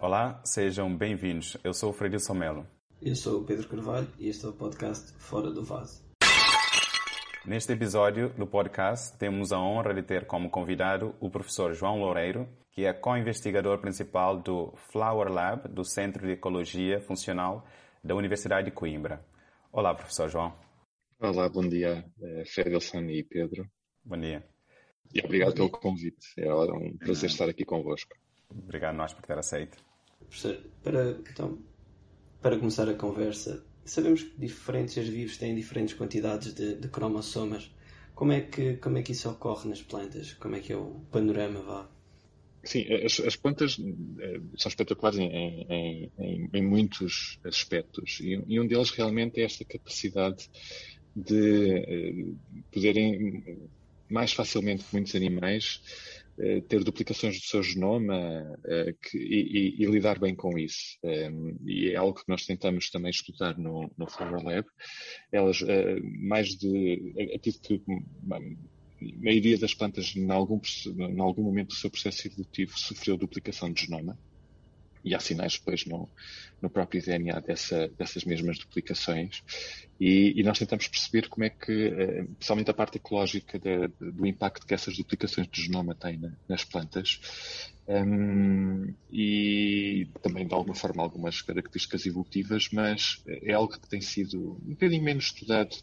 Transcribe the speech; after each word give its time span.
Olá, 0.00 0.42
sejam 0.44 0.94
bem-vindos. 0.94 1.56
Eu 1.64 1.72
sou 1.72 1.88
o 1.88 1.92
Freire 1.94 2.20
Somelo. 2.20 2.66
Eu 3.00 3.14
sou 3.14 3.40
o 3.40 3.44
Pedro 3.44 3.66
Carvalho 3.66 4.08
e 4.18 4.28
este 4.28 4.44
é 4.44 4.48
o 4.50 4.52
podcast 4.52 5.14
Fora 5.14 5.50
do 5.50 5.64
Vaso. 5.64 6.07
Neste 7.48 7.72
episódio 7.72 8.28
do 8.36 8.46
podcast, 8.46 9.16
temos 9.16 9.52
a 9.52 9.58
honra 9.58 9.94
de 9.94 10.02
ter 10.02 10.26
como 10.26 10.50
convidado 10.50 11.14
o 11.18 11.30
professor 11.30 11.72
João 11.72 11.98
Loureiro, 11.98 12.46
que 12.70 12.84
é 12.84 12.92
co-investigador 12.92 13.78
principal 13.78 14.38
do 14.38 14.74
Flower 14.92 15.32
Lab, 15.32 15.66
do 15.66 15.82
Centro 15.82 16.26
de 16.26 16.34
Ecologia 16.34 17.00
Funcional 17.00 17.66
da 18.04 18.14
Universidade 18.14 18.66
de 18.66 18.70
Coimbra. 18.70 19.24
Olá, 19.72 19.94
professor 19.94 20.28
João. 20.28 20.54
Olá, 21.18 21.48
bom 21.48 21.66
dia, 21.66 22.04
eh, 22.20 22.44
Fedelson 22.44 23.00
e 23.04 23.22
Pedro. 23.22 23.66
Bom 24.04 24.18
dia. 24.18 24.46
E 25.14 25.24
obrigado 25.24 25.54
pelo 25.54 25.70
convite. 25.70 26.26
É 26.36 26.52
um 26.52 26.98
prazer 26.98 27.30
estar 27.30 27.48
aqui 27.48 27.64
convosco. 27.64 28.14
Obrigado 28.50 28.94
nós 28.94 29.14
por 29.14 29.22
ter 29.22 29.38
aceito. 29.38 29.78
Professor, 30.18 30.60
para, 30.84 31.12
então, 31.12 31.58
para 32.42 32.58
começar 32.58 32.90
a 32.90 32.94
conversa, 32.94 33.64
sabemos 33.90 34.22
que 34.22 34.38
diferentes 34.38 35.08
vivos 35.08 35.36
têm 35.36 35.54
diferentes 35.54 35.94
quantidades 35.94 36.54
de, 36.54 36.76
de, 36.76 36.88
cromossomas. 36.88 37.70
Como 38.14 38.32
é, 38.32 38.40
que, 38.40 38.76
como 38.76 38.98
é 38.98 39.02
que 39.02 39.12
isso 39.12 39.30
ocorre 39.30 39.68
nas 39.68 39.82
plantas? 39.82 40.32
Como 40.34 40.56
é 40.56 40.60
que 40.60 40.72
é 40.72 40.76
o 40.76 41.00
panorama 41.10 41.62
vá? 41.62 41.88
Sim, 42.64 42.84
as, 43.04 43.20
as 43.20 43.36
plantas 43.36 43.78
eh, 44.18 44.40
são 44.56 44.68
espetaculares 44.68 45.18
em, 45.18 45.30
em, 45.30 46.12
em, 46.18 46.50
em 46.52 46.62
muitos 46.62 47.38
aspectos 47.44 48.18
e, 48.20 48.42
e, 48.46 48.60
um 48.60 48.66
deles 48.66 48.90
realmente 48.90 49.40
é 49.40 49.44
esta 49.44 49.64
capacidade 49.64 50.50
de 51.14 51.70
eh, 51.70 52.34
poderem 52.72 53.62
mais 54.08 54.32
facilmente 54.32 54.84
que 54.84 54.92
muitos 54.92 55.14
animais 55.14 55.80
ter 56.68 56.84
duplicações 56.84 57.40
do 57.40 57.46
seu 57.46 57.62
genoma 57.62 58.16
uh, 58.58 58.96
que, 59.02 59.18
e, 59.18 59.82
e, 59.82 59.86
lidar 59.86 60.18
bem 60.18 60.34
com 60.34 60.56
isso. 60.56 60.98
Ehm, 61.02 61.56
e 61.64 61.90
é 61.90 61.96
algo 61.96 62.18
que 62.18 62.28
nós 62.28 62.46
tentamos 62.46 62.90
também 62.90 63.10
estudar 63.10 63.58
no, 63.58 63.90
no 63.98 64.06
Flower 64.08 64.44
Lab. 64.44 64.66
Elas, 65.32 65.60
uh, 65.62 65.66
mais 66.20 66.48
de. 66.50 67.14
Ativo 67.34 67.60
que 67.60 67.82
a 68.30 68.38
maioria 69.22 69.58
das 69.58 69.74
plantas, 69.74 70.14
em 70.16 70.30
algum, 70.30 70.60
em 70.86 71.20
algum 71.20 71.42
momento 71.42 71.68
do 71.68 71.74
seu 71.74 71.90
processo 71.90 72.26
evolutivo, 72.26 72.78
sofreu 72.78 73.16
duplicação 73.16 73.72
de 73.72 73.86
genoma 73.86 74.18
e 75.04 75.14
há 75.14 75.20
sinais 75.20 75.54
depois 75.58 75.84
no, 75.86 76.08
no 76.60 76.68
próprio 76.68 77.02
DNA 77.02 77.40
dessa, 77.40 77.88
dessas 77.88 78.24
mesmas 78.24 78.58
duplicações. 78.58 79.42
E, 80.00 80.32
e, 80.36 80.42
nós 80.44 80.58
tentamos 80.58 80.86
perceber 80.86 81.28
como 81.28 81.44
é 81.44 81.50
que, 81.50 81.72
eh, 81.72 82.24
principalmente 82.36 82.70
a 82.70 82.74
parte 82.74 82.98
ecológica 82.98 83.58
de, 83.58 83.88
de, 83.88 84.12
do 84.12 84.26
impacto 84.26 84.64
que 84.64 84.72
essas 84.72 84.96
duplicações 84.96 85.48
de 85.48 85.62
genoma 85.62 85.94
têm 85.94 86.18
na, 86.18 86.32
nas 86.48 86.62
plantas, 86.62 87.20
um, 87.88 88.94
e 89.10 90.06
também 90.22 90.46
de 90.46 90.52
alguma 90.52 90.74
forma 90.74 91.02
algumas 91.02 91.40
características 91.40 92.04
evolutivas, 92.04 92.68
mas 92.70 93.22
é 93.26 93.54
algo 93.54 93.72
que 93.72 93.88
tem 93.88 94.00
sido 94.00 94.60
um 94.62 94.70
bocadinho 94.72 95.02
menos 95.02 95.24
estudado 95.24 95.74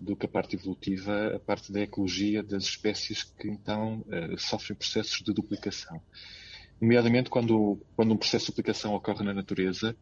do 0.00 0.14
que 0.14 0.24
a 0.24 0.28
parte 0.28 0.54
evolutiva, 0.54 1.34
a 1.34 1.40
parte 1.40 1.72
da 1.72 1.80
ecologia 1.80 2.42
das 2.42 2.62
espécies 2.62 3.24
que 3.24 3.48
então 3.48 4.04
uh, 4.06 4.38
sofrem 4.38 4.76
processos 4.76 5.20
de 5.20 5.32
duplicação 5.32 6.00
nomeadamente 6.82 7.30
quando, 7.30 7.78
quando 7.94 8.12
um 8.12 8.16
processo 8.16 8.46
de 8.46 8.50
aplicação 8.50 8.92
ocorre 8.92 9.24
na 9.24 9.32
natureza 9.32 9.96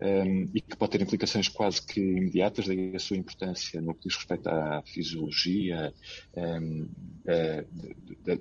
um, 0.00 0.48
e 0.54 0.60
que 0.60 0.76
pode 0.76 0.92
ter 0.92 1.02
implicações 1.02 1.48
quase 1.48 1.84
que 1.84 2.00
imediatas, 2.00 2.68
daí 2.68 2.94
a 2.94 2.98
sua 3.00 3.16
importância 3.16 3.80
no 3.80 3.92
que 3.92 4.08
diz 4.08 4.16
respeito 4.16 4.48
à 4.48 4.82
fisiologia 4.86 5.92
um, 6.36 6.88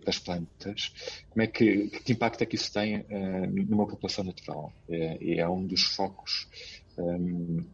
das 0.05 0.19
plantas, 0.19 0.93
como 1.31 1.41
é 1.41 1.47
que, 1.47 1.87
que 1.87 2.13
impacto 2.13 2.43
é 2.43 2.45
que 2.45 2.55
isso 2.55 2.71
tem 2.71 2.97
uh, 2.97 3.65
numa 3.67 3.87
população 3.87 4.23
natural? 4.23 4.71
É, 4.87 5.39
é 5.39 5.49
um 5.49 5.65
dos 5.65 5.81
focos 5.81 6.47
um, 6.99 7.65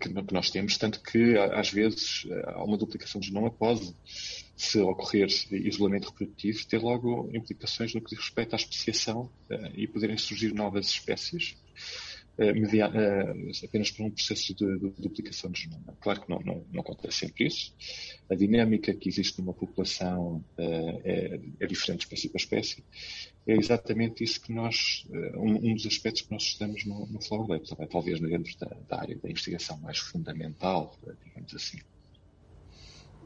que, 0.00 0.34
nós 0.34 0.50
temos, 0.50 0.76
tanto 0.76 1.02
que 1.02 1.38
às 1.38 1.70
vezes 1.70 2.26
há 2.48 2.62
uma 2.62 2.76
duplicação 2.76 3.20
de 3.20 3.28
genoma 3.28 3.50
pode 3.50 3.94
se 4.58 4.80
ocorrer 4.80 5.28
isolamento 5.52 6.08
reprodutivo, 6.08 6.66
ter 6.66 6.78
logo 6.78 7.30
implicações 7.32 7.94
no 7.94 8.00
que 8.00 8.10
diz 8.10 8.18
respeito 8.18 8.54
à 8.54 8.56
especiação 8.56 9.30
uh, 9.50 9.70
e 9.74 9.86
poderem 9.86 10.18
surgir 10.18 10.52
novas 10.52 10.88
espécies 10.88 11.56
media, 12.38 12.88
uh, 12.88 13.64
apenas 13.64 13.90
por 13.90 14.06
um 14.06 14.10
processo 14.10 14.54
de, 14.54 14.78
duplicação 14.98 15.50
de 15.50 15.62
genoma. 15.62 15.96
Claro 16.00 16.20
que 16.20 16.30
não, 16.30 16.38
não, 16.40 16.64
não, 16.72 16.80
acontece 16.80 17.18
sempre 17.18 17.46
isso. 17.46 17.74
A 18.30 18.34
dinâmica 18.34 18.94
que 18.94 19.08
existe 19.08 19.40
numa 19.40 19.52
população 19.52 20.44
é, 20.56 21.40
é, 21.58 21.66
diferente 21.66 22.00
de 22.00 22.04
espécie 22.04 22.28
para 22.28 22.38
espécie. 22.40 22.84
É 23.46 23.54
exatamente 23.54 24.22
isso 24.22 24.40
que 24.40 24.52
nós, 24.52 25.04
um, 25.34 25.70
um 25.70 25.74
dos 25.74 25.86
aspectos 25.86 26.22
que 26.22 26.30
nós 26.30 26.42
estudamos 26.44 26.84
no, 26.84 27.06
no 27.06 27.20
Flower 27.20 27.48
Lab, 27.48 27.88
talvez 27.90 28.20
dentro 28.20 28.56
da, 28.58 28.76
da 28.88 29.00
área 29.00 29.16
da 29.16 29.30
investigação 29.30 29.78
mais 29.78 29.98
fundamental, 29.98 30.96
digamos 31.24 31.54
assim. 31.54 31.78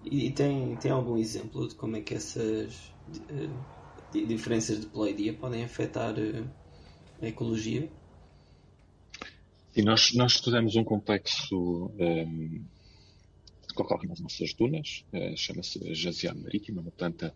E, 0.04 0.30
tem, 0.30 0.76
tem 0.76 0.90
algum 0.90 1.16
exemplo 1.16 1.68
de 1.68 1.74
como 1.74 1.96
é 1.96 2.00
que 2.00 2.14
essas 2.14 2.92
uh, 3.30 4.26
diferenças 4.26 4.80
de 4.80 4.86
pleidia 4.86 5.32
podem 5.32 5.62
afetar 5.64 6.14
uh, 6.18 6.50
a 7.20 7.26
ecologia? 7.26 7.88
E 9.74 9.82
nós, 9.82 10.12
nós 10.14 10.32
estudamos 10.32 10.76
um 10.76 10.84
complexo 10.84 11.90
um, 11.98 12.62
ocorre 13.80 14.06
nas 14.06 14.20
nossas 14.20 14.52
dunas, 14.52 15.04
uh, 15.12 15.36
chama-se 15.36 15.94
Jazian 15.94 16.34
marítima, 16.34 16.82
uma 16.82 16.90
planta 16.90 17.34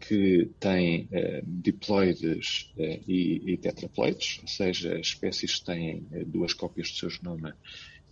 que 0.00 0.50
tem 0.58 1.04
uh, 1.04 1.42
diploides 1.44 2.72
uh, 2.76 2.82
e, 3.06 3.52
e, 3.52 3.56
tetraploides, 3.56 4.40
ou 4.42 4.48
seja, 4.48 4.98
espécies 4.98 5.56
que 5.56 5.66
têm 5.66 6.06
duas 6.26 6.54
cópias 6.54 6.90
do 6.90 6.96
seu 6.96 7.10
genoma 7.10 7.56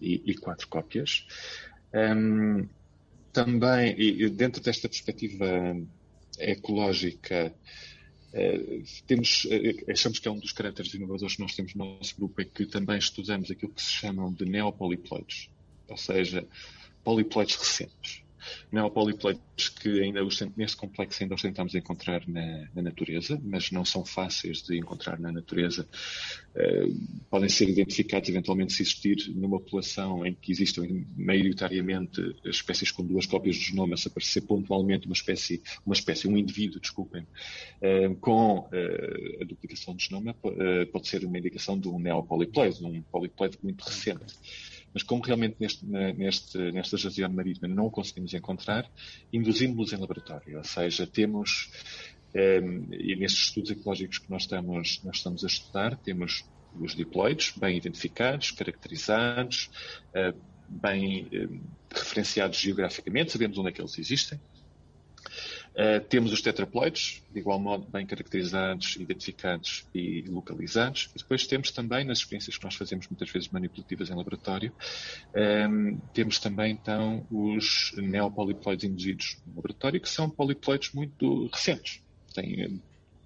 e, 0.01 0.23
e 0.25 0.35
quatro 0.35 0.69
cópias. 0.69 1.27
Um, 1.93 1.99
ehm, 1.99 2.69
também, 3.33 3.95
e 3.99 4.29
dentro 4.31 4.63
desta 4.63 4.89
perspectiva 4.89 5.77
ecológica, 6.39 7.55
eh, 8.33 8.83
temos, 9.07 9.47
eh, 9.51 9.91
achamos 9.91 10.19
que 10.19 10.29
é 10.29 10.31
um 10.31 10.39
dos 10.39 10.53
caracteres 10.53 10.93
inovadores 10.95 11.37
que 11.37 11.43
nós 11.43 11.55
temos 11.55 11.75
no 11.75 11.97
nosso 11.97 12.15
grupo, 12.17 12.41
é 12.41 12.45
que 12.45 12.67
também 12.67 12.99
estudamos 12.99 13.51
aquilo 13.51 13.73
que 13.73 13.83
se 13.83 13.93
chamam 13.93 14.33
de 14.33 14.45
neopoliploides, 14.45 15.51
ou 15.89 15.97
seja, 15.97 16.47
poliploides 17.03 17.57
recentes 17.57 18.23
neopolipleitos 18.71 19.69
que 19.69 20.01
ainda 20.01 20.25
os, 20.25 20.41
neste 20.57 20.77
complexo 20.77 21.23
ainda 21.23 21.35
os 21.35 21.43
tentamos 21.43 21.75
encontrar 21.75 22.27
na, 22.29 22.69
na, 22.75 22.83
natureza, 22.83 23.41
mas 23.43 23.71
não 23.71 23.85
são 23.85 24.05
fáceis 24.05 24.63
de 24.63 24.79
encontrar 24.79 25.19
na 25.19 25.33
natureza. 25.33 25.89
Uh, 26.55 26.95
podem 27.31 27.49
ser 27.49 27.69
identificados 27.69 28.29
eventualmente 28.29 28.73
se 28.73 28.83
existir 28.83 29.17
numa 29.35 29.59
população 29.59 30.27
em 30.27 30.35
que 30.35 30.51
existem 30.53 31.07
maioritariamente 31.17 32.21
espécies 32.45 32.91
com 32.91 33.05
duas 33.05 33.27
cópias 33.27 33.57
do 33.57 33.63
genoma, 33.63 33.97
se 33.97 34.09
aparecer 34.09 34.43
pontualmente 34.43 35.07
uma 35.07 35.15
espécie, 35.15 35.63
uma 35.85 35.95
espécie, 35.95 36.29
um 36.29 36.37
indivíduo, 36.37 36.81
desculpem, 36.81 37.23
uh, 37.23 38.15
com 38.21 38.61
uh, 38.61 39.43
a 39.43 39.45
duplicação 39.45 39.95
do 39.95 40.01
genoma, 40.01 40.35
pode 40.93 41.09
ser 41.09 41.25
uma 41.25 41.39
indicação 41.39 41.79
de 41.79 41.89
um 41.89 41.99
neopoliploide, 41.99 42.85
um 42.85 43.03
poliploide 43.03 43.59
muito 43.63 43.83
recente. 43.83 44.35
Mas 44.93 45.03
como 45.03 45.23
realmente 45.23 45.57
neste, 45.61 45.85
neste, 45.87 46.73
nesta 46.73 46.97
jazione 46.97 47.35
marítima 47.35 47.69
não 47.69 47.87
o 47.87 47.91
conseguimos 47.91 48.33
encontrar, 48.35 48.91
induzimos-los 49.33 49.93
em 49.93 49.97
laboratório. 49.97 50.59
Ou 50.59 50.65
seja, 50.65 51.07
temos, 51.07 51.71
eh, 52.35 52.61
e 52.93 53.17
nestes 53.17 53.47
estudos 53.47 53.71
ecológicos 53.71 54.19
que 54.19 54.31
nós 54.31 54.43
estamos, 54.43 55.03
nós 55.05 55.17
estamos 55.17 55.45
a 55.45 55.47
estudar, 55.47 55.97
temos 55.97 56.45
os 56.81 56.95
diploides 56.95 57.53
bem 57.57 57.77
identificados, 57.77 58.51
caracterizados, 58.51 59.71
eh, 60.15 60.35
bem 60.69 61.29
eh, 61.33 61.49
referenciados 61.91 62.59
geograficamente, 62.59 63.33
sabemos 63.33 63.59
onde 63.59 63.71
é 63.71 63.73
que 63.73 63.81
eles 63.81 63.99
existem, 63.99 64.41
Uh, 65.79 66.01
temos 66.09 66.33
os 66.33 66.43
tetraploides, 66.43 67.23
de 67.33 67.39
igual 67.39 67.61
modo 67.61 67.87
bem 67.89 68.05
caracterizados, 68.05 68.97
identificados 68.97 69.87
e 69.95 70.23
localizados. 70.23 71.09
E 71.15 71.19
depois 71.19 71.47
temos 71.47 71.71
também, 71.71 72.05
nas 72.05 72.19
experiências 72.19 72.59
que 72.59 72.65
nós 72.65 72.75
fazemos 72.75 73.07
muitas 73.07 73.31
vezes 73.31 73.49
manipulativas 73.49 74.11
em 74.11 74.15
laboratório, 74.17 74.73
um, 75.33 75.41
ehm, 75.41 75.99
temos 76.13 76.41
também 76.41 76.73
então 76.73 77.25
os 77.31 77.93
neopoliploides 77.97 78.91
induzidos 78.91 79.41
no 79.47 79.55
laboratório, 79.55 80.01
que 80.01 80.09
são 80.09 80.29
poliploides 80.29 80.93
muito 80.93 81.47
recentes. 81.47 82.03
Têm 82.35 82.61
eh, 82.61 82.71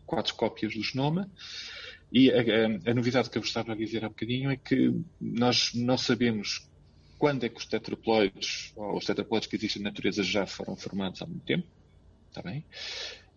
quatro 0.05 0.35
cópias 0.35 0.75
do 0.75 0.83
genoma. 0.83 1.31
E 2.13 2.31
a, 2.31 2.37
a, 2.37 2.91
a 2.91 2.95
novidade 2.95 3.31
que 3.31 3.39
eu 3.39 3.43
gostava 3.43 3.75
de 3.75 3.83
dizer 3.83 4.05
há 4.05 4.11
bocadinho 4.11 4.51
é 4.51 4.59
que 4.59 4.95
nós 5.19 5.73
não 5.73 5.97
sabemos 5.97 6.69
quando 7.19 7.45
é 7.45 7.49
que 7.49 7.57
os 7.57 7.65
tetraploides, 7.65 8.75
ou 8.77 8.99
os 8.99 9.07
tetraploides 9.07 9.49
que 9.49 9.57
existem 9.57 9.81
na 9.81 9.89
natureza 9.89 10.23
já 10.23 10.45
foram 10.45 10.77
formados 10.77 11.23
há 11.23 11.27
muito 11.27 11.47
tempo 11.47 11.67
Está 12.32 12.43
bem? 12.43 12.64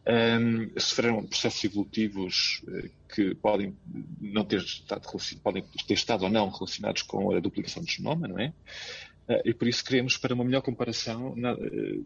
um, 0.08 0.80
sofreram 0.80 1.26
processos 1.26 1.64
evolutivos 1.64 2.62
uh, 2.68 2.90
que 3.14 3.34
podem 3.36 3.76
não 4.22 4.46
ter 4.46 4.62
estado, 4.62 5.08
podem 5.42 5.64
ter 5.88 5.94
estado 5.94 6.24
ou 6.24 6.30
não 6.30 6.50
relacionados 6.50 7.02
com 7.02 7.36
a 7.36 7.40
duplicação 7.40 7.84
do 7.84 7.90
genoma, 7.90 8.28
não 8.28 8.40
é? 8.40 8.54
Uh, 9.28 9.42
e 9.46 9.54
por 9.54 9.68
isso 9.68 9.84
queremos, 9.84 10.18
para 10.18 10.36
uma 10.36 10.44
melhor 10.44 10.62
comparação 10.62 11.36
na, 11.36 11.54
uh, 11.54 12.06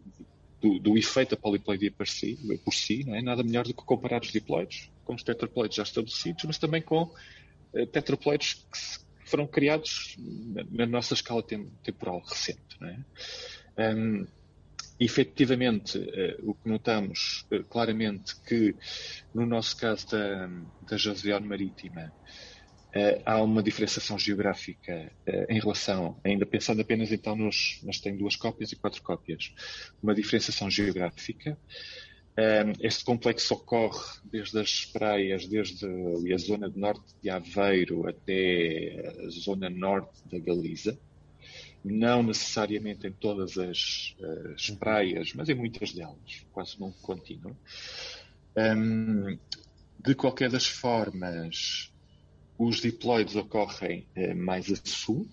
do, 0.60 0.78
do, 0.78 0.96
efeito 0.96 1.30
da 1.30 1.36
poliploidia 1.36 1.92
por 1.92 2.08
si, 2.08 2.38
por 2.64 2.72
si, 2.72 3.04
não 3.04 3.14
é? 3.14 3.22
Nada 3.22 3.42
melhor 3.42 3.64
do 3.64 3.74
que 3.74 3.84
comparar 3.84 4.22
os 4.22 4.32
diploides 4.32 4.90
com 5.04 5.14
os 5.14 5.22
tetraploides 5.22 5.76
já 5.76 5.82
estabelecidos, 5.82 6.44
mas 6.44 6.58
também 6.58 6.80
com 6.80 7.12
tetraploides 7.92 8.54
que 8.54 9.28
foram 9.28 9.46
criados 9.46 10.16
na, 10.18 10.64
na 10.70 10.86
nossa 10.86 11.14
escala 11.14 11.42
temporal 11.42 12.20
recente, 12.20 12.60
não 12.80 12.88
é? 12.88 13.04
Um, 13.94 14.26
efetivamente, 15.00 15.96
uh, 15.98 16.50
o 16.50 16.54
que 16.54 16.68
notamos 16.68 17.46
uh, 17.50 17.64
claramente 17.64 18.38
que, 18.42 18.76
no 19.34 19.46
nosso 19.46 19.74
caso 19.78 20.10
da, 20.10 20.46
da 20.88 20.96
Josiane 20.98 21.46
Marítima, 21.46 22.12
uh, 22.94 23.22
há 23.24 23.42
uma 23.42 23.62
diferenciação 23.62 24.18
geográfica 24.18 25.10
em 25.48 25.58
relação, 25.58 26.20
ainda 26.22 26.44
pensando 26.44 26.82
apenas 26.82 27.10
então 27.10 27.34
nos, 27.34 27.80
mas 27.82 27.98
tem 27.98 28.14
duas 28.14 28.36
cópias 28.36 28.72
e 28.72 28.76
quatro 28.76 29.02
cópias, 29.02 29.54
uma 30.02 30.14
diferenciação 30.14 30.70
geográfica. 30.70 31.56
este 32.80 33.04
complexo 33.04 33.54
ocorre 33.54 34.20
desde 34.24 34.58
as 34.60 34.84
praias, 34.84 35.46
desde 35.46 35.86
a 35.86 36.38
zona 36.38 36.68
norte 36.68 37.14
de 37.22 37.30
Aveiro 37.30 38.06
até 38.06 39.14
a 39.24 39.30
zona 39.30 39.70
norte 39.70 40.20
da 40.30 40.38
Galiza 40.38 40.98
não 41.84 42.22
necessariamente 42.22 43.06
em 43.06 43.12
todas 43.12 43.56
as, 43.56 44.14
as 44.54 44.68
uhum. 44.68 44.76
praias, 44.76 45.32
mas 45.34 45.48
em 45.48 45.54
muitas 45.54 45.92
delas, 45.92 46.46
quase 46.52 46.78
num 46.78 46.92
contínuo. 46.92 47.56
Um, 48.56 49.38
de 49.98 50.14
qualquer 50.14 50.50
das 50.50 50.66
formas, 50.66 51.92
os 52.58 52.80
diploides 52.80 53.36
ocorrem 53.36 54.06
eh, 54.14 54.34
mais 54.34 54.70
a 54.70 54.76
sul, 54.84 55.26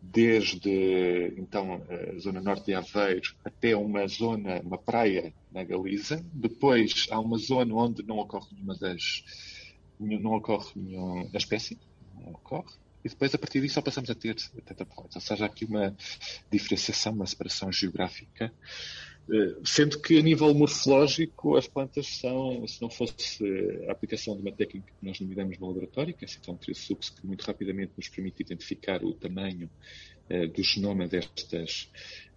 desde 0.00 1.32
então 1.38 1.82
a 1.88 2.18
zona 2.18 2.40
norte 2.40 2.66
de 2.66 2.74
Aveiro 2.74 3.34
até 3.42 3.74
uma 3.74 4.06
zona, 4.06 4.60
uma 4.60 4.76
praia 4.76 5.32
na 5.50 5.64
Galiza. 5.64 6.24
Depois 6.32 7.06
há 7.10 7.18
uma 7.18 7.38
zona 7.38 7.74
onde 7.74 8.02
não 8.02 8.18
ocorre 8.18 8.48
nenhuma 8.52 8.76
das 8.76 9.24
não 9.98 10.32
ocorre 10.32 10.72
nenhuma 10.76 11.28
espécie, 11.34 11.78
não 12.14 12.32
ocorre 12.32 12.74
e 13.04 13.08
depois 13.08 13.34
a 13.34 13.38
partir 13.38 13.60
disso 13.60 13.74
só 13.74 13.82
passamos 13.82 14.08
a 14.08 14.14
ter 14.14 14.34
tetraploides. 14.64 15.16
Ou 15.16 15.22
seja, 15.22 15.44
há 15.44 15.46
aqui 15.46 15.64
uma 15.64 15.94
diferenciação, 16.50 17.12
uma 17.12 17.26
separação 17.26 17.70
geográfica, 17.70 18.52
eh, 19.30 19.56
sendo 19.64 20.00
que 20.00 20.18
a 20.18 20.22
nível 20.22 20.52
morfológico 20.52 21.56
as 21.56 21.66
plantas 21.66 22.06
são, 22.06 22.66
se 22.66 22.80
não 22.82 22.90
fosse 22.90 23.42
a 23.88 23.92
aplicação 23.92 24.36
de 24.36 24.42
uma 24.42 24.52
técnica 24.52 24.92
que 24.98 25.06
nós 25.06 25.18
denominamos 25.18 25.58
no 25.58 25.66
laboratório, 25.68 26.14
que 26.14 26.24
é 26.24 26.28
então 26.40 26.56
Triosux, 26.56 27.10
que 27.10 27.26
muito 27.26 27.42
rapidamente 27.42 27.92
nos 27.96 28.08
permite 28.08 28.42
identificar 28.42 29.02
o 29.02 29.14
tamanho 29.14 29.70
uh, 30.30 30.48
do 30.48 30.62
genoma 30.62 31.08
destas, 31.08 31.90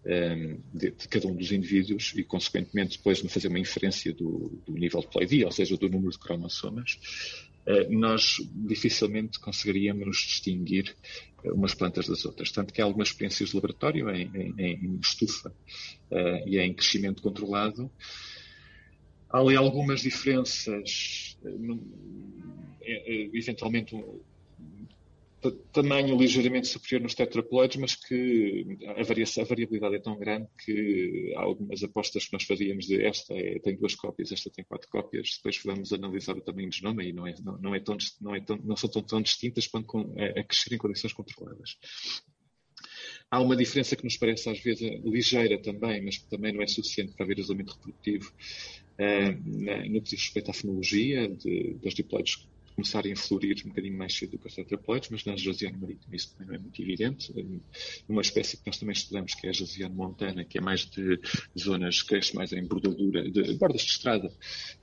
ehm, 0.05 0.59
de, 0.73 0.91
cada 1.09 1.27
um 1.27 1.35
dos 1.35 1.51
indivíduos 1.51 2.13
e, 2.15 2.23
consequentemente, 2.23 2.97
depois 2.97 3.21
de 3.21 3.27
fazer 3.27 3.49
uma 3.49 3.59
inferência 3.59 4.13
do, 4.13 4.61
do 4.65 4.73
nível 4.73 5.01
de 5.01 5.07
pleidia, 5.07 5.45
ou 5.45 5.51
seja, 5.51 5.75
do 5.75 5.89
número 5.89 6.11
de 6.11 6.19
cromossomas, 6.19 6.97
eh, 6.99 7.46
nós 7.89 8.37
dificilmente 8.53 9.39
conseguiríamos 9.39 10.17
distinguir 10.17 10.95
eh, 11.43 11.51
umas 11.51 11.73
plantas 11.73 12.07
das 12.07 12.23
outras. 12.25 12.51
Tanto 12.51 12.73
que 12.73 12.81
há 12.81 12.85
algumas 12.85 13.09
experiências 13.09 13.49
de 13.49 13.55
laboratório 13.55 14.09
em, 14.09 14.31
em, 14.35 14.85
em 14.85 14.99
estufa 15.01 15.49
uh, 15.49 16.47
e 16.47 16.57
em 16.59 16.73
crescimento 16.73 17.21
controlado. 17.21 17.91
Há 19.29 19.39
ali 19.39 19.57
algumas 19.57 20.01
diferenças, 20.01 21.37
eventualmente 23.33 23.93
tamanho 25.51 26.17
ligeiramente 26.17 26.67
superior 26.67 27.01
nos 27.01 27.15
tetraploides, 27.15 27.77
mas 27.77 27.95
que 27.95 28.77
a, 28.95 29.03
variação, 29.03 29.43
a, 29.43 29.47
variabilidade 29.47 29.95
é 29.95 29.99
tão 29.99 30.17
grande 30.17 30.47
que 30.63 31.33
há 31.35 31.41
algumas 31.41 31.83
apostas 31.83 32.25
que 32.25 32.33
nós 32.33 32.43
fazíamos 32.43 32.85
de 32.85 33.03
esta 33.03 33.33
é, 33.33 33.59
tem 33.59 33.75
duas 33.75 33.95
cópias, 33.95 34.31
esta 34.31 34.49
tem 34.49 34.65
quatro 34.65 34.89
cópias, 34.89 35.35
depois 35.37 35.61
vamos 35.63 35.93
analisar 35.93 36.37
o 36.37 36.41
tamanho 36.41 36.69
do 36.69 36.75
genoma 36.75 37.03
e 37.03 37.13
não, 37.13 37.27
é, 37.27 37.35
não, 37.43 37.57
não, 37.57 37.75
é 37.75 37.79
tão, 37.79 37.97
não, 38.21 38.35
é 38.35 38.41
tão, 38.41 38.57
não 38.57 38.75
são 38.75 38.89
tão, 38.89 39.01
tão 39.01 39.21
distintas 39.21 39.67
quanto 39.67 39.87
com, 39.87 40.15
a, 40.17 40.39
a 40.39 40.43
crescer 40.43 40.73
em 40.73 40.77
condições 40.77 41.13
controladas. 41.13 41.77
Há 43.29 43.41
uma 43.41 43.55
diferença 43.55 43.95
que 43.95 44.03
nos 44.03 44.17
parece 44.17 44.49
às 44.49 44.59
vezes 44.59 45.01
ligeira 45.03 45.61
também, 45.61 46.03
mas 46.03 46.17
que 46.17 46.29
também 46.29 46.53
não 46.53 46.61
é 46.61 46.67
suficiente 46.67 47.13
para 47.13 47.25
ver 47.25 47.39
isolamento 47.39 47.73
reprodutivo, 47.73 48.31
uh, 48.99 49.89
no 49.89 50.01
que 50.01 50.11
diz 50.11 50.21
respeito 50.21 50.51
à 50.51 50.53
fenologia 50.53 51.27
de, 51.27 51.75
das 51.83 51.93
diploides 51.93 52.47
começarem 52.77 53.11
a 53.11 53.15
florir 53.15 53.57
um 53.65 53.69
bocadinho 53.69 53.97
mais 53.97 54.15
cedo 54.15 54.33
do 54.33 54.37
que 54.37 54.47
os 54.47 54.53
tetraploides, 54.53 55.09
mas 55.09 55.25
na 55.25 55.35
Josiane 55.35 55.75
marítima 55.77 56.15
isso 56.15 56.31
também 56.33 56.47
não 56.47 56.55
é 56.55 56.59
muito 56.59 56.79
evidente. 56.79 57.33
Uma 58.07 58.21
espécie 58.21 58.55
que 58.55 58.67
nós 58.67 58.77
também 58.77 58.93
estudamos, 58.93 59.33
que 59.33 59.47
é 59.47 59.49
a 59.49 59.53
Josiane 59.53 59.95
montana, 59.95 60.45
que 60.45 60.59
é 60.59 60.61
mais 60.61 60.85
de 60.85 61.19
zonas, 61.57 62.03
cresce 62.03 62.35
mais 62.35 62.53
em 62.53 62.63
bordadura, 62.63 63.29
de 63.29 63.55
bordas 63.55 63.81
de 63.81 63.89
estrada, 63.89 64.31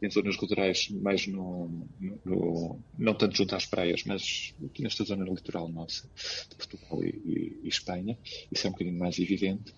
em 0.02 0.10
zonas 0.10 0.36
rurais, 0.36 0.88
mais 0.90 1.28
no, 1.28 1.86
no, 2.24 2.80
não 2.98 3.14
tanto 3.14 3.36
junto 3.36 3.54
às 3.54 3.64
praias, 3.64 4.02
mas 4.02 4.52
aqui 4.64 4.82
nesta 4.82 5.04
zona 5.04 5.24
litoral 5.24 5.68
nossa, 5.68 6.10
de 6.50 6.56
Portugal 6.56 7.04
e, 7.04 7.10
e, 7.24 7.60
e 7.62 7.68
Espanha, 7.68 8.18
isso 8.50 8.66
é 8.66 8.70
um 8.70 8.72
bocadinho 8.72 8.98
mais 8.98 9.20
evidente. 9.20 9.72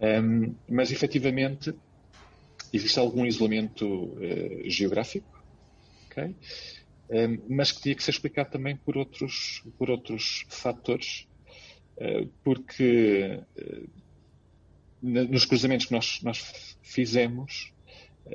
Um, 0.00 0.54
mas 0.68 0.92
efetivamente 0.92 1.74
existe 2.72 3.00
algum 3.00 3.26
isolamento 3.26 3.84
uh, 3.84 4.70
geográfico, 4.70 5.42
ok? 6.06 6.36
Mas 7.48 7.72
que 7.72 7.82
tinha 7.82 7.94
que 7.94 8.02
ser 8.02 8.12
explicado 8.12 8.50
também 8.50 8.76
por 8.76 8.96
outros, 8.96 9.62
por 9.78 9.90
outros 9.90 10.44
fatores, 10.48 11.26
ah, 12.00 12.26
porque 12.42 13.40
ah, 13.58 13.82
nos 15.02 15.44
cruzamentos 15.44 15.86
que 15.86 15.92
nós, 15.92 16.20
nós 16.22 16.76
fizemos, 16.82 17.72
ah, 18.26 18.30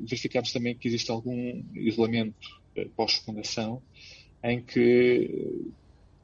verificámos 0.00 0.52
também 0.52 0.76
que 0.76 0.88
existe 0.88 1.10
algum 1.10 1.62
isolamento 1.74 2.62
pós-fecundação 2.96 3.82
em 4.42 4.62
que 4.62 5.70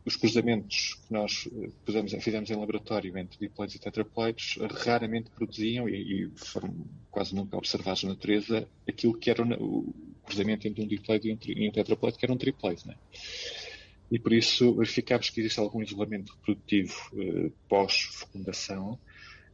os 0.09 0.17
cruzamentos 0.17 0.95
que 1.07 1.13
nós 1.13 1.49
pusemos, 1.85 2.13
fizemos 2.25 2.51
em 2.51 2.57
laboratório 2.57 3.17
entre 3.19 3.39
diploides 3.39 3.77
e 3.77 3.79
tetraploides 3.79 4.57
raramente 4.85 5.31
produziam 5.31 5.87
e, 5.87 6.25
e, 6.25 6.31
foram 6.35 6.75
quase 7.11 7.35
nunca 7.35 7.59
observados 7.59 8.03
na 8.05 8.11
natureza 8.11 8.67
aquilo 8.89 9.13
que 9.13 9.31
era 9.31 9.43
o, 9.43 9.95
cruzamento 10.25 10.67
entre 10.67 10.83
um 10.83 10.87
diploide 10.87 11.29
e 11.29 11.69
um, 11.69 11.73
tetraploide, 11.73 12.19
que 12.19 12.25
era 12.25 12.33
um 12.33 12.39
triploide. 12.39 12.87
Né? 12.87 12.97
E 14.11 14.19
por 14.19 14.33
isso 14.33 14.75
verificámos 14.75 15.31
que 15.31 15.41
existe 15.41 15.61
algum 15.61 15.83
isolamento 15.83 16.33
reprodutivo 16.35 16.95
eh, 17.15 17.51
pós-fecundação, 17.69 18.99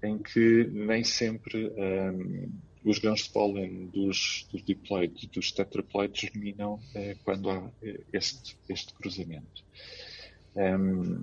em 0.03 0.19
que 0.19 0.65
nem 0.73 1.03
sempre 1.03 1.67
um, 1.67 1.83
ehm, 1.83 2.49
os 2.85 2.99
grãos 2.99 3.25
de 3.25 3.31
pólen 3.31 3.87
dos, 3.87 4.47
dos 4.53 4.63
diploides 4.63 5.25
e 5.25 5.27
dos 5.27 5.51
tetraploides 5.51 6.21
germinam 6.21 6.79
eh, 6.95 7.17
quando 7.25 7.51
há 7.51 7.71
eh, 7.83 8.01
este, 8.13 8.57
este 8.69 8.93
cruzamento. 8.95 9.65
Um, 10.57 11.23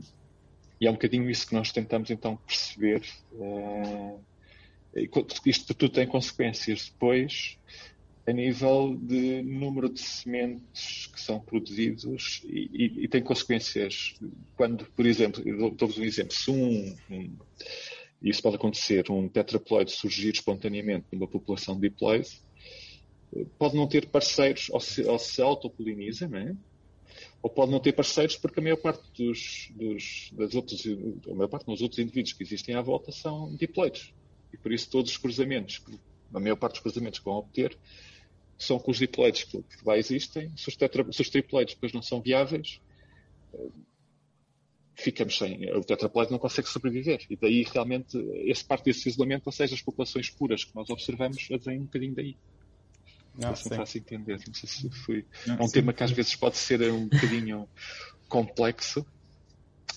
e 0.80 0.88
é 0.88 0.90
um 0.90 0.94
bocadinho 0.94 1.30
isso 1.30 1.48
que 1.48 1.54
nós 1.54 1.72
tentamos 1.72 2.10
então 2.10 2.38
perceber. 2.38 3.04
Uh, 3.34 4.20
isto 5.46 5.74
tudo 5.74 5.94
tem 5.94 6.08
consequências 6.08 6.90
depois 6.90 7.58
a 8.28 8.32
nível 8.32 8.98
de 9.02 9.42
número 9.42 9.90
de 9.90 10.00
sementes 10.00 11.08
que 11.08 11.20
são 11.20 11.40
produzidos 11.40 12.42
e, 12.46 12.70
e, 12.74 13.04
e 13.04 13.08
tem 13.08 13.22
consequências. 13.22 14.16
Quando, 14.56 14.86
por 14.86 15.06
exemplo, 15.06 15.44
dou-vos 15.72 15.98
um 15.98 16.04
exemplo, 16.04 16.34
se 16.34 16.52
um, 16.52 16.96
um, 17.10 17.36
isso 18.22 18.42
pode 18.42 18.56
acontecer, 18.58 19.10
um 19.10 19.28
tetraploide 19.28 19.92
surgir 19.92 20.32
espontaneamente 20.32 21.08
numa 21.12 21.28
população 21.28 21.76
de 21.76 21.90
diploide, 21.90 22.30
pode 23.58 23.76
não 23.76 23.88
ter 23.88 24.08
parceiros 24.08 24.70
ou 24.70 24.80
se, 24.80 25.04
ou 25.04 25.18
se 25.18 25.42
autopoliniza, 25.42 26.28
não 26.28 26.38
é? 26.38 26.56
Ou 27.42 27.50
pode 27.50 27.72
não 27.72 27.80
ter 27.80 27.94
parceiros 27.94 28.36
porque 28.38 28.60
a 28.60 28.64
maior 28.64 28.78
parte 28.78 29.02
dos, 29.18 29.72
dos 29.76 30.32
das 30.34 30.54
outros, 30.54 30.86
a 31.30 31.34
maior 31.34 31.48
parte 31.48 31.66
dos 31.66 31.82
outros 31.82 32.00
indivíduos 32.00 32.34
que 32.34 32.44
existem 32.44 32.76
à 32.76 32.82
volta 32.82 33.12
são 33.12 33.56
diploides. 33.56 34.14
E 34.54 34.58
por 34.58 34.72
isso 34.72 34.90
todos 34.90 35.12
os 35.12 35.18
cruzamentos, 35.18 35.82
a 36.34 36.40
maior 36.40 36.56
parte 36.56 36.74
dos 36.74 36.82
cruzamentos 36.82 37.20
que 37.20 37.26
vão 37.26 37.36
obter 37.36 37.78
são 38.58 38.78
com 38.78 38.92
os 38.92 38.98
diploides 38.98 39.44
que, 39.46 39.58
que 39.58 39.86
lá 39.86 39.98
existem. 39.98 40.52
Se 40.56 40.70
os, 40.70 40.76
tetra, 40.76 41.12
se 41.12 41.22
os 41.22 41.30
triploides 41.30 41.74
depois 41.74 41.94
não 41.94 42.02
são 42.02 42.22
viáveis, 42.22 42.80
eh, 43.54 43.70
ficamos 44.94 45.36
sem. 45.36 45.68
O 45.76 45.84
tetraploide 45.84 46.32
não 46.32 46.38
consegue 46.38 46.70
sobreviver. 46.70 47.26
E 47.28 47.36
daí 47.36 47.64
realmente 47.64 48.18
esse 48.46 48.64
parte 48.64 48.86
desse 48.86 49.10
isolamento, 49.10 49.48
ou 49.48 49.52
seja, 49.52 49.74
as 49.74 49.82
populações 49.82 50.30
puras 50.30 50.64
que 50.64 50.76
nós 50.76 50.90
observamos, 50.92 51.48
vem 51.66 51.80
um 51.80 51.86
bocadinho 51.86 52.14
daí. 52.14 52.38
Não, 53.36 53.56
se 53.56 53.70
faço 53.70 53.98
entender. 53.98 54.40
Não 54.46 54.54
sei 54.54 54.70
se 54.70 54.90
fui. 54.90 55.26
Não, 55.48 55.58
é 55.58 55.64
um 55.64 55.68
sim. 55.68 55.74
tema 55.74 55.94
que 55.94 56.04
às 56.04 56.12
vezes 56.12 56.36
pode 56.36 56.58
ser 56.58 56.82
um 56.92 57.08
bocadinho 57.08 57.68
complexo, 58.28 59.06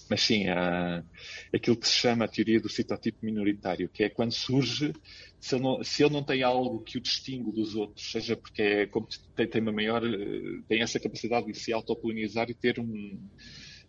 mas 0.08 0.20
sim, 0.20 0.48
há 0.48 1.02
aquilo 1.52 1.76
que 1.76 1.88
se 1.88 1.94
chama 1.94 2.24
a 2.24 2.28
teoria 2.28 2.60
do 2.60 2.68
citotipo 2.68 3.18
minoritário, 3.22 3.88
que 3.88 4.04
é 4.04 4.08
quando 4.08 4.32
surge, 4.32 4.92
se 5.40 5.54
ele 5.54 5.62
não, 5.62 5.82
se 5.82 6.02
ele 6.02 6.12
não 6.12 6.22
tem 6.22 6.42
algo 6.42 6.80
que 6.80 6.98
o 6.98 7.00
distingue 7.00 7.52
dos 7.52 7.74
outros, 7.74 8.10
seja 8.10 8.36
porque 8.36 8.62
é, 8.62 8.86
como 8.86 9.06
tem, 9.34 9.46
tem 9.46 9.62
uma 9.62 9.72
maior, 9.72 10.04
eh, 10.04 10.60
tem 10.68 10.82
essa 10.82 11.00
capacidade 11.00 11.46
de 11.46 11.58
se 11.58 11.72
autopolinizar 11.72 12.50
e 12.50 12.54
ter 12.54 12.78
um, 12.78 13.18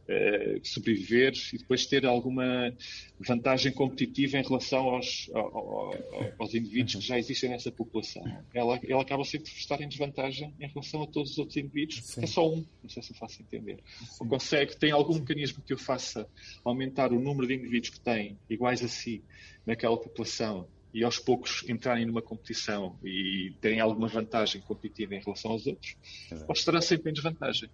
uh, 0.09 0.59
sobreviver 0.63 1.33
e 1.53 1.57
depois 1.57 1.85
ter 1.85 2.05
alguma 2.05 2.73
vantagem 3.19 3.71
competitiva 3.71 4.37
em 4.37 4.43
relação 4.43 4.89
aos, 4.89 5.29
aos, 5.33 5.95
aos 6.37 6.53
indivíduos 6.53 6.95
que 6.95 7.01
já 7.01 7.17
existem 7.17 7.49
nessa 7.49 7.71
população. 7.71 8.23
Ela, 8.53 8.79
ela 8.87 9.01
acaba 9.01 9.23
sempre 9.23 9.51
por 9.51 9.57
estar 9.57 9.81
em 9.81 9.87
desvantagem 9.87 10.53
em 10.59 10.67
relação 10.67 11.03
a 11.03 11.07
todos 11.07 11.31
os 11.31 11.37
outros 11.37 11.57
indivíduos, 11.57 12.03
Sim. 12.03 12.23
é 12.23 12.27
só 12.27 12.47
um, 12.47 12.65
não 12.83 12.89
sei 12.89 13.03
se 13.03 13.11
eu 13.11 13.17
faço 13.17 13.41
entender. 13.41 13.79
Ou 14.19 14.27
consegue, 14.27 14.75
tem 14.77 14.91
algum 14.91 15.15
mecanismo 15.15 15.63
que 15.65 15.73
o 15.73 15.77
faça 15.77 16.27
aumentar 16.63 17.11
o 17.11 17.19
número 17.19 17.47
de 17.47 17.55
indivíduos 17.55 17.89
que 17.89 17.99
tem 17.99 18.37
iguais 18.49 18.83
a 18.83 18.87
si 18.87 19.23
naquela 19.65 19.97
população 19.97 20.67
e 20.95 21.03
aos 21.03 21.19
poucos 21.19 21.61
entrarem 21.67 22.05
numa 22.05 22.21
competição 22.21 22.97
e 23.03 23.53
terem 23.59 23.81
alguma 23.81 24.07
vantagem 24.07 24.61
competitiva 24.61 25.13
em 25.13 25.19
relação 25.19 25.51
aos 25.51 25.67
outros, 25.67 25.97
Exato. 26.31 26.45
ou 26.47 26.53
estará 26.53 26.79
sempre 26.79 27.11
em 27.11 27.13
desvantagem. 27.13 27.69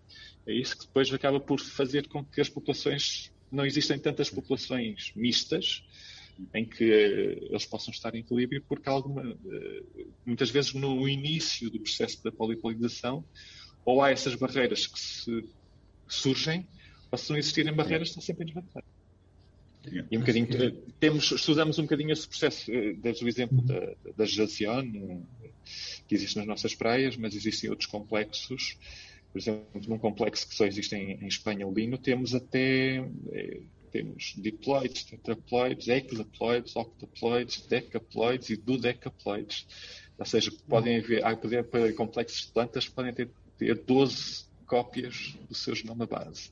É 0.47 0.51
isso 0.51 0.75
que 0.75 0.87
depois 0.87 1.13
acaba 1.13 1.39
por 1.39 1.59
fazer 1.59 2.07
com 2.07 2.25
que 2.25 2.41
as 2.41 2.49
populações, 2.49 3.31
não 3.51 3.63
existem 3.63 3.99
tantas 3.99 4.31
populações 4.31 5.13
mistas, 5.15 5.83
em 6.51 6.65
que 6.65 6.83
uh, 6.83 7.45
eles 7.51 7.63
possam 7.63 7.91
estar 7.91 8.15
em 8.15 8.21
equilíbrio, 8.21 8.65
porque 8.67 8.89
alguma, 8.89 9.21
uh, 9.21 10.11
muitas 10.25 10.49
vezes 10.49 10.73
no 10.73 11.07
início 11.07 11.69
do 11.69 11.79
processo 11.79 12.23
da 12.23 12.31
polipolarização, 12.31 13.23
ou 13.85 14.01
há 14.01 14.09
essas 14.09 14.33
barreiras 14.33 14.87
que 14.87 14.99
se 14.99 15.47
surgem, 16.07 16.67
ou 17.11 17.17
se 17.19 17.29
não 17.29 17.37
existirem 17.37 17.71
barreiras, 17.71 18.09
está 18.09 18.21
sempre 18.21 18.45
em 18.45 18.47
desvantagem. 18.47 18.89
E 19.83 20.17
um 20.17 20.19
bocadinho, 20.19 20.47
temos, 20.99 21.31
estudamos 21.31 21.79
um 21.79 21.83
bocadinho 21.83 22.11
esse 22.11 22.27
processo, 22.27 22.71
eh, 22.71 22.93
desde 22.93 23.25
o 23.25 23.27
exemplo 23.27 23.57
uhum. 23.57 23.65
da, 23.65 23.95
da 24.17 24.25
Jazione, 24.25 25.25
que 26.07 26.13
existe 26.13 26.37
nas 26.37 26.45
nossas 26.45 26.75
praias, 26.75 27.17
mas 27.17 27.35
existem 27.35 27.69
outros 27.69 27.89
complexos. 27.89 28.77
Por 29.31 29.39
exemplo, 29.39 29.81
num 29.87 29.97
complexo 29.97 30.47
que 30.47 30.53
só 30.53 30.65
existe 30.65 30.95
em, 30.95 31.13
em 31.13 31.27
Espanha, 31.27 31.65
o 31.65 31.73
Lino, 31.73 31.97
temos 31.97 32.35
até 32.35 32.97
eh, 33.31 33.61
temos 33.91 34.35
diploides, 34.37 35.03
tetraploides, 35.03 35.87
hexaploides, 35.87 36.75
octaploides, 36.75 37.65
decaploides 37.67 38.49
e 38.49 38.55
dodecaploides. 38.55 39.67
Ou 40.17 40.25
seja, 40.25 40.51
podem 40.67 40.97
haver, 40.97 41.25
há 41.25 41.35
poder, 41.35 41.63
para 41.65 41.91
complexos 41.93 42.41
de 42.45 42.53
plantas 42.53 42.87
podem 42.87 43.13
ter, 43.13 43.29
ter 43.57 43.75
12 43.75 44.45
cópias 44.65 45.35
do 45.49 45.55
seu 45.55 45.75
genoma 45.75 46.05
base. 46.05 46.51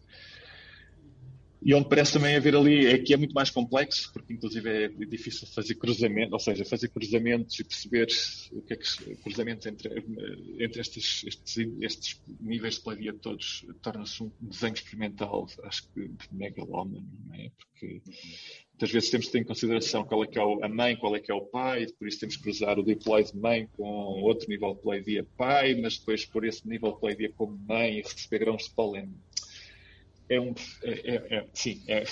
E 1.61 1.73
onde 1.73 1.89
parece 1.89 2.13
também 2.13 2.35
haver 2.35 2.55
ali, 2.55 2.87
é 2.87 2.97
que 2.97 3.13
é 3.13 3.17
muito 3.17 3.33
mais 3.33 3.49
complexo, 3.49 4.11
porque 4.13 4.33
inclusive 4.33 4.69
é 4.69 4.87
difícil 4.87 5.45
fazer 5.47 5.75
cruzamento, 5.75 6.33
ou 6.33 6.39
seja, 6.39 6.63
fazer 6.63 6.87
cruzamentos 6.87 7.59
e 7.59 7.63
perceber 7.65 8.07
o 8.53 8.61
que 8.61 8.73
é 8.73 8.75
que 8.77 9.15
cruzamentos 9.17 9.65
entre, 9.65 9.89
entre 10.57 10.79
estes, 10.79 11.25
estes, 11.25 11.57
estes 11.81 12.21
níveis 12.39 12.75
de 12.75 12.81
pladia 12.81 13.13
todos 13.13 13.65
torna-se 13.81 14.23
um 14.23 14.31
desenho 14.39 14.73
experimental, 14.73 15.47
acho 15.63 15.83
que 15.93 16.09
megalómano, 16.31 17.05
não 17.27 17.35
é? 17.35 17.51
Porque 17.57 18.01
muitas 18.71 18.91
vezes 18.91 19.09
temos 19.09 19.25
que 19.25 19.31
ter 19.33 19.39
em 19.39 19.43
consideração 19.43 20.05
qual 20.05 20.23
é 20.23 20.27
que 20.27 20.39
é 20.39 20.41
a 20.41 20.69
mãe, 20.69 20.95
qual 20.95 21.13
é 21.13 21.19
que 21.19 21.29
é 21.29 21.35
o 21.35 21.41
pai, 21.41 21.85
por 21.87 22.07
isso 22.07 22.21
temos 22.21 22.37
que 22.37 22.43
cruzar 22.43 22.79
o 22.79 22.83
diploide 22.83 23.35
mãe 23.35 23.67
com 23.75 23.83
outro 23.83 24.47
nível 24.47 24.75
de 24.75 24.81
pladia 24.81 25.27
pai, 25.35 25.75
mas 25.75 25.97
depois 25.97 26.25
por 26.25 26.45
esse 26.45 26.65
nível 26.65 26.93
de 26.93 26.99
pladia 27.01 27.33
como 27.35 27.57
mãe 27.67 27.99
e 27.99 28.01
receber 28.01 28.39
grãos 28.39 28.63
de 28.63 28.69
pólen 28.71 29.13
é 30.29 30.39
um. 30.39 30.53
É, 30.83 30.91
é, 30.91 31.35
é, 31.37 31.47
sim, 31.53 31.81
é, 31.87 32.03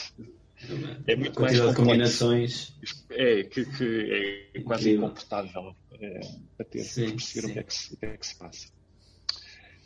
é 1.08 1.16
muito 1.16 1.40
mais 1.40 1.58
complexo. 1.58 1.76
combinações. 1.76 2.78
É, 3.10 3.44
que, 3.44 3.66
que 3.66 4.52
é 4.56 4.62
quase 4.62 4.96
incomportável 4.96 5.76
é, 6.00 6.20
a 6.60 6.64
ter 6.64 6.84
sim, 6.84 7.12
perceber 7.12 7.48
o 7.48 7.54
que, 7.54 7.60
é 7.60 7.64
que 7.64 7.74
se, 7.74 7.94
o 7.94 7.98
que 7.98 8.06
é 8.06 8.18
que 8.18 8.28
se 8.28 8.36
passa. 8.36 8.68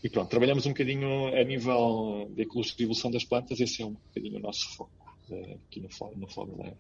E 0.03 0.09
pronto, 0.09 0.29
trabalhamos 0.29 0.65
um 0.65 0.69
bocadinho 0.69 1.27
a 1.27 1.43
nível 1.43 2.31
de 2.33 2.41
ecologia 2.41 2.75
e 2.79 2.83
evolução 2.83 3.11
das 3.11 3.23
plantas, 3.23 3.59
esse 3.59 3.83
é 3.83 3.85
um 3.85 3.93
bocadinho 3.93 4.38
o 4.38 4.41
nosso 4.41 4.75
foco 4.75 5.15
uh, 5.29 5.59
aqui 5.67 5.79
no, 5.79 5.89
no 6.15 6.57
Lab. 6.57 6.75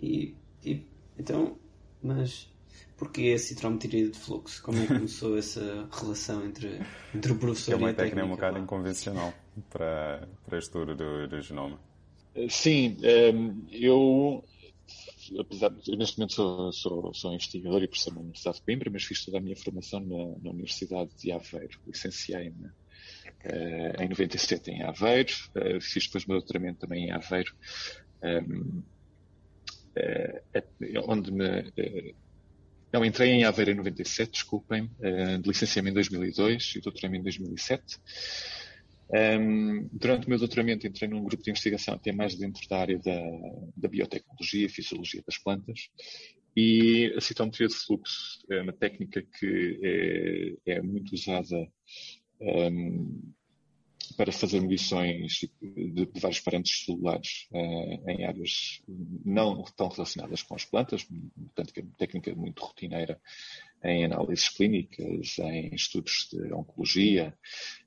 E, 0.00 0.34
e, 0.64 0.86
então, 1.18 1.58
mas 2.00 2.48
Porquê 2.96 3.32
a 3.34 3.38
citrometria 3.38 4.08
de 4.08 4.18
fluxo? 4.18 4.62
Como 4.62 4.78
é 4.78 4.82
que 4.82 4.94
começou 4.94 5.36
essa 5.38 5.88
relação 5.90 6.44
entre, 6.46 6.80
entre 7.14 7.32
o 7.32 7.36
professor 7.36 7.72
é 7.72 7.86
e 7.86 7.90
a 7.90 7.94
técnica? 7.94 8.20
É 8.20 8.24
uma 8.24 8.26
técnica 8.26 8.26
um 8.26 8.30
bocado 8.30 8.58
inconvencional 8.58 9.34
para, 9.70 10.28
para 10.46 10.58
estudo 10.58 10.94
do, 10.94 11.26
do 11.26 11.40
genoma. 11.40 11.78
Sim, 12.48 12.96
ehm, 13.02 13.64
eu, 13.70 14.44
apesar 15.38 15.70
de, 15.70 15.96
neste 15.96 16.18
momento 16.18 16.34
sou, 16.34 16.72
sou, 16.72 17.14
sou 17.14 17.32
investigador 17.32 17.82
e 17.82 17.88
professor 17.88 18.14
na 18.14 18.20
Universidade 18.20 18.58
de 18.58 18.62
Coimbra, 18.62 18.90
mas 18.90 19.04
fiz 19.04 19.24
toda 19.24 19.38
a 19.38 19.40
minha 19.40 19.56
formação 19.56 20.00
na, 20.00 20.38
na 20.42 20.50
Universidade 20.50 21.10
de 21.16 21.30
Aveiro, 21.30 21.78
licenciei-me 21.86 22.66
uh, 22.66 24.02
em 24.02 24.08
97 24.08 24.70
em 24.70 24.82
Aveiro, 24.82 25.32
uh, 25.56 25.80
fiz 25.80 26.06
depois 26.06 26.24
o 26.24 26.28
meu 26.28 26.38
doutoramento 26.38 26.80
também 26.80 27.06
em 27.06 27.12
Aveiro, 27.12 27.54
um, 28.22 28.82
uh, 29.96 31.02
onde 31.06 31.30
me 31.32 31.72
não, 32.94 33.04
entrei 33.04 33.30
em 33.30 33.42
Aveiro 33.42 33.72
em 33.72 33.74
97, 33.74 34.30
desculpem, 34.30 34.84
uh, 35.00 35.36
em 35.36 35.92
2002 35.92 36.74
e 36.76 36.80
doutoramento 36.80 37.22
em 37.22 37.24
2007. 37.24 37.98
Um, 39.10 39.16
ehm, 39.16 39.88
durante 39.92 40.26
o 40.26 40.30
meu 40.30 40.38
doutoramento 40.38 40.86
entrei 40.86 41.08
num 41.08 41.24
grupo 41.24 41.42
de 41.42 41.50
investigação 41.50 41.94
até 41.94 42.12
mais 42.12 42.36
dentro 42.36 42.66
da 42.68 42.78
área 42.78 42.96
da, 43.00 43.20
da 43.76 43.88
biotecnologia 43.88 44.66
e 44.66 44.68
fisiologia 44.68 45.22
das 45.26 45.36
plantas 45.38 45.90
e 46.56 47.12
a 47.16 47.20
citometria 47.20 47.66
de 47.66 47.74
fluxo 47.74 48.38
é 48.48 48.62
uma 48.62 48.72
técnica 48.72 49.22
que 49.38 50.56
é, 50.64 50.76
é 50.76 50.82
muito 50.82 51.12
usada 51.12 51.68
ehm, 52.40 53.34
para 54.16 54.32
fazer 54.32 54.60
medições 54.60 55.40
de, 55.60 56.06
de 56.06 56.20
vários 56.20 56.40
parâmetros 56.40 56.84
celulares 56.84 57.48
uh, 57.52 58.10
em 58.10 58.24
áreas 58.24 58.82
não 59.24 59.62
tão 59.76 59.88
relacionadas 59.88 60.42
com 60.42 60.54
as 60.54 60.64
plantas, 60.64 61.04
portanto, 61.04 61.72
que 61.72 61.80
é 61.80 61.82
uma 61.82 61.96
técnica 61.96 62.34
muito 62.34 62.64
rotineira 62.64 63.20
em 63.82 64.04
análises 64.04 64.48
clínicas, 64.48 65.38
em 65.38 65.74
estudos 65.74 66.28
de 66.32 66.52
oncologia, 66.52 67.36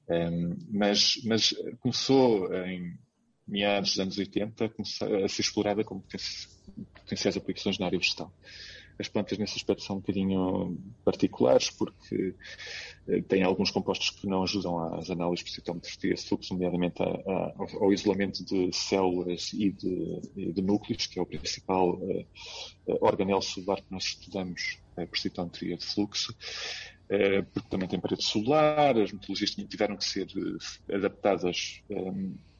um, 0.07 0.13
ehm, 0.13 0.57
mas, 0.69 1.19
mas, 1.23 1.55
começou 1.79 2.53
em 2.53 2.97
meados 3.47 3.91
dos 3.91 3.99
anos 3.99 4.17
80 4.17 4.65
a, 4.65 5.25
a 5.25 5.27
ser 5.27 5.41
explorada 5.41 5.83
como 5.83 6.03
potenciais 6.93 7.35
aplicações 7.35 7.79
na 7.79 7.87
área 7.87 7.97
vegetal 7.97 8.31
as 8.99 9.07
plantas 9.07 9.37
nesse 9.37 9.57
aspecto 9.57 9.83
são 9.83 9.97
um 9.97 9.99
bocadinho 9.99 10.77
particulares 11.05 11.69
porque 11.69 12.33
eh, 13.07 13.21
têm 13.21 13.43
alguns 13.43 13.69
compostos 13.69 14.09
que 14.09 14.27
não 14.27 14.43
ajudam 14.43 14.95
às 14.95 15.09
análises 15.09 15.43
por 15.43 15.51
citometria 15.51 16.17
fluxo, 16.17 16.53
nomeadamente 16.53 17.01
a, 17.01 17.05
a, 17.05 17.53
ao 17.79 17.93
isolamento 17.93 18.43
de 18.43 18.71
células 18.75 19.53
e 19.53 19.71
de, 19.71 20.51
de, 20.53 20.61
núcleos, 20.61 21.05
que 21.05 21.19
é 21.19 21.21
o 21.21 21.25
principal 21.25 21.95
uh, 21.95 22.25
organelo 23.01 23.41
celular 23.41 23.77
que 23.77 23.91
nós 23.91 24.03
estudamos 24.03 24.79
por 24.95 25.17
citometria 25.17 25.77
de 25.77 25.85
fluxo. 25.85 26.35
Porque 27.53 27.69
também 27.69 27.87
tem 27.87 28.01
parede 28.01 28.23
celular, 28.25 28.97
as 28.97 29.13
metodologias 29.13 29.51
tiveram 29.51 29.95
que 29.95 30.03
ser 30.03 30.27
adaptadas 30.91 31.81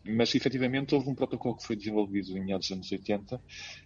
mas 0.08 0.34
efetivamente 0.34 0.96
houve 0.96 1.10
um 1.10 1.16
protocolo 1.16 1.56
que 1.56 1.66
foi 1.66 1.76
desenvolvido 1.76 2.38
em 2.38 2.46
meados 2.46 2.68
dos 2.68 2.76
anos 2.78 2.92
80 2.92 3.42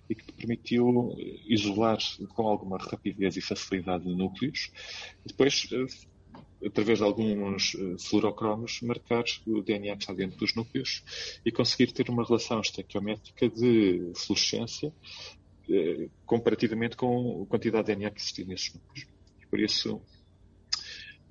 e 0.10 0.16
que 0.16 0.32
permitiu 0.34 1.16
isolar 1.48 1.98
com 2.36 2.48
alguma 2.48 2.78
rapidez 2.78 3.38
e 3.38 3.42
facilidade 3.42 4.06
núcleos. 4.06 4.72
Depois, 5.26 5.68
eh, 5.72 6.66
através 6.66 7.00
de 7.00 7.04
alguns 7.04 7.76
eh, 7.76 7.96
fluorocromos, 8.00 8.82
marcar 8.82 9.24
o 9.48 9.62
DNA 9.62 9.96
que 9.96 10.04
está 10.04 10.14
dentro 10.14 10.38
dos 10.38 10.56
núcleos 10.56 11.04
e 11.46 11.52
conseguir 11.52 11.92
ter 11.92 12.10
uma 12.10 12.26
relação 12.26 12.62
estequiométrica 12.62 13.50
de 13.50 14.12
fluorescência 14.16 14.94
eh, 15.70 16.10
comparativamente 16.26 16.96
com 16.96 17.44
a 17.44 17.46
quantidade 17.46 17.88
de 17.88 17.96
DNA 17.96 18.12
que 18.12 18.20
existia 18.20 18.46
nesses 18.46 18.74
núcleos. 18.74 19.08
Por 19.50 19.60
isso, 19.60 20.02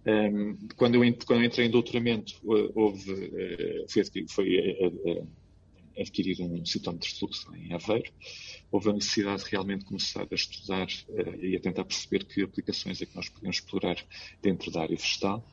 um, 0.06 0.56
quando, 0.76 0.94
eu, 0.94 1.14
quando 1.26 1.40
eu 1.40 1.44
entrei 1.44 1.66
em 1.66 1.70
doutoramento, 1.70 2.34
houve, 2.42 3.12
uh, 3.12 3.86
foi, 3.88 4.26
foi 4.28 4.76
uh, 4.80 5.28
adquirir 5.98 6.40
um 6.40 6.64
citómetro 6.64 7.06
de 7.06 7.18
fluxo 7.18 7.54
em 7.54 7.74
Aveiro. 7.74 8.10
Houve 8.72 8.88
a 8.88 8.92
necessidade 8.94 9.44
de 9.44 9.50
realmente 9.50 9.84
começar 9.84 10.26
a 10.30 10.34
estudar 10.34 10.86
uh, 10.86 11.44
e 11.44 11.54
a 11.54 11.60
tentar 11.60 11.84
perceber 11.84 12.24
que 12.24 12.42
aplicações 12.42 13.02
é 13.02 13.06
que 13.06 13.14
nós 13.14 13.28
podemos 13.28 13.56
explorar 13.56 13.96
dentro 14.40 14.70
da 14.70 14.80
área 14.80 14.96
vegetal. 14.96 15.44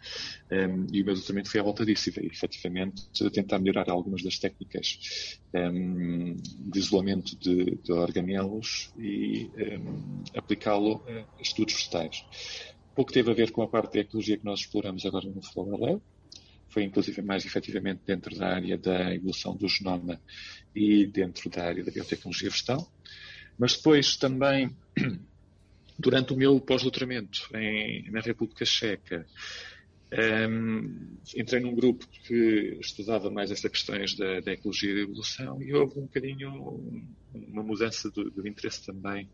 Um, 0.49 0.87
e 0.93 1.01
o 1.01 1.05
meu 1.05 1.15
doutoramento 1.15 1.51
foi 1.51 1.59
à 1.59 1.63
volta 1.63 1.85
disso 1.85 2.07
e 2.07 2.11
veio 2.13 2.31
efetivamente 2.31 3.03
tentar 3.33 3.59
melhorar 3.59 3.89
algumas 3.89 4.23
das 4.23 4.39
técnicas 4.39 5.39
um, 5.53 6.35
de 6.35 6.79
isolamento 6.79 7.35
de, 7.35 7.75
de 7.83 7.91
organelos 7.91 8.93
e 8.97 9.49
aplicá-lo 10.33 11.03
a 11.37 11.41
estudos 11.41 11.73
vegetais 11.73 12.23
pouco 12.97 13.13
teve 13.13 13.29
a 13.29 13.33
ver 13.35 13.51
com 13.51 13.61
a 13.61 13.67
parte 13.67 13.93
de 13.93 13.99
ecologia 13.99 14.39
que 14.39 14.43
nós 14.43 14.61
exploramos 14.61 15.05
agora 15.05 15.29
no 15.29 15.39
Flower 15.43 15.79
Lab, 15.79 16.01
foi 16.67 16.81
inclusive 16.81 17.21
mais 17.21 17.45
efetivamente 17.45 18.01
dentro 18.03 18.35
da 18.35 18.47
área 18.47 18.75
da 18.75 19.13
evolução 19.13 19.55
do 19.55 19.67
genoma 19.67 20.19
e 20.75 21.05
dentro 21.05 21.47
da 21.47 21.63
área 21.63 21.83
da 21.83 21.91
biotecnologia 21.91 22.49
vegetal. 22.49 22.91
Mas 23.55 23.77
depois 23.77 24.17
também, 24.17 24.75
durante 25.97 26.33
o 26.33 26.35
meu 26.35 26.59
pós-doutoramento 26.59 27.47
na 28.11 28.19
República 28.19 28.65
Checa, 28.65 29.27
um, 30.49 31.17
entrei 31.35 31.61
num 31.61 31.75
grupo 31.75 32.07
que 32.07 32.79
estudava 32.81 33.29
mais 33.29 33.51
essas 33.51 33.69
questões 33.69 34.15
da, 34.15 34.39
da, 34.39 34.53
ecologia 34.53 34.89
e 34.89 34.95
da 34.95 35.01
evolução 35.01 35.61
e 35.61 35.71
houve 35.71 35.99
um 35.99 36.03
bocadinho 36.03 37.03
uma 37.33 37.61
mudança 37.61 38.09
do, 38.09 38.31
do 38.31 38.47
interesse 38.47 38.85
também 38.85 39.29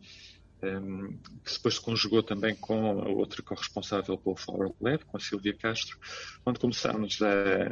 que 1.43 1.53
depois 1.53 1.75
se 1.75 1.81
conjugou 1.81 2.23
também 2.23 2.55
com 2.55 3.01
a 3.01 3.09
outra 3.09 3.41
corresponsável 3.41 4.17
pelo 4.17 4.35
Flower 4.35 4.71
Lab, 4.79 5.03
com 5.05 5.17
a 5.17 5.19
Silvia 5.19 5.53
Castro, 5.53 5.97
onde 6.45 6.59
começámos 6.59 7.21
a, 7.21 7.67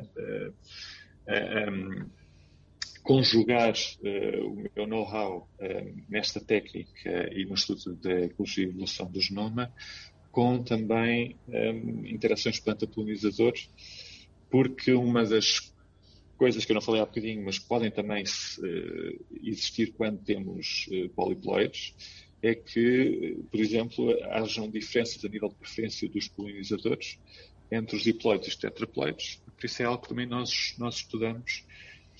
a, 1.27 1.65
a 1.65 1.71
um, 1.71 2.09
conjugar 3.03 3.73
uh, 3.73 4.47
o 4.47 4.69
meu 4.75 4.87
know-how 4.87 5.47
nesta 6.07 6.39
técnica 6.39 7.29
e 7.33 7.45
no 7.45 7.55
estudo 7.55 7.95
da 7.95 8.21
ecologia 8.21 8.65
e 8.65 8.69
evolução 8.69 9.09
do 9.09 9.19
genoma 9.19 9.73
com 10.31 10.63
também 10.63 11.35
um, 11.47 12.05
interações 12.05 12.59
planta-polinizador, 12.59 13.53
porque 14.49 14.93
uma 14.93 15.25
das 15.25 15.73
coisas 16.37 16.65
que 16.65 16.71
eu 16.71 16.75
não 16.75 16.81
falei 16.81 17.01
há 17.01 17.05
bocadinho, 17.05 17.45
mas 17.45 17.59
podem 17.59 17.91
também 17.91 18.23
uh, 18.23 19.25
existir 19.43 19.93
quando 19.93 20.23
temos 20.23 20.87
uh, 20.87 21.09
poliploides, 21.09 21.93
é 22.41 22.55
que, 22.55 23.37
por 23.49 23.59
exemplo, 23.59 24.17
hajam 24.31 24.69
diferenças 24.69 25.23
a 25.23 25.27
nível 25.27 25.49
de 25.49 25.55
preferência 25.55 26.09
dos 26.09 26.27
polinizadores 26.27 27.19
entre 27.71 27.95
os 27.95 28.03
diploides 28.03 28.47
e 28.47 28.49
os 28.49 28.55
tetraploides. 28.55 29.41
Por 29.55 29.65
isso 29.65 29.81
é 29.81 29.85
algo 29.85 30.01
que 30.01 30.09
também 30.09 30.25
nós, 30.25 30.75
nós 30.77 30.95
estudamos 30.95 31.65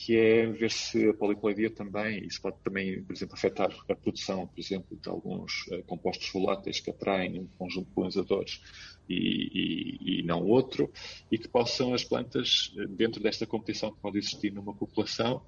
que 0.04 0.18
é 0.18 0.48
ver 0.48 0.72
se 0.72 1.10
a 1.10 1.14
poliploidia 1.14 1.70
também, 1.70 2.26
isso 2.26 2.42
pode 2.42 2.58
também, 2.64 3.04
por 3.04 3.14
exemplo, 3.14 3.36
afetar 3.36 3.70
a 3.88 3.96
produção, 3.96 4.48
por 4.48 4.60
exemplo, 4.60 4.98
de 5.00 5.08
alguns 5.08 5.68
uh, 5.68 5.84
compostos 5.84 6.28
voláteis 6.32 6.80
que 6.80 6.90
atraem 6.90 7.40
um 7.40 7.48
conjunto 7.58 7.88
de 7.88 7.94
polinizadores 7.94 8.62
e, 9.08 9.16
e, 9.16 10.20
e, 10.20 10.24
não 10.24 10.44
outro, 10.44 10.92
e 11.32 11.38
que 11.38 11.48
possam 11.48 11.94
as 11.94 12.04
plantas, 12.04 12.74
eh, 12.78 12.88
dentro 12.88 13.22
desta 13.22 13.46
competição 13.46 13.92
que 13.92 14.00
pode 14.00 14.18
existir 14.18 14.52
numa 14.52 14.74
população, 14.74 15.44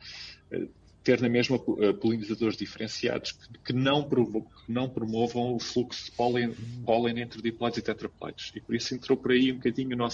uh, 0.51 0.69
ter 1.03 1.21
na 1.21 1.29
mesma 1.29 1.57
uh, 1.57 1.93
polinizadores 1.95 2.55
diferenciados 2.57 3.33
que, 3.63 3.73
não 3.73 4.07
que, 4.07 4.71
não 4.71 4.89
promovam 4.89 5.55
o 5.55 5.59
fluxo 5.59 6.05
de 6.05 6.11
pólen, 6.11 6.53
pólen 6.85 7.19
entre 7.19 7.41
diploides 7.41 7.79
e 7.79 7.81
tetraploides. 7.81 8.51
E 8.55 8.61
por 8.61 8.73
isso 8.73 8.95
entrou 8.95 9.17
por 9.17 9.31
aí 9.31 9.51
um 9.51 9.55
bocadinho 9.55 9.93
a 9.93 10.09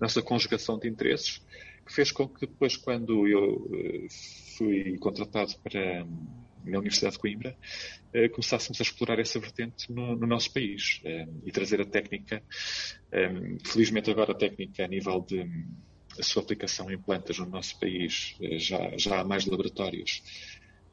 nossa 0.00 0.22
conjugação 0.22 0.78
de 0.78 0.88
interesses 0.88 1.42
que 1.84 1.92
fez 1.92 2.10
com 2.10 2.28
que 2.28 2.46
depois, 2.46 2.76
quando 2.76 3.26
eu 3.28 3.70
eh, 3.74 4.06
fui 4.56 4.96
contratado 4.98 5.54
para 5.62 6.06
na 6.64 6.78
Universidade 6.78 7.16
de 7.16 7.18
Coimbra, 7.20 7.54
eh, 8.10 8.28
começássemos 8.30 8.80
a 8.80 8.82
explorar 8.82 9.18
essa 9.18 9.38
vertente 9.38 9.92
no, 9.92 10.16
no 10.16 10.26
nosso 10.26 10.50
país 10.50 11.02
eh, 11.04 11.28
e 11.44 11.52
trazer 11.52 11.80
a 11.80 11.84
técnica, 11.84 12.42
felizmente 13.64 14.10
agora 14.10 14.32
a 14.32 14.34
técnica 14.34 14.84
a 14.84 14.88
nível 14.88 15.20
de 15.20 15.46
a 16.18 16.22
sua 16.22 16.42
aplicação 16.42 16.90
em 16.90 16.98
plantas 16.98 17.38
no 17.38 17.46
nosso 17.46 17.78
país, 17.78 18.36
já, 18.52 18.96
já 18.96 19.20
há 19.20 19.24
mais 19.24 19.46
laboratórios 19.46 20.22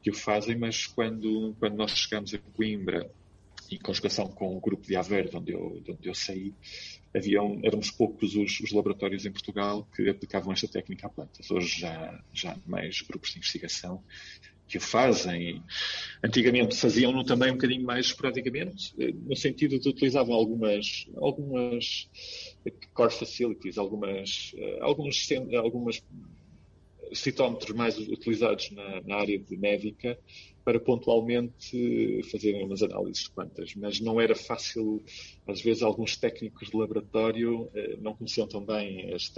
que 0.02 0.10
o 0.10 0.14
fazem, 0.14 0.56
mas 0.56 0.86
quando, 0.86 1.54
quando 1.58 1.76
nós 1.76 1.92
chegamos 1.92 2.34
a 2.34 2.38
Coimbra, 2.38 3.10
em 3.70 3.78
conjugação 3.78 4.28
com 4.28 4.56
o 4.56 4.60
grupo 4.60 4.86
de 4.86 4.96
Aveiro, 4.96 5.30
de 5.30 5.36
onde 5.36 5.52
eu, 5.52 5.80
de 5.80 5.92
onde 5.92 6.08
eu 6.08 6.14
saí, 6.14 6.54
haviam, 7.14 7.60
éramos 7.62 7.90
poucos 7.90 8.34
os, 8.34 8.60
os, 8.60 8.72
laboratórios 8.72 9.24
em 9.24 9.32
Portugal 9.32 9.88
que 9.94 10.08
aplicavam 10.08 10.52
esta 10.52 10.68
técnica 10.68 11.06
a 11.06 11.10
plantas. 11.10 11.50
Hoje 11.50 11.80
já, 11.80 12.22
já 12.32 12.52
há 12.52 12.58
mais 12.66 13.00
grupos 13.02 13.30
de 13.30 13.38
investigação 13.38 14.02
que 14.72 14.78
o 14.78 14.80
fazem. 14.80 15.62
Antigamente 16.24 16.74
faziam-no 16.74 17.24
também 17.24 17.50
um 17.50 17.54
bocadinho 17.54 17.84
mais 17.84 18.06
esporadicamente, 18.06 18.94
eh, 18.98 19.12
no 19.12 19.36
sentido 19.36 19.78
de 19.78 19.86
utilizavam 19.86 20.34
algumas, 20.34 21.06
algumas 21.16 22.08
core 22.94 23.12
facilities, 23.12 23.76
algumas, 23.76 24.52
eh, 24.56 24.78
alguns, 24.80 25.28
algumas 25.62 26.02
citómetros 27.14 27.74
mais 27.76 27.98
utilizados 27.98 28.70
na, 28.70 29.00
na 29.02 29.16
área 29.16 29.38
de 29.38 29.56
médica 29.56 30.18
para 30.64 30.78
pontualmente 30.78 32.22
fazerem 32.30 32.64
umas 32.64 32.82
análises 32.82 33.24
de 33.24 33.30
plantas, 33.32 33.74
mas 33.74 34.00
não 34.00 34.20
era 34.20 34.34
fácil, 34.34 35.02
às 35.46 35.60
vezes 35.60 35.82
alguns 35.82 36.16
técnicos 36.16 36.70
de 36.70 36.76
laboratório 36.76 37.68
eh, 37.74 37.96
não 38.00 38.14
conheciam 38.14 38.46
tão 38.46 38.64
bem 38.64 39.12
as 39.12 39.32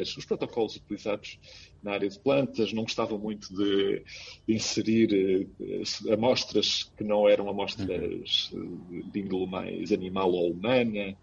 as, 0.00 0.16
os 0.16 0.24
protocolos 0.24 0.76
utilizados 0.76 1.38
na 1.82 1.92
área 1.92 2.08
de 2.08 2.18
plantas, 2.18 2.72
não 2.72 2.82
gostavam 2.82 3.18
muito 3.18 3.54
de, 3.54 4.02
de 4.48 4.54
inserir 4.54 5.48
eh, 5.60 6.12
amostras 6.12 6.90
que 6.96 7.04
não 7.04 7.28
eram 7.28 7.48
amostras 7.48 8.50
uhum. 8.52 9.10
de 9.12 9.20
índole 9.20 9.46
mais 9.46 9.92
animal 9.92 10.32
ou 10.32 10.50
humana, 10.50 11.16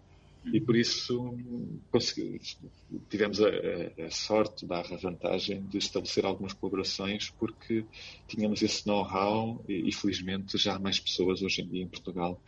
e 0.44 0.60
por 0.60 0.76
isso 0.76 1.38
tivemos 3.08 3.40
a, 3.40 3.48
a, 3.48 4.06
a 4.06 4.10
sorte, 4.10 4.66
barra 4.66 4.96
vantagem, 4.96 5.62
de 5.62 5.78
estabelecer 5.78 6.24
algumas 6.24 6.52
colaborações 6.52 7.30
porque 7.30 7.84
tínhamos 8.26 8.62
esse 8.62 8.86
know-how 8.86 9.62
e, 9.68 9.88
e, 9.88 9.92
felizmente 9.92 10.58
já 10.58 10.74
há 10.74 10.78
mais 10.78 10.98
pessoas 10.98 11.42
hoje 11.42 11.62
em 11.62 11.68
dia 11.68 11.82
em 11.82 11.88
Portugal 11.88 12.40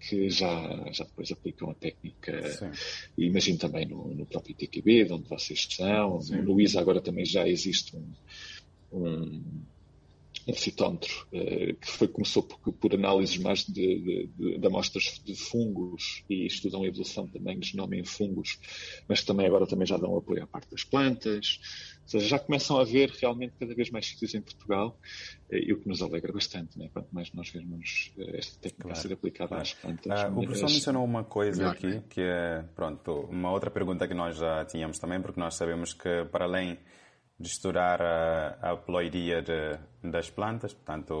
que 0.00 0.30
já, 0.30 0.90
já 0.92 1.04
depois 1.04 1.30
aplicam 1.30 1.70
a 1.70 1.74
técnica. 1.74 2.50
Sim. 2.52 2.70
E 3.18 3.26
imagino 3.26 3.58
também 3.58 3.86
no, 3.86 4.14
no 4.14 4.24
próprio 4.24 4.54
TQB, 4.54 5.04
de 5.04 5.12
onde 5.12 5.28
vocês 5.28 5.58
estão. 5.58 6.20
Sim. 6.22 6.40
No 6.42 6.58
ISA 6.58 6.80
agora 6.80 7.02
também 7.02 7.24
já 7.26 7.46
existe 7.46 7.94
um, 7.94 8.06
um 8.92 9.42
um 10.50 10.54
citómetro 10.54 11.26
uh, 11.32 11.74
que 11.74 11.86
foi, 11.86 12.08
começou 12.08 12.42
por, 12.42 12.72
por 12.72 12.94
análises 12.94 13.36
mais 13.38 13.64
de, 13.64 14.28
de, 14.36 14.58
de, 14.58 14.66
amostras 14.66 15.20
de 15.24 15.34
fungos 15.34 16.24
e 16.28 16.46
estudam 16.46 16.82
a 16.82 16.86
evolução 16.86 17.26
também 17.26 17.58
de 17.58 17.68
genoma 17.68 17.96
em 17.96 18.04
fungos, 18.04 18.58
mas 19.08 19.22
também 19.22 19.46
agora 19.46 19.66
também 19.66 19.86
já 19.86 19.96
dão 19.96 20.16
apoio 20.16 20.42
à 20.42 20.46
parte 20.46 20.70
das 20.70 20.84
plantas. 20.84 21.60
Ou 22.02 22.08
seja, 22.08 22.26
já 22.26 22.38
começam 22.40 22.76
a 22.78 22.82
haver 22.82 23.10
realmente 23.10 23.54
cada 23.58 23.72
vez 23.72 23.88
mais 23.90 24.06
sítios 24.06 24.34
em 24.34 24.40
Portugal 24.40 24.98
uh, 25.50 25.54
e 25.54 25.72
o 25.72 25.80
que 25.80 25.88
nos 25.88 26.02
alegra 26.02 26.32
bastante, 26.32 26.78
né? 26.78 26.90
quanto 26.92 27.14
mais 27.14 27.32
nós 27.32 27.50
vermos 27.50 28.12
uh, 28.16 28.36
esta 28.36 28.58
técnica 28.60 28.88
claro. 28.88 29.00
ser 29.00 29.12
aplicada 29.12 29.48
claro. 29.48 29.62
às 29.62 29.74
plantas. 29.74 30.20
Ah, 30.20 30.28
o 30.28 30.42
professor 30.42 30.70
mencionou 30.70 31.04
uma 31.04 31.22
coisa 31.22 31.58
melhor, 31.58 31.74
aqui, 31.74 31.86
né? 31.86 32.02
que 32.08 32.20
é, 32.20 32.64
pronto, 32.74 33.28
uma 33.30 33.52
outra 33.52 33.70
pergunta 33.70 34.08
que 34.08 34.14
nós 34.14 34.36
já 34.36 34.64
tínhamos 34.64 34.98
também, 34.98 35.20
porque 35.20 35.38
nós 35.38 35.54
sabemos 35.54 35.92
que 35.92 36.24
para 36.32 36.44
além 36.46 36.78
de 37.40 37.48
estudar 37.48 38.02
a, 38.02 38.56
a 38.60 38.76
ploidia 38.76 39.40
de, 39.40 39.78
das 40.04 40.28
plantas, 40.28 40.74
portanto, 40.74 41.14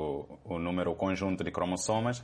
o, 0.44 0.54
o, 0.54 0.58
número, 0.58 0.90
o 0.90 0.94
conjunto 0.94 1.42
de 1.42 1.50
cromossomas, 1.50 2.22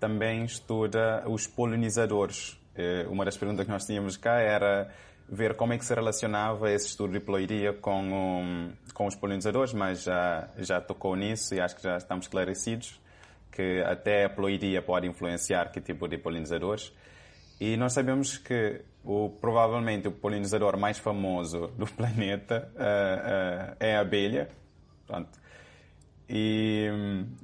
também 0.00 0.44
estuda 0.44 1.22
os 1.26 1.46
polinizadores. 1.46 2.58
Eh, 2.74 3.06
uma 3.08 3.24
das 3.24 3.36
perguntas 3.36 3.64
que 3.64 3.70
nós 3.70 3.86
tínhamos 3.86 4.16
cá 4.16 4.40
era 4.40 4.92
ver 5.28 5.54
como 5.54 5.72
é 5.72 5.78
que 5.78 5.84
se 5.84 5.94
relacionava 5.94 6.70
esse 6.70 6.86
estudo 6.86 7.12
de 7.12 7.20
ploidia 7.20 7.72
com, 7.72 8.72
com 8.92 9.06
os 9.06 9.14
polinizadores, 9.14 9.72
mas 9.72 10.02
já, 10.02 10.48
já 10.58 10.80
tocou 10.80 11.14
nisso 11.14 11.54
e 11.54 11.60
acho 11.60 11.76
que 11.76 11.82
já 11.82 11.96
estamos 11.96 12.26
esclarecidos 12.26 13.00
que 13.58 13.82
até 13.82 14.24
a 14.24 14.30
ploidia 14.30 14.80
pode 14.80 15.08
influenciar 15.08 15.72
que 15.72 15.80
tipo 15.80 16.06
de 16.06 16.16
polinizadores. 16.16 16.92
E 17.60 17.76
nós 17.76 17.92
sabemos 17.92 18.38
que 18.38 18.80
o, 19.04 19.30
provavelmente 19.40 20.06
o 20.06 20.12
polinizador 20.12 20.76
mais 20.76 20.98
famoso 20.98 21.68
do 21.78 21.86
planeta 21.90 22.70
uh, 22.74 23.72
uh, 23.72 23.76
é 23.80 23.96
a 23.96 24.00
abelha. 24.00 24.48
Pronto. 25.06 25.30
E, 26.28 26.86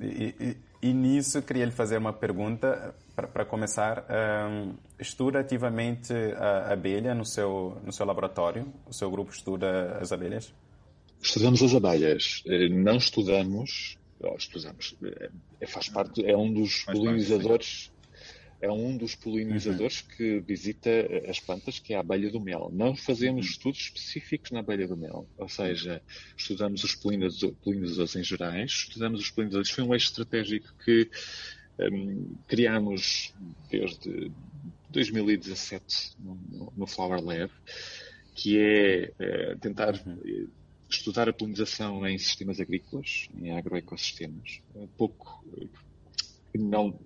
e, 0.00 0.57
e, 0.83 0.92
nisso 0.92 1.40
queria 1.40 1.64
lhe 1.64 1.72
fazer 1.72 1.96
uma 1.96 2.12
pergunta 2.12 2.94
para 3.16 3.44
começar. 3.46 4.00
Um, 4.00 4.70
eh, 4.70 4.72
estuda 5.00 5.40
ativamente 5.40 6.12
a 6.12 6.70
abelha 6.74 7.14
no 7.14 7.24
seu, 7.24 7.81
no 7.83 7.90
seu 7.90 8.05
laboratório? 8.05 8.70
O 8.87 8.92
seu 8.92 9.11
grupo 9.11 9.33
estuda 9.33 9.96
as 9.98 10.12
abelhas? 10.12 10.53
Estudamos 11.22 11.62
as 11.62 11.74
abelhas. 11.74 12.42
Não 12.70 12.96
estudamos, 12.96 13.96
estudamos, 14.37 14.94
faz 15.66 15.88
parte, 15.88 16.27
é 16.27 16.37
um 16.37 16.53
dos 16.53 16.83
faz 16.83 16.98
polinizadores 16.98 17.90
é 18.60 18.70
um 18.70 18.96
dos 18.96 19.14
polinizadores 19.14 20.00
uhum. 20.00 20.16
que 20.16 20.40
visita 20.40 20.90
as 21.28 21.38
plantas, 21.38 21.78
que 21.78 21.92
é 21.92 21.96
a 21.96 22.00
abelha 22.00 22.30
do 22.30 22.40
mel. 22.40 22.70
Não 22.72 22.96
fazemos 22.96 23.46
uhum. 23.46 23.52
estudos 23.52 23.80
específicos 23.80 24.50
na 24.50 24.60
abelha 24.60 24.88
do 24.88 24.96
mel, 24.96 25.28
ou 25.36 25.48
seja, 25.48 26.02
estudamos 26.36 26.82
os 26.84 26.94
polinizadores 26.94 28.16
em 28.16 28.24
gerais, 28.24 28.70
estudamos 28.70 29.20
os 29.20 29.30
polinizadores. 29.30 29.70
Foi 29.70 29.84
um 29.84 29.92
eixo 29.92 30.06
estratégico 30.06 30.74
que 30.84 31.10
um, 31.78 32.36
criámos 32.46 33.34
desde 33.70 34.30
2017 34.90 36.16
no, 36.20 36.72
no 36.76 36.86
Flower 36.86 37.22
Lab, 37.22 37.50
que 38.34 38.58
é, 38.58 39.12
é 39.18 39.56
tentar 39.56 39.94
uhum. 40.06 40.48
estudar 40.88 41.28
a 41.28 41.32
polinização 41.32 42.06
em 42.06 42.16
sistemas 42.18 42.60
agrícolas, 42.60 43.28
em 43.36 43.52
agroecossistemas. 43.52 44.60
Um 44.74 44.86
pouco 44.86 45.44
não 46.54 46.98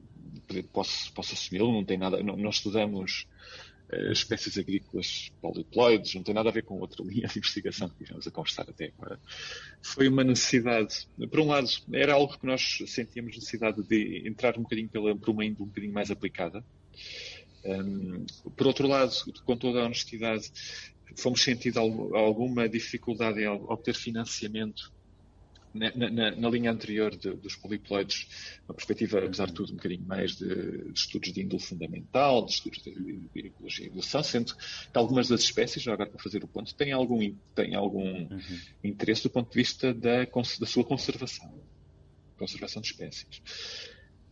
posso, 0.73 1.13
posso 1.13 1.35
assumi-lo, 1.35 1.73
não 1.73 1.85
tem 1.85 1.99
nada. 1.99 2.23
Nós 2.23 2.57
estudamos 2.57 3.27
uh, 3.93 4.13
espécies 4.13 4.59
agrícolas 4.59 5.33
poliploides, 5.41 6.15
não 6.15 6.23
tem 6.23 6.35
nada 6.35 6.49
a 6.49 6.53
ver 6.53 6.63
com 6.63 6.79
outra 6.81 7.03
linha 7.05 7.29
de 7.29 7.39
investigação 7.39 7.89
que 7.89 8.03
estivemos 8.03 8.27
a 8.27 8.31
conversar 8.31 8.69
até 8.69 8.93
agora. 8.97 9.21
Foi 9.83 10.09
uma 10.09 10.25
necessidade, 10.25 11.09
por 11.31 11.41
um 11.41 11.47
lado, 11.47 11.69
era 11.93 12.15
algo 12.15 12.39
que 12.39 12.47
nós 12.47 12.79
sentíamos 12.87 13.35
necessidade 13.35 13.83
de 13.83 14.27
entrar 14.27 14.57
um 14.59 14.63
bocadinho 14.63 14.89
pela, 14.89 15.17
por 15.17 15.31
uma 15.31 15.45
índole 15.45 15.65
um 15.65 15.69
bocadinho 15.69 15.93
mais 15.93 16.11
aplicada. 16.11 16.65
Um, 17.65 18.25
por 18.57 18.67
outro 18.67 18.87
lado, 18.87 19.13
com 19.45 19.57
toda 19.57 19.83
a 19.83 19.87
honestidade, 19.87 20.51
fomos 21.17 21.43
sentindo 21.43 21.79
alguma 21.81 22.69
dificuldade 22.69 23.41
em 23.41 23.49
obter 23.49 23.95
financiamento 23.95 24.93
na, 25.79 26.11
na, 26.11 26.31
na, 26.33 26.51
linha 26.51 26.71
anterior 26.71 27.15
de, 27.17 27.31
dos 27.33 27.57
poliploides, 27.57 28.27
uma 28.69 28.75
perspectiva, 28.75 29.19
apesar 29.25 29.47
de 29.47 29.55
tudo, 29.55 29.73
um 29.73 29.77
bocadinho 29.77 30.07
mais 30.07 30.37
de, 30.37 30.93
de 30.93 30.99
estudos 30.99 31.33
de 31.33 31.43
índole 31.43 31.63
fundamental, 31.63 32.45
de 32.45 32.53
estudos 32.53 32.83
de, 32.83 32.93
de 32.93 33.47
ecologia 33.47 33.85
e 33.85 33.89
evolução, 33.89 34.23
sendo 34.23 34.55
que 34.55 34.99
algumas 34.99 35.29
das 35.29 35.41
espécies, 35.41 35.83
já 35.83 35.93
agora 35.93 36.11
para 36.11 36.23
fazer 36.23 36.43
o 36.43 36.49
ponto, 36.49 36.75
têm 36.75 36.93
algum, 36.93 37.35
têm 37.55 37.75
algum 37.75 38.05
uhum. 38.05 38.61
interesse 38.83 39.23
do 39.23 39.31
ponto 39.31 39.51
de 39.51 39.57
vista 39.57 39.95
da, 39.95 40.25
da 40.25 40.67
sua 40.67 40.85
conservação, 40.85 41.53
conservação 42.37 42.83
de 42.83 42.89
espécies. 42.89 43.43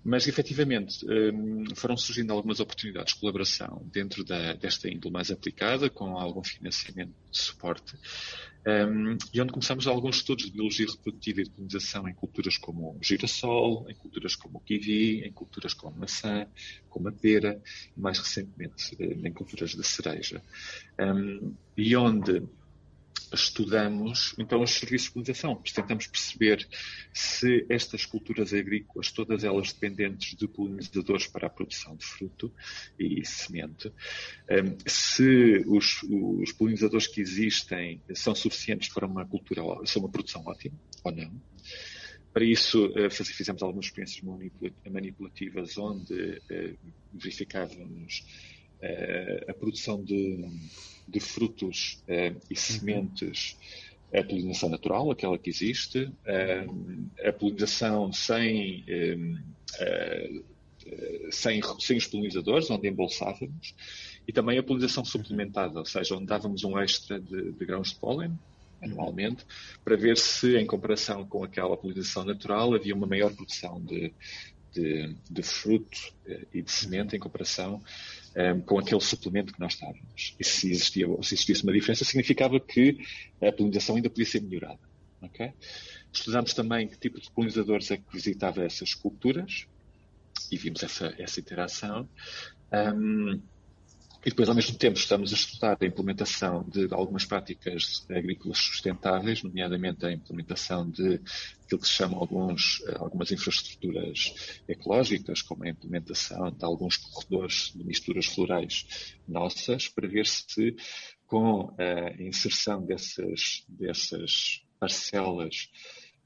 Mas, 0.08 0.28
efetivamente, 0.28 1.04
hum, 1.04 1.64
foram 1.74 1.96
surgindo 1.96 2.32
algumas 2.32 2.60
oportunidades 2.60 3.12
de 3.12 3.18
colaboração 3.18 3.82
dentro 3.92 4.22
da, 4.22 4.52
desta 4.52 4.88
índole 4.88 5.12
mais 5.12 5.32
aplicada, 5.32 5.90
com 5.90 6.16
algum 6.16 6.44
financiamento 6.44 7.12
de 7.28 7.36
suporte, 7.36 7.96
um, 8.64 9.18
e 9.34 9.40
onde 9.40 9.52
começamos 9.52 9.84
alguns 9.88 10.18
estudos 10.18 10.44
de 10.44 10.52
biologia 10.52 10.86
reprodutiva 10.86 11.40
e 11.40 11.44
de 11.44 11.50
colonização 11.50 12.08
em 12.08 12.14
culturas 12.14 12.56
como 12.56 12.92
o 12.92 12.98
girassol, 13.02 13.84
em 13.90 13.96
culturas 13.96 14.36
como 14.36 14.58
o 14.58 14.60
kiwi, 14.60 15.24
em 15.24 15.32
culturas 15.32 15.74
como 15.74 15.96
a 15.96 15.98
maçã, 15.98 16.46
como 16.88 17.08
a 17.08 17.12
pera, 17.12 17.60
e 17.96 18.00
mais 18.00 18.20
recentemente 18.20 18.96
em 19.00 19.32
culturas 19.32 19.70
de 19.70 19.82
cereja. 19.82 20.40
E 21.76 21.96
onde 21.96 22.44
estudamos 23.32 24.34
então 24.38 24.62
os 24.62 24.70
serviços 24.70 25.08
de 25.08 25.14
polinização, 25.14 25.62
tentamos 25.74 26.06
perceber 26.06 26.66
se 27.12 27.66
estas 27.68 28.04
culturas 28.04 28.52
agrícolas, 28.52 29.10
todas 29.10 29.44
elas 29.44 29.72
dependentes 29.72 30.34
de 30.36 30.46
polinizadores 30.46 31.26
para 31.26 31.46
a 31.46 31.50
produção 31.50 31.96
de 31.96 32.04
fruto 32.04 32.52
e 32.98 33.24
semente, 33.24 33.88
hum, 33.88 34.76
se 34.86 35.64
os, 35.66 36.02
os 36.02 36.52
polinizadores 36.52 37.06
que 37.06 37.20
existem 37.20 38.00
são 38.14 38.34
suficientes 38.34 38.88
para 38.88 39.06
uma 39.06 39.26
cultura, 39.26 39.62
são 39.84 40.02
uma 40.02 40.10
produção 40.10 40.42
ótima 40.46 40.78
ou 41.04 41.12
não. 41.12 41.32
Para 42.32 42.44
isso, 42.44 42.92
eh, 42.98 43.08
fizemos 43.08 43.62
algumas 43.62 43.86
experiências 43.86 44.22
manipulativas 44.90 45.78
onde 45.78 46.42
eh, 46.50 46.74
verificávamos 47.10 48.26
eh, 48.82 49.46
a 49.48 49.54
produção 49.54 50.04
de 50.04 50.44
de 51.06 51.20
frutos 51.20 52.02
uh, 52.08 52.12
e 52.12 52.54
uhum. 52.54 52.56
sementes 52.56 53.56
a 54.14 54.22
polinização 54.22 54.68
natural, 54.68 55.10
aquela 55.10 55.38
que 55.38 55.50
existe, 55.50 56.04
uh, 56.04 57.28
a 57.28 57.32
polinização 57.32 58.12
sem, 58.12 58.84
uh, 58.88 60.44
sem, 61.30 61.60
sem 61.80 61.96
os 61.96 62.06
polinizadores, 62.06 62.70
onde 62.70 62.88
embolsávamos, 62.88 63.74
e 64.26 64.32
também 64.32 64.58
a 64.58 64.62
polinização 64.62 65.02
uhum. 65.02 65.08
suplementada, 65.08 65.78
ou 65.78 65.84
seja, 65.84 66.16
onde 66.16 66.26
dávamos 66.26 66.64
um 66.64 66.78
extra 66.78 67.20
de, 67.20 67.52
de 67.52 67.64
grãos 67.64 67.90
de 67.90 67.96
pólen 67.96 68.36
anualmente, 68.82 69.44
para 69.84 69.96
ver 69.96 70.16
se, 70.18 70.56
em 70.56 70.66
comparação 70.66 71.26
com 71.26 71.42
aquela 71.42 71.76
polinização 71.76 72.24
natural, 72.24 72.74
havia 72.74 72.94
uma 72.94 73.06
maior 73.06 73.32
produção 73.34 73.80
de, 73.80 74.12
de, 74.72 75.16
de 75.30 75.42
fruto 75.42 76.12
e 76.52 76.60
de 76.60 76.70
semente 76.70 77.16
em 77.16 77.18
comparação 77.18 77.82
um, 78.36 78.40
ehm, 78.40 78.60
com 78.60 78.78
aquele 78.78 79.00
suplemento 79.00 79.52
que 79.52 79.60
nós 79.60 79.74
estávamos. 79.74 80.36
E 80.38 80.44
se, 80.44 80.70
existia, 80.70 81.06
se 81.22 81.34
existisse 81.34 81.62
uma 81.62 81.72
diferença, 81.72 82.04
significava 82.04 82.60
que 82.60 82.98
a 83.40 83.50
polinização 83.50 83.96
ainda 83.96 84.10
podia 84.10 84.26
ser 84.26 84.42
melhorada. 84.42 84.80
Okay? 85.22 85.52
Estudámos 86.12 86.54
também 86.54 86.86
que 86.86 86.98
tipo 86.98 87.20
de 87.20 87.30
polinizadores 87.30 87.90
é 87.90 87.96
que 87.96 88.04
visitava 88.12 88.62
essas 88.64 88.94
culturas 88.94 89.66
e 90.50 90.56
vimos 90.56 90.82
essa, 90.82 91.14
essa 91.18 91.40
interação. 91.40 92.08
Um, 92.72 93.30
ehm, 93.32 93.42
e 94.26 94.30
depois, 94.30 94.48
ao 94.48 94.56
mesmo 94.56 94.76
tempo, 94.76 94.98
estamos 94.98 95.32
a 95.32 95.36
estudar 95.36 95.78
a 95.80 95.86
implementação 95.86 96.68
de 96.68 96.88
algumas 96.90 97.24
práticas 97.24 98.04
agrícolas 98.10 98.58
sustentáveis, 98.58 99.40
nomeadamente 99.40 100.04
a 100.04 100.10
implementação 100.10 100.90
de 100.90 101.20
aquilo 101.64 101.80
que 101.80 101.86
se 101.86 101.92
chama 101.92 102.16
alguns, 102.16 102.82
algumas 102.96 103.30
infraestruturas 103.30 104.34
ecológicas, 104.66 105.42
como 105.42 105.62
a 105.62 105.68
implementação 105.68 106.50
de 106.50 106.64
alguns 106.64 106.96
corredores 106.96 107.72
de 107.72 107.84
misturas 107.84 108.26
florais 108.26 109.14
nossas, 109.28 109.86
para 109.86 110.08
ver 110.08 110.26
se 110.26 110.74
com 111.24 111.72
a 111.78 112.20
inserção 112.20 112.84
dessas, 112.84 113.64
dessas 113.68 114.66
parcelas 114.80 115.70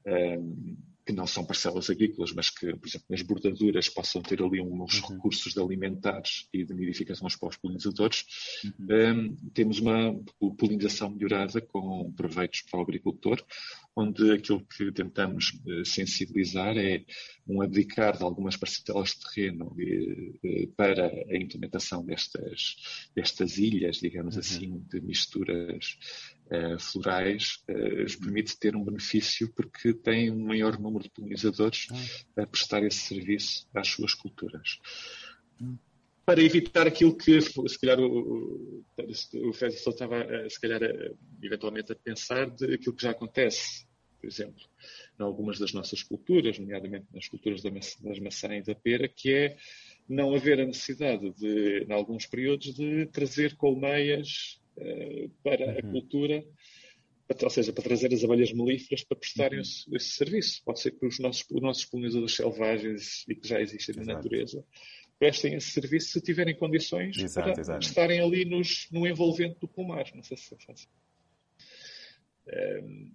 um, 0.07 0.75
que 1.11 1.17
não 1.17 1.27
são 1.27 1.43
parcelas 1.43 1.89
agrícolas, 1.89 2.31
mas 2.31 2.49
que, 2.49 2.73
por 2.73 2.87
exemplo, 2.87 3.07
nas 3.09 3.21
bordaduras 3.21 3.89
possam 3.89 4.21
ter 4.21 4.41
ali 4.41 4.61
uns 4.61 5.01
uhum. 5.01 5.15
recursos 5.15 5.53
de 5.53 5.59
alimentares 5.59 6.47
e 6.53 6.63
de 6.63 6.73
nidificação 6.73 7.27
para 7.37 7.49
os 7.49 7.57
polinizadores, 7.57 8.25
uhum. 8.63 8.71
um, 8.89 9.35
temos 9.53 9.79
uma 9.79 10.17
polinização 10.57 11.09
melhorada 11.09 11.59
com 11.59 12.11
proveitos 12.13 12.61
para 12.61 12.79
o 12.79 12.83
agricultor, 12.83 13.43
onde 13.93 14.31
aquilo 14.31 14.65
que 14.65 14.89
tentamos 14.93 15.51
uh, 15.65 15.85
sensibilizar 15.85 16.77
é 16.77 17.03
um 17.45 17.61
abdicar 17.61 18.17
de 18.17 18.23
algumas 18.23 18.55
parcelas 18.55 19.09
de 19.09 19.19
terreno 19.19 19.65
uh, 19.65 20.67
para 20.77 21.07
a 21.07 21.35
implementação 21.35 22.05
destas, 22.05 23.09
destas 23.13 23.57
ilhas, 23.57 23.97
digamos 23.97 24.35
uhum. 24.35 24.39
assim, 24.39 24.85
de 24.89 25.01
misturas 25.01 25.97
uh, 26.51 26.79
florais, 26.79 27.63
uh, 27.69 28.19
permite 28.19 28.59
ter 28.59 28.75
um 28.75 28.83
benefício 28.83 29.51
porque 29.53 29.93
tem 29.93 30.31
um 30.31 30.45
maior 30.45 30.79
número 30.79 31.03
de 31.03 31.11
polinizadores 31.11 31.87
uhum. 31.89 32.43
a 32.43 32.47
prestar 32.47 32.83
esse 32.83 32.99
serviço 32.99 33.67
às 33.73 33.87
suas 33.87 34.13
culturas. 34.13 34.79
Uhum 35.59 35.77
para 36.25 36.41
evitar 36.41 36.87
aquilo 36.87 37.15
que, 37.15 37.41
se 37.41 37.79
calhar, 37.79 37.99
o, 37.99 38.85
o 38.95 39.53
só 39.53 39.89
estava, 39.89 40.25
se 40.49 40.61
calhar, 40.61 40.81
eventualmente 41.41 41.91
a 41.91 41.95
pensar 41.95 42.49
de 42.49 42.75
aquilo 42.75 42.95
que 42.95 43.03
já 43.03 43.11
acontece, 43.11 43.85
por 44.19 44.27
exemplo, 44.27 44.63
em 45.19 45.23
algumas 45.23 45.59
das 45.59 45.73
nossas 45.73 46.03
culturas, 46.03 46.57
nomeadamente 46.59 47.07
nas 47.13 47.27
culturas 47.27 47.61
das 47.61 48.19
maçã 48.19 48.55
e 48.55 48.61
da 48.61 48.75
pera, 48.75 49.09
que 49.09 49.33
é 49.33 49.57
não 50.07 50.33
haver 50.35 50.59
a 50.59 50.65
necessidade 50.65 51.31
de, 51.31 51.85
em 51.87 51.91
alguns 51.91 52.25
períodos, 52.25 52.75
de 52.75 53.07
trazer 53.07 53.55
colmeias 53.55 54.60
uh, 54.81 55.29
para 55.43 55.65
uhum. 55.65 55.77
a 55.77 55.81
cultura, 55.83 56.45
ou 57.41 57.49
seja, 57.49 57.71
para 57.71 57.83
trazer 57.83 58.13
as 58.13 58.23
abelhas 58.23 58.51
melíferas 58.51 59.03
para 59.03 59.17
prestarem 59.17 59.59
uhum. 59.59 59.61
esse, 59.61 59.95
esse, 59.95 60.09
serviço. 60.09 60.61
Pode 60.65 60.81
ser 60.81 60.91
que 60.91 61.05
os 61.05 61.19
nossos, 61.19 61.45
os 61.49 61.61
nossos 61.61 61.85
polinizadores 61.85 62.35
selvagens 62.35 63.25
e 63.27 63.35
que 63.35 63.47
já 63.47 63.61
existem 63.61 63.95
Exato. 63.95 64.07
na 64.07 64.15
natureza 64.15 64.65
prestem 65.21 65.53
esse 65.53 65.69
serviço 65.69 66.13
se 66.13 66.19
tiverem 66.19 66.55
condições 66.55 67.15
exato, 67.15 67.51
para 67.51 67.61
exato. 67.61 67.85
estarem 67.85 68.19
ali 68.19 68.43
nos, 68.43 68.87
no 68.91 69.05
envolvente 69.05 69.59
do 69.59 69.67
pomar. 69.67 70.03
Não 70.15 70.23
sei 70.23 70.35
se 70.35 70.55
é 70.55 70.57
fácil. 70.57 70.89
Um, 72.83 73.11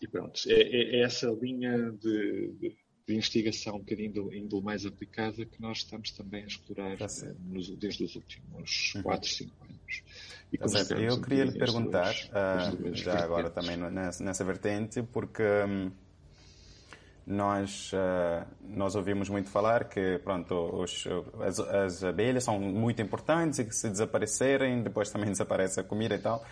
e 0.00 0.06
pronto, 0.06 0.40
é, 0.46 0.52
é, 0.52 0.96
é, 0.96 1.00
essa 1.00 1.28
linha 1.30 1.90
de, 1.90 2.52
de, 2.52 2.76
de 3.06 3.14
investigação 3.14 3.76
um 3.76 3.78
bocadinho 3.80 4.32
índole 4.32 4.62
mais 4.62 4.86
aplicada 4.86 5.44
que 5.44 5.60
nós 5.60 5.78
estamos 5.78 6.10
também 6.12 6.44
a 6.44 6.46
explorar 6.46 6.96
tá 6.96 7.06
eh, 7.22 7.34
nos, 7.46 7.68
desde 7.76 8.04
os 8.04 8.14
últimos 8.14 8.92
4, 9.02 9.28
uhum. 9.28 9.36
5 9.36 9.64
anos. 9.64 10.02
E 10.52 10.58
tá 10.58 10.94
Eu 10.96 11.20
queria 11.20 11.44
lhe 11.44 11.58
perguntar, 11.58 12.14
uh, 12.14 12.94
já 12.94 13.22
agora 13.22 13.50
também 13.50 13.76
nessa, 13.76 14.24
nessa 14.24 14.44
vertente, 14.44 15.02
porque. 15.02 15.42
Um, 15.42 15.90
nós, 17.26 17.90
uh, 17.94 18.46
nós 18.68 18.94
ouvimos 18.94 19.30
muito 19.30 19.48
falar 19.48 19.88
que 19.88 20.18
pronto, 20.18 20.54
os, 20.54 21.06
as, 21.40 21.58
as, 21.58 22.04
abelhas 22.04 22.44
são 22.44 22.60
muito 22.60 23.00
importantes 23.00 23.58
e 23.58 23.64
que 23.64 23.74
se 23.74 23.88
desaparecerem, 23.88 24.82
depois 24.82 25.10
também 25.10 25.30
desaparece 25.32 25.80
a 25.80 25.82
comida 25.82 26.14
e 26.14 26.18
tal. 26.18 26.44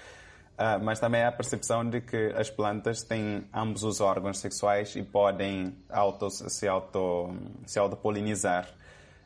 Uh, 0.53 0.79
mas 0.83 1.01
também 1.01 1.23
há 1.23 1.29
a 1.29 1.33
percepção 1.33 1.89
de 1.89 2.01
que 2.01 2.33
as 2.37 2.51
plantas 2.51 3.03
têm 3.03 3.45
ambos 3.55 3.83
os 3.83 4.01
órgãos 4.01 4.39
sexuais 4.39 4.95
e 4.95 5.03
podem 5.03 5.75
auto, 5.89 6.29
se, 6.31 6.69
auto, 6.69 7.35
se 7.67 7.79
autopolinizar. 7.79 8.69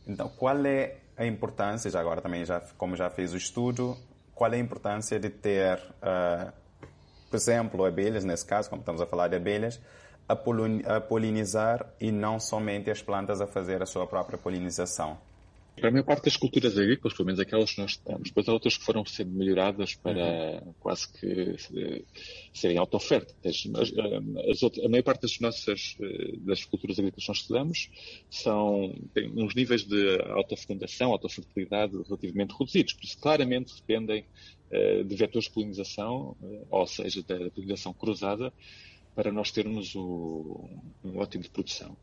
Então, 0.07 0.29
qual 0.29 0.65
é 0.65 0.99
a 1.17 1.27
importância, 1.27 1.91
já 1.91 2.01
agora 2.01 2.21
também, 2.21 2.45
já, 2.45 2.61
como 2.79 2.95
já 2.95 3.11
fez 3.11 3.35
o 3.35 3.37
estudo, 3.37 3.97
qual 4.35 4.53
é 4.53 4.57
a 4.57 4.61
importância 4.61 5.19
de 5.19 5.29
ter, 5.29 5.79
uh, 5.79 6.53
por 7.29 7.37
exemplo, 7.37 7.85
abelhas, 7.85 8.25
nesse 8.25 8.47
caso, 8.47 8.71
como 8.71 8.81
estamos 8.81 9.01
a 9.01 9.07
falar 9.07 9.29
de 9.29 9.37
abelhas, 9.37 9.81
a 10.29 11.01
polinizar 11.01 11.87
e 12.01 12.11
não 12.11 12.41
somente 12.41 12.91
as 12.91 13.01
plantas 13.01 13.41
a 13.41 13.47
fazer 13.47 13.83
a 13.83 13.87
sua 13.87 14.07
própria 14.07 14.37
polinização. 14.37 15.19
Para 15.77 15.91
a 15.91 15.93
maior 15.93 16.05
parte 16.05 16.25
das 16.25 16.37
culturas 16.39 16.79
agrícolas, 16.79 17.15
pelo 17.15 17.27
menos 17.27 17.39
aquelas 17.39 17.73
que 17.73 17.81
nós 17.83 17.91
estamos, 17.93 18.29
depois 18.29 18.49
há 18.49 18.53
outras 18.53 18.79
que 18.79 18.85
foram 18.85 19.05
sendo 19.05 19.33
melhoradas 19.33 19.95
para 19.95 20.63
uhum. 20.65 20.75
quase 20.81 21.13
que 21.13 21.27
uh, 21.27 22.05
serem 22.55 22.79
auto-ofertas. 22.79 23.67
Uh, 23.67 24.85
a 24.85 24.89
maior 24.89 25.03
parte 25.03 25.23
das 25.23 25.39
nossas 25.39 25.97
uh, 26.01 26.41
das 26.41 26.65
culturas 26.65 26.99
agrícolas 26.99 27.25
que 27.25 27.31
nós 27.31 27.39
estudamos 27.39 27.91
são, 28.31 28.95
têm 29.13 29.31
uns 29.37 29.55
níveis 29.55 29.85
de 29.85 30.19
autofecundação, 30.31 31.13
autofertilidade 31.13 31.93
relativamente 32.09 32.55
reduzidos, 32.59 32.95
por 32.95 33.05
isso 33.05 33.19
claramente 33.19 33.75
dependem 33.75 34.25
de 35.07 35.15
vetores 35.15 35.45
de 35.45 35.53
polinização, 35.53 36.37
ou 36.69 36.87
seja, 36.89 37.23
da 37.23 37.49
polinização 37.51 37.93
cruzada, 37.93 38.53
para 39.17 39.33
nós 39.33 39.51
termos 39.51 39.95
o, 39.95 40.69
um 41.03 41.17
ótimo 41.17 41.43
de 41.43 41.49
produção. 41.49 41.97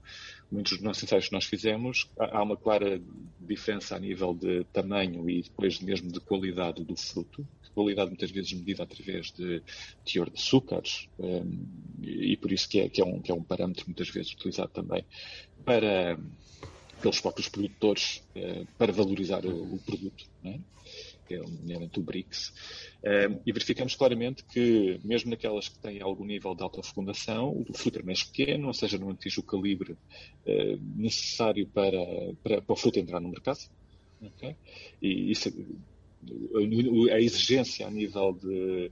Muitos 0.52 0.73
dos 0.73 0.82
nossos 0.82 1.04
ensaios 1.04 1.28
que 1.28 1.34
nós 1.34 1.45
fizemos, 1.45 2.10
há 2.17 2.41
uma 2.41 2.58
clara 2.58 2.99
diferença 3.39 3.95
a 3.95 3.99
nível 3.99 4.34
de 4.34 4.63
tamanho 4.73 5.30
e 5.30 5.43
depois 5.43 5.80
mesmo 5.80 6.12
de 6.12 6.19
qualidade 6.19 6.84
do 6.84 6.95
fruto. 6.95 7.47
Qualidade 7.76 8.10
muitas 8.10 8.32
vezes 8.32 8.54
medida 8.54 8.84
através 8.84 9.32
de 9.32 9.62
teor 10.04 10.30
de 10.30 10.36
açúcares 10.36 11.08
um, 11.19 11.65
e 12.02 12.36
por 12.38 12.52
isso 12.52 12.69
que 12.69 12.80
é, 12.80 12.89
que, 12.89 13.02
é 13.02 13.06
um, 13.06 13.19
que 13.19 13.32
é 13.32 13.34
um 13.34 13.41
parâmetro 13.43 13.86
muitas 13.88 14.10
vezes 14.10 14.32
utilizado 14.34 14.69
também 14.69 15.04
para 15.65 16.19
pelos 17.02 17.19
próprios 17.19 17.49
produtores 17.49 18.23
uh, 18.36 18.67
para 18.78 18.91
valorizar 18.91 19.43
o, 19.45 19.73
o 19.73 19.80
produto. 19.80 20.26
É? 20.45 20.60
Que 21.25 21.36
é 21.36 21.39
nomeadamente 21.39 21.99
o 21.99 22.03
BRICS, 22.03 22.53
ehm, 23.03 23.39
e 23.45 23.51
verificamos 23.51 23.95
claramente 23.95 24.43
que, 24.45 24.99
mesmo 25.03 25.29
naquelas 25.29 25.69
que 25.69 25.79
têm 25.79 26.01
algum 26.01 26.25
nível 26.25 26.55
de 26.55 26.63
autofecundação, 26.63 27.65
o 27.67 27.73
fruto 27.73 27.99
é 27.99 28.03
mais 28.03 28.23
pequeno, 28.23 28.67
ou 28.67 28.73
seja, 28.73 28.97
não 28.97 29.09
atinge 29.09 29.39
o 29.39 29.43
calibre 29.43 29.97
eh, 30.45 30.77
necessário 30.95 31.67
para, 31.67 31.99
para, 32.43 32.62
para 32.62 32.73
o 32.73 32.75
fruto 32.75 32.99
entrar 32.99 33.19
no 33.19 33.29
mercado. 33.29 33.59
Okay? 34.21 34.55
E 35.01 35.31
isso, 35.31 35.49
a 37.12 37.19
exigência 37.19 37.86
a 37.86 37.91
nível 37.91 38.33
de, 38.33 38.91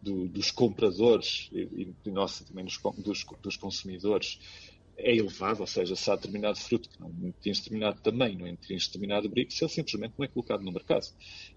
do, 0.00 0.28
dos 0.28 0.50
compradores 0.50 1.50
e, 1.52 1.94
e 2.04 2.10
nossa 2.10 2.44
também 2.44 2.64
dos, 2.64 2.78
dos, 2.98 3.26
dos 3.42 3.56
consumidores 3.56 4.38
é 5.02 5.16
elevado, 5.16 5.60
ou 5.60 5.66
seja, 5.66 5.96
se 5.96 6.10
há 6.10 6.16
determinado 6.16 6.58
fruto 6.58 6.88
que 6.88 7.00
não 7.00 7.32
tem 7.42 7.52
determinado 7.52 8.00
tamanho, 8.00 8.38
não 8.38 8.56
tem 8.56 8.76
determinado 8.76 9.28
BRICS, 9.28 9.62
ele 9.62 9.70
simplesmente 9.70 10.14
não 10.18 10.24
é 10.24 10.28
colocado 10.28 10.62
no 10.62 10.72
mercado. 10.72 11.06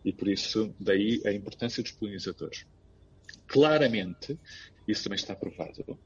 E 0.04 0.12
por 0.12 0.28
isso, 0.28 0.74
daí 0.80 1.22
a 1.26 1.32
importância 1.32 1.82
dos 1.84 1.92
polinizadores. 1.92 2.66
Claramente, 3.48 4.38
isso 4.88 5.04
também 5.04 5.18
está 5.18 5.36
provado, 5.36 5.98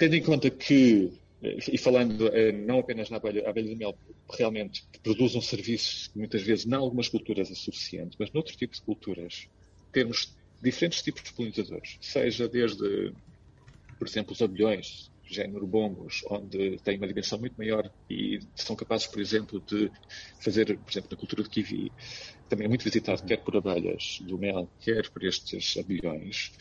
tendo 0.00 0.16
em 0.16 0.22
conta 0.22 0.48
que, 0.48 1.12
e 1.42 1.76
falando 1.76 2.28
eh, 2.28 2.52
não 2.52 2.78
apenas 2.78 3.10
na 3.10 3.18
abelha, 3.18 3.46
a 3.46 3.50
abelha 3.50 3.68
de 3.68 3.76
mel, 3.76 3.94
realmente 4.32 4.82
produz 5.02 5.34
um 5.34 5.42
serviço 5.42 6.10
que 6.10 6.18
muitas 6.18 6.40
vezes, 6.42 6.64
em 6.64 6.72
algumas 6.72 7.06
culturas, 7.06 7.50
é 7.50 7.54
suficiente, 7.54 8.16
mas 8.18 8.32
noutros 8.32 8.56
tipos 8.56 8.78
de 8.78 8.84
culturas, 8.84 9.46
temos 9.92 10.34
diferentes 10.62 11.02
tipos 11.02 11.22
de 11.22 11.34
polinizadores, 11.34 11.98
seja 12.00 12.48
desde, 12.48 13.12
por 13.98 14.08
exemplo, 14.08 14.32
os 14.32 14.40
abelhões, 14.40 15.09
género 15.30 15.66
bombos, 15.66 16.22
onde 16.28 16.78
têm 16.78 16.96
uma 16.96 17.06
dimensão 17.06 17.38
muito 17.38 17.56
maior 17.56 17.90
e 18.08 18.40
são 18.54 18.74
capazes, 18.74 19.06
por 19.06 19.20
exemplo, 19.20 19.60
de 19.60 19.90
fazer, 20.40 20.76
por 20.78 20.90
exemplo, 20.90 21.08
na 21.10 21.16
cultura 21.16 21.42
de 21.42 21.48
kiwi, 21.48 21.92
também 22.48 22.64
é 22.64 22.68
muito 22.68 22.82
visitado 22.82 23.22
quer 23.22 23.36
por 23.38 23.56
abelhas 23.56 24.18
do 24.22 24.36
mel, 24.36 24.68
quer 24.80 25.08
por 25.10 25.22
estes 25.22 25.76
aviões. 25.76 26.52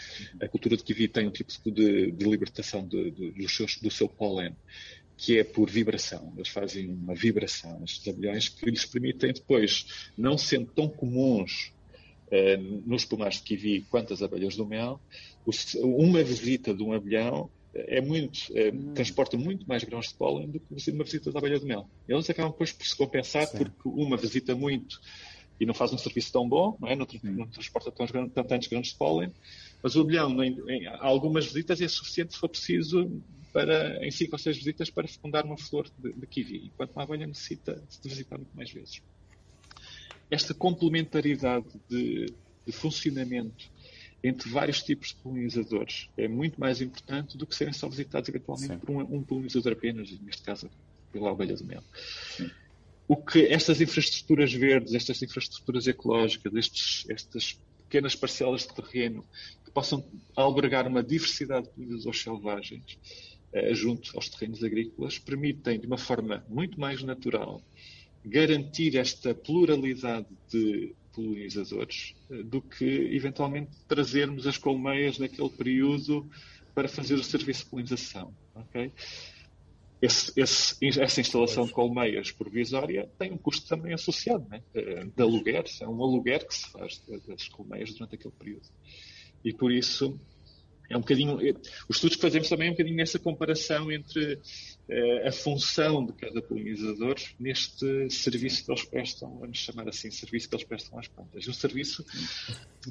A 0.42 0.48
cultura 0.48 0.78
de 0.78 0.84
kiwi 0.84 1.08
tem 1.08 1.28
um 1.28 1.32
tipo 1.32 1.52
de, 1.72 2.12
de 2.12 2.26
libertação 2.30 2.88
de, 2.88 3.10
de, 3.12 3.32
do, 3.32 3.50
seu, 3.50 3.66
do 3.82 3.90
seu 3.90 4.08
pólen 4.08 4.56
que 5.18 5.38
é 5.38 5.44
por 5.44 5.70
vibração. 5.70 6.32
Eles 6.38 6.48
fazem 6.48 6.88
uma 6.88 7.14
vibração, 7.14 7.84
estes 7.84 8.08
abelhões, 8.08 8.48
que 8.48 8.70
lhes 8.70 8.86
permitem 8.86 9.34
depois, 9.34 10.10
não 10.18 10.38
sendo 10.38 10.68
tão 10.68 10.88
comuns 10.88 11.74
eh, 12.32 12.56
nos 12.58 13.04
pomares 13.04 13.38
de 13.38 13.44
kiwi 13.44 13.82
quanto 13.90 14.14
as 14.14 14.22
abelhas 14.22 14.56
do 14.56 14.66
mel, 14.66 15.02
uma 15.76 16.24
visita 16.24 16.74
de 16.74 16.84
um 16.84 16.94
abelhão 16.94 17.50
é 17.88 18.02
muito, 18.02 18.40
é, 18.56 18.70
hum. 18.70 18.94
transporta 18.94 19.38
muito 19.38 19.68
mais 19.68 19.84
grãos 19.84 20.10
de 20.10 20.16
pólen 20.16 20.50
do 20.50 20.60
que 20.60 20.92
uma 20.92 21.04
visita 21.04 21.32
da 21.32 21.40
abelha 21.40 21.60
de 21.60 21.66
mel. 21.66 21.90
Eles 22.08 22.30
acabam 22.30 22.52
depois 22.52 22.72
por 22.72 22.86
se 22.86 22.96
compensar 22.96 23.48
Sim. 23.48 23.58
porque 23.58 23.82
uma 23.86 24.18
visita 24.18 24.56
muito 24.56 25.00
e 25.60 25.66
não 25.66 25.74
faz 25.74 25.92
um 25.92 25.98
serviço 25.98 26.32
tão 26.32 26.48
bom, 26.48 26.78
não, 26.80 26.88
é? 26.88 26.96
não, 26.96 27.06
não 27.24 27.48
transporta 27.48 27.92
tão, 27.92 28.08
tantos 28.30 28.68
grãos 28.68 28.88
de 28.88 28.96
pólen, 28.96 29.32
mas 29.84 29.96
o 29.96 30.02
abelhão, 30.02 30.42
em, 30.44 30.58
em, 30.70 30.88
algumas 30.88 31.46
visitas, 31.46 31.82
é 31.82 31.88
suficiente 31.88 32.34
se 32.34 32.40
for 32.40 32.48
preciso 32.48 33.22
para, 33.52 34.06
em 34.06 34.12
cinco 34.12 34.36
ou 34.36 34.40
seis 34.40 34.58
visitas 34.58 34.90
para 34.90 35.08
fecundar 35.08 35.46
uma 35.46 35.58
flor 35.58 35.90
de, 35.98 36.14
de 36.14 36.28
kiwi, 36.28 36.68
enquanto 36.68 36.92
uma 36.92 37.04
abelha 37.04 37.28
necessita 37.28 37.84
de 38.02 38.10
visitar 38.10 38.38
muito 38.38 38.56
mais 38.56 38.72
vezes. 38.72 39.02
Esta 40.32 40.54
complementaridade 40.54 41.68
de, 41.90 42.28
de 42.66 42.72
funcionamento 42.72 43.70
entre 44.24 44.50
vários 44.50 44.84
tipos 44.84 45.10
de 45.10 45.16
polinizadores 45.16 46.10
é 46.18 46.28
muito 46.28 46.60
mais 46.60 46.82
importante 46.82 47.38
do 47.38 47.46
que 47.46 47.56
serem 47.56 47.74
só 47.74 47.88
visitados 47.88 48.30
eventualmente 48.30 48.74
Sim. 48.74 48.80
por 48.80 48.90
um, 48.90 49.00
um, 49.00 49.24
polinizador 49.24 49.74
apenas, 49.74 50.12
neste 50.20 50.42
caso 50.42 50.70
pela 51.12 51.32
abelha 51.32 51.56
de 51.56 51.64
mel. 51.64 51.84
Sim. 52.36 52.50
O 53.08 53.16
que 53.16 53.48
estas 53.48 53.82
infraestruturas 53.82 54.54
verdes, 54.54 54.94
estas 54.94 55.22
infraestruturas 55.22 55.88
ecológicas, 55.88 56.54
estes, 56.54 57.06
estas 57.10 57.60
pequenas 57.84 58.16
parcelas 58.16 58.68
de 58.68 58.76
terreno 58.76 59.26
que 59.66 59.72
possam 59.72 60.06
albergar 60.36 60.88
uma 60.88 61.02
diversidade 61.02 61.68
de 61.68 61.74
polinizadores 61.74 62.22
selvagens 62.22 63.00
eh, 63.52 63.74
junto 63.74 64.16
aos 64.16 64.30
terrenos 64.30 64.64
agrícolas, 64.64 65.18
permitem, 65.18 65.80
de 65.80 65.88
uma 65.88 65.98
forma 65.98 66.46
muito 66.48 66.80
mais 66.80 67.02
natural, 67.02 67.64
garantir 68.24 68.96
esta 68.96 69.34
pluralidade 69.34 70.28
de 70.52 70.94
polinizadores 71.20 72.16
eh, 72.32 72.44
do 72.44 72.62
que 72.62 72.86
eventualmente 72.86 73.72
trazermos 73.88 74.48
as 74.48 74.58
colmeias 74.58 75.18
naquele 75.18 75.50
período 75.50 76.30
para 76.74 76.88
fazer 76.88 77.16
o 77.16 77.24
serviço 77.24 77.66
de 77.66 77.70
polinização. 77.70 78.34
Okay? 78.56 78.92
Esse, 80.02 80.32
esse, 80.40 81.02
essa 81.02 81.20
instalação 81.20 81.66
de 81.66 81.74
colmeias 81.74 82.32
provisória 82.32 83.10
tem 83.20 83.32
um 83.34 83.38
custo 83.38 83.68
também 83.68 83.94
associado, 83.94 84.48
né? 84.50 84.64
Eh, 84.74 85.06
de 85.06 85.22
aluguer, 85.22 85.66
é 85.82 85.88
um 85.88 86.02
aluguer 86.02 86.48
que 86.48 86.56
se 86.56 86.70
faz 86.72 87.04
das 87.28 87.50
colmeias 87.50 87.94
durante 87.94 88.16
aquele 88.16 88.34
período. 88.34 88.68
E 89.44 89.54
por 89.54 89.72
isso 89.72 90.18
é 90.90 90.98
um 90.98 91.02
bocadinho. 91.02 91.38
Os 91.88 91.98
estudos 91.98 92.16
que 92.16 92.22
fazemos 92.22 92.50
também 92.50 92.68
é 92.68 92.72
um 92.72 92.74
bocadinho 92.74 92.98
nessa 92.98 93.20
comparação 93.20 93.92
entre 93.92 94.40
eh, 94.90 95.28
a 95.28 95.32
função 95.32 96.04
de 96.04 96.14
cada 96.14 96.42
polinizador 96.42 97.16
neste 97.40 98.10
serviço 98.10 98.66
que 98.66 98.72
eles 98.72 98.84
prestam, 98.86 99.38
vamos 99.38 99.60
chamar 99.60 99.88
assim, 99.88 100.10
serviço 100.10 100.50
que 100.50 100.56
eles 100.56 100.66
prestam 100.66 100.98
às 100.98 101.08
plantas. 101.08 101.48
Um 101.48 101.54
serviço, 101.54 102.04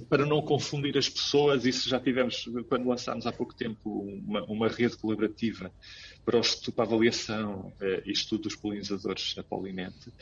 para 0.08 0.24
não 0.24 0.40
confundir 0.40 0.96
as 0.96 1.08
pessoas, 1.08 1.66
isso 1.66 1.88
já 1.88 1.98
tivemos, 1.98 2.48
quando 2.68 2.88
lançámos 2.88 3.26
há 3.26 3.32
pouco 3.32 3.52
tempo 3.54 4.02
uma, 4.24 4.44
uma 4.44 4.68
rede 4.68 4.96
colaborativa 4.96 5.72
para, 6.28 6.40
o, 6.40 6.72
para 6.72 6.84
a 6.84 6.86
avaliação 6.86 7.72
eh, 7.80 8.02
e 8.04 8.12
estudo 8.12 8.42
dos 8.42 8.54
polinizadores 8.54 9.34
a 9.38 9.42
Polinete, 9.42 10.12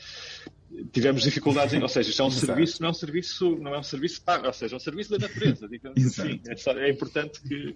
tivemos 0.93 1.23
dificuldades 1.23 1.73
em, 1.73 1.81
ou 1.81 1.89
seja, 1.89 2.09
isto 2.09 2.21
é 2.21 2.25
um 2.25 2.31
serviço, 2.31 2.81
não 2.81 2.87
é 2.87 2.91
um 2.91 2.93
serviço, 2.93 3.57
não 3.57 3.75
é 3.75 3.79
um 3.79 3.83
serviço 3.83 4.21
pago, 4.21 4.47
ou 4.47 4.53
seja, 4.53 4.75
é 4.75 4.77
um 4.77 4.79
serviço 4.79 5.11
da 5.11 5.27
natureza, 5.27 5.67
digamos 5.67 5.99
assim. 6.17 6.39
É, 6.47 6.55
só, 6.55 6.71
é, 6.71 6.89
importante 6.89 7.41
que 7.41 7.75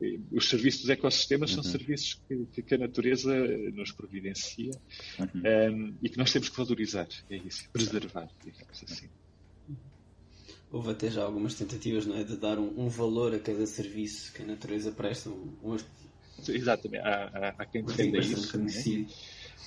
eh, 0.00 0.20
os 0.30 0.48
serviços 0.48 0.82
dos 0.82 0.90
ecossistemas 0.90 1.50
uhum. 1.50 1.62
são 1.64 1.72
serviços 1.72 2.20
que, 2.28 2.62
que, 2.62 2.74
a 2.76 2.78
natureza 2.78 3.34
nos 3.74 3.90
providencia 3.90 4.70
uhum. 5.18 5.26
um, 5.34 5.46
ehm, 5.46 5.94
e 6.00 6.08
que 6.08 6.18
nós 6.18 6.32
temos 6.32 6.48
que 6.48 6.56
valorizar, 6.56 7.08
é 7.28 7.36
isso, 7.36 7.68
preservar, 7.72 8.28
digamos 8.44 8.84
assim. 8.84 9.08
Houve 10.70 10.90
até 10.90 11.10
já 11.10 11.24
algumas 11.24 11.54
tentativas 11.54 12.06
não 12.06 12.16
é, 12.16 12.22
de 12.22 12.36
dar 12.36 12.60
um, 12.60 12.86
um 12.86 12.88
valor 12.88 13.34
a 13.34 13.40
cada 13.40 13.66
serviço 13.66 14.32
que 14.32 14.42
a 14.42 14.46
natureza 14.46 14.92
presta. 14.92 15.30
Um, 15.30 15.76
Exatamente, 16.48 17.04
há, 17.04 17.24
há, 17.24 17.48
há 17.58 17.66
quem 17.66 17.84
defenda 17.84 18.18
isso 18.18 18.56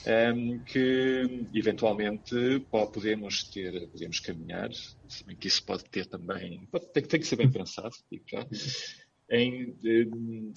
um, 0.07 0.59
que 0.59 1.45
eventualmente 1.53 2.35
podemos 2.69 3.43
ter, 3.43 3.87
podemos 3.87 4.19
caminhar, 4.19 4.71
se 5.07 5.23
bem 5.25 5.35
que 5.35 5.47
isso 5.47 5.63
pode 5.63 5.83
ter 5.85 6.05
também, 6.05 6.65
pode, 6.71 6.87
tem, 6.87 7.03
tem, 7.03 7.19
que 7.19 7.27
ser 7.27 7.35
bem 7.35 7.51
pensado, 7.51 7.95
digo 8.11 8.23
já, 8.27 8.47
em, 9.29 9.75
um, 9.83 10.53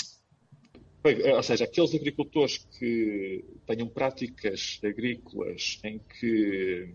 ou 1.34 1.42
seja, 1.42 1.64
aqueles 1.64 1.94
agricultores 1.94 2.58
que 2.78 3.44
tenham 3.66 3.88
práticas 3.88 4.78
agrícolas 4.84 5.80
em 5.82 5.98
que 5.98 6.94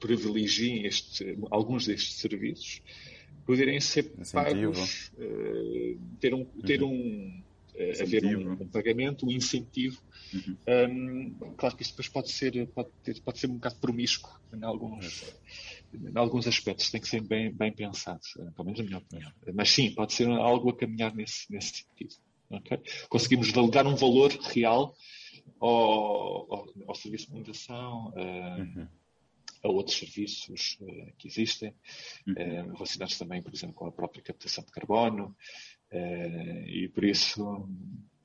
privilegiem 0.00 0.86
este, 0.86 1.38
alguns 1.50 1.86
destes 1.86 2.14
serviços, 2.14 2.82
poderem 3.46 3.80
ser 3.80 4.10
Incentivo. 4.18 4.72
pagos, 4.72 5.12
uh, 5.18 5.98
ter 6.18 6.34
um, 6.34 6.44
ter 6.44 6.82
uhum. 6.82 6.92
um 6.92 7.42
uh, 7.74 8.02
haver 8.02 8.24
um, 8.24 8.52
um, 8.52 8.68
pagamento, 8.68 9.26
um 9.26 9.30
incentivo 9.30 10.02
Uhum. 10.32 10.56
Um, 10.68 11.54
claro 11.56 11.76
que 11.76 11.82
isso 11.82 11.92
depois 11.92 12.08
pode 12.08 12.30
ser, 12.30 12.68
pode, 12.68 12.88
ter, 13.02 13.20
pode 13.20 13.38
ser 13.38 13.48
um 13.48 13.54
bocado 13.54 13.76
promíscuo 13.76 14.30
em 14.54 14.64
alguns, 14.64 15.34
em 15.92 16.16
alguns 16.16 16.46
aspectos, 16.46 16.90
tem 16.90 17.00
que 17.00 17.08
ser 17.08 17.20
bem, 17.20 17.52
bem 17.52 17.72
pensado, 17.72 18.20
eh, 18.38 18.50
pelo 18.54 18.66
menos 18.66 18.80
na 18.80 18.84
minha 18.86 18.98
opinião. 18.98 19.32
Mas 19.54 19.70
sim, 19.70 19.92
pode 19.92 20.12
ser 20.12 20.28
algo 20.28 20.70
a 20.70 20.76
caminhar 20.76 21.14
nesse, 21.14 21.50
nesse 21.52 21.84
sentido. 21.84 22.14
Okay? 22.50 22.80
Conseguimos 23.08 23.50
validar 23.50 23.86
um 23.86 23.94
valor 23.94 24.30
real 24.30 24.94
ao, 25.60 26.52
ao, 26.52 26.68
ao 26.88 26.94
serviço 26.94 27.26
de 27.26 27.32
imunização, 27.32 28.08
uh, 28.08 28.60
uhum. 28.60 28.88
a 29.64 29.68
outros 29.68 29.96
serviços 29.96 30.78
uh, 30.80 31.12
que 31.18 31.26
existem, 31.26 31.74
uhum. 32.26 32.34
uh, 32.34 32.72
relacionados 32.72 33.18
também, 33.18 33.42
por 33.42 33.52
exemplo, 33.52 33.74
com 33.74 33.86
a 33.86 33.92
própria 33.92 34.22
captação 34.22 34.64
de 34.64 34.70
carbono, 34.70 35.34
e 35.92 36.88
por 36.94 37.04
isso 37.04 37.68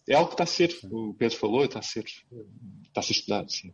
é 0.08 0.14
algo 0.14 0.28
que 0.28 0.34
está 0.36 0.44
a 0.44 0.48
ser, 0.48 0.78
o 0.92 1.14
Pedro 1.14 1.38
falou, 1.38 1.66
está 1.66 1.80
a 1.80 1.82
ser, 1.82 2.04
está 2.04 3.00
a 3.00 3.02
ser 3.02 3.14
estudado, 3.14 3.52
sim. 3.52 3.74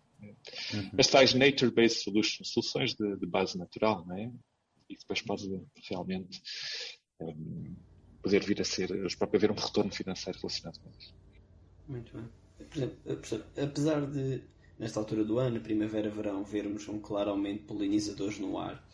Uhum. 0.74 0.92
As 0.98 1.08
tais 1.08 1.34
nature-based 1.34 2.04
solutions, 2.04 2.50
soluções 2.50 2.94
de, 2.94 3.18
de, 3.18 3.26
base 3.26 3.58
natural, 3.58 4.06
não 4.06 4.18
é? 4.18 4.32
E 4.90 4.98
depois 4.98 5.22
pode 5.22 5.62
realmente 5.90 6.42
um, 7.20 7.76
poder 8.22 8.44
vir 8.44 8.62
a 8.62 8.64
ser, 8.64 8.92
haver 8.92 9.52
um 9.52 9.56
retorno 9.56 9.92
financeiro 9.92 10.40
relacionado 10.40 10.80
com 10.80 10.90
isso. 10.92 11.14
Muito 11.88 12.16
bem. 12.16 12.30
Exemplo, 12.74 13.46
apesar 13.62 14.06
de, 14.06 14.44
nesta 14.80 15.00
altura 15.00 15.26
do 15.26 15.40
ano, 15.40 15.60
primavera-verão, 15.60 16.44
vermos 16.44 16.88
um 16.88 17.00
claro 17.00 17.32
aumento 17.32 17.62
de 17.62 17.68
polinizadores 17.68 18.40
no 18.40 18.58
ar, 18.58 18.88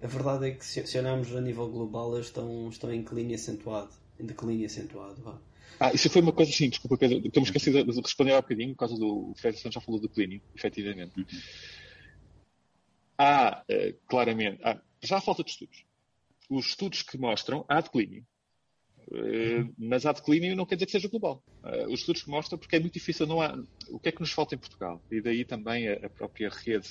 a 0.00 0.06
verdade 0.06 0.48
é 0.48 0.50
que 0.52 0.64
se, 0.64 0.86
se 0.86 0.98
olharmos 0.98 1.34
a 1.34 1.40
nível 1.40 1.68
global, 1.68 2.14
eles 2.14 2.26
estão, 2.26 2.68
estão 2.68 2.92
em 2.92 3.00
declínio 3.00 3.34
acentuado. 3.34 4.03
Em 4.18 4.26
declínio 4.26 4.66
acentuado, 4.66 5.20
vá. 5.22 5.38
Ah, 5.78 5.92
isso 5.92 6.08
foi 6.08 6.22
uma 6.22 6.32
coisa 6.32 6.50
assim, 6.50 6.68
desculpa, 6.68 6.96
Pedro, 6.96 7.20
que 7.20 7.36
eu 7.36 7.42
me 7.42 7.48
esqueci 7.48 7.70
de 7.70 8.00
responder 8.00 8.32
há 8.32 8.38
um 8.38 8.42
bocadinho, 8.42 8.70
por 8.70 8.78
causa 8.80 8.96
do. 8.96 9.30
O 9.30 9.34
Fred 9.34 9.58
já 9.58 9.80
falou 9.80 10.00
do 10.00 10.08
declínio, 10.08 10.40
efetivamente. 10.54 11.18
Uhum. 11.18 11.26
Há, 13.18 13.64
uh, 13.68 13.98
claramente, 14.06 14.62
há, 14.64 14.80
já 15.02 15.18
há 15.18 15.20
falta 15.20 15.42
de 15.42 15.50
estudos. 15.50 15.84
Os 16.48 16.66
estudos 16.66 17.02
que 17.02 17.18
mostram 17.18 17.64
há 17.68 17.80
declínio. 17.80 18.24
Uh, 19.08 19.74
mas 19.76 20.06
há 20.06 20.12
declínio 20.12 20.56
não 20.56 20.64
quer 20.64 20.76
dizer 20.76 20.86
que 20.86 20.92
seja 20.92 21.08
global. 21.08 21.42
Uh, 21.62 21.92
os 21.92 22.00
estudos 22.00 22.22
que 22.22 22.30
mostram, 22.30 22.58
porque 22.58 22.76
é 22.76 22.80
muito 22.80 22.94
difícil, 22.94 23.26
não 23.26 23.40
há. 23.40 23.58
O 23.88 23.98
que 23.98 24.08
é 24.08 24.12
que 24.12 24.20
nos 24.20 24.32
falta 24.32 24.54
em 24.54 24.58
Portugal? 24.58 25.02
E 25.10 25.20
daí 25.20 25.44
também 25.44 25.88
a, 25.88 26.06
a 26.06 26.10
própria 26.10 26.50
rede 26.50 26.88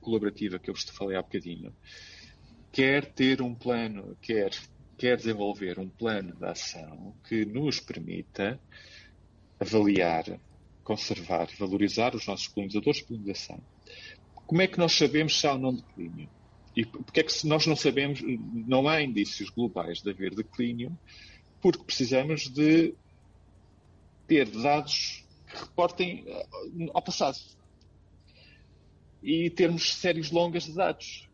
colaborativa 0.00 0.58
que 0.58 0.68
eu 0.68 0.74
vos 0.74 0.84
falei 0.84 1.16
há 1.16 1.22
bocadinho. 1.22 1.74
Quer 2.70 3.06
ter 3.06 3.40
um 3.40 3.54
plano, 3.54 4.14
quer, 4.20 4.50
quer 4.98 5.16
desenvolver 5.16 5.78
um 5.78 5.88
plano 5.88 6.34
de 6.34 6.44
ação 6.44 7.14
que 7.26 7.44
nos 7.46 7.78
permita 7.78 8.60
avaliar, 9.60 10.24
conservar, 10.82 11.48
valorizar 11.56 12.14
os 12.16 12.26
nossos 12.26 12.48
colonizadores 12.48 12.98
de 12.98 13.04
polinização. 13.04 13.60
Como 14.34 14.60
é 14.60 14.66
que 14.66 14.78
nós 14.78 14.92
sabemos 14.92 15.38
se 15.38 15.46
há 15.46 15.52
ou 15.52 15.58
não 15.58 15.74
declínio? 15.74 16.28
E 16.74 16.84
porque 16.84 17.20
é 17.20 17.22
que 17.22 17.46
nós 17.46 17.66
não 17.66 17.76
sabemos, 17.76 18.20
não 18.66 18.88
há 18.88 19.00
indícios 19.00 19.50
globais 19.50 20.02
de 20.02 20.10
haver 20.10 20.34
declínio, 20.34 20.96
porque 21.60 21.84
precisamos 21.84 22.48
de 22.48 22.94
ter 24.26 24.50
dados 24.50 25.24
que 25.46 25.56
reportem 25.58 26.24
eh, 26.26 26.46
ao 26.92 27.02
passado. 27.02 27.38
E 29.22 29.50
termos 29.50 29.94
séries 29.94 30.30
longas 30.30 30.64
de 30.64 30.74
dados. 30.74 31.27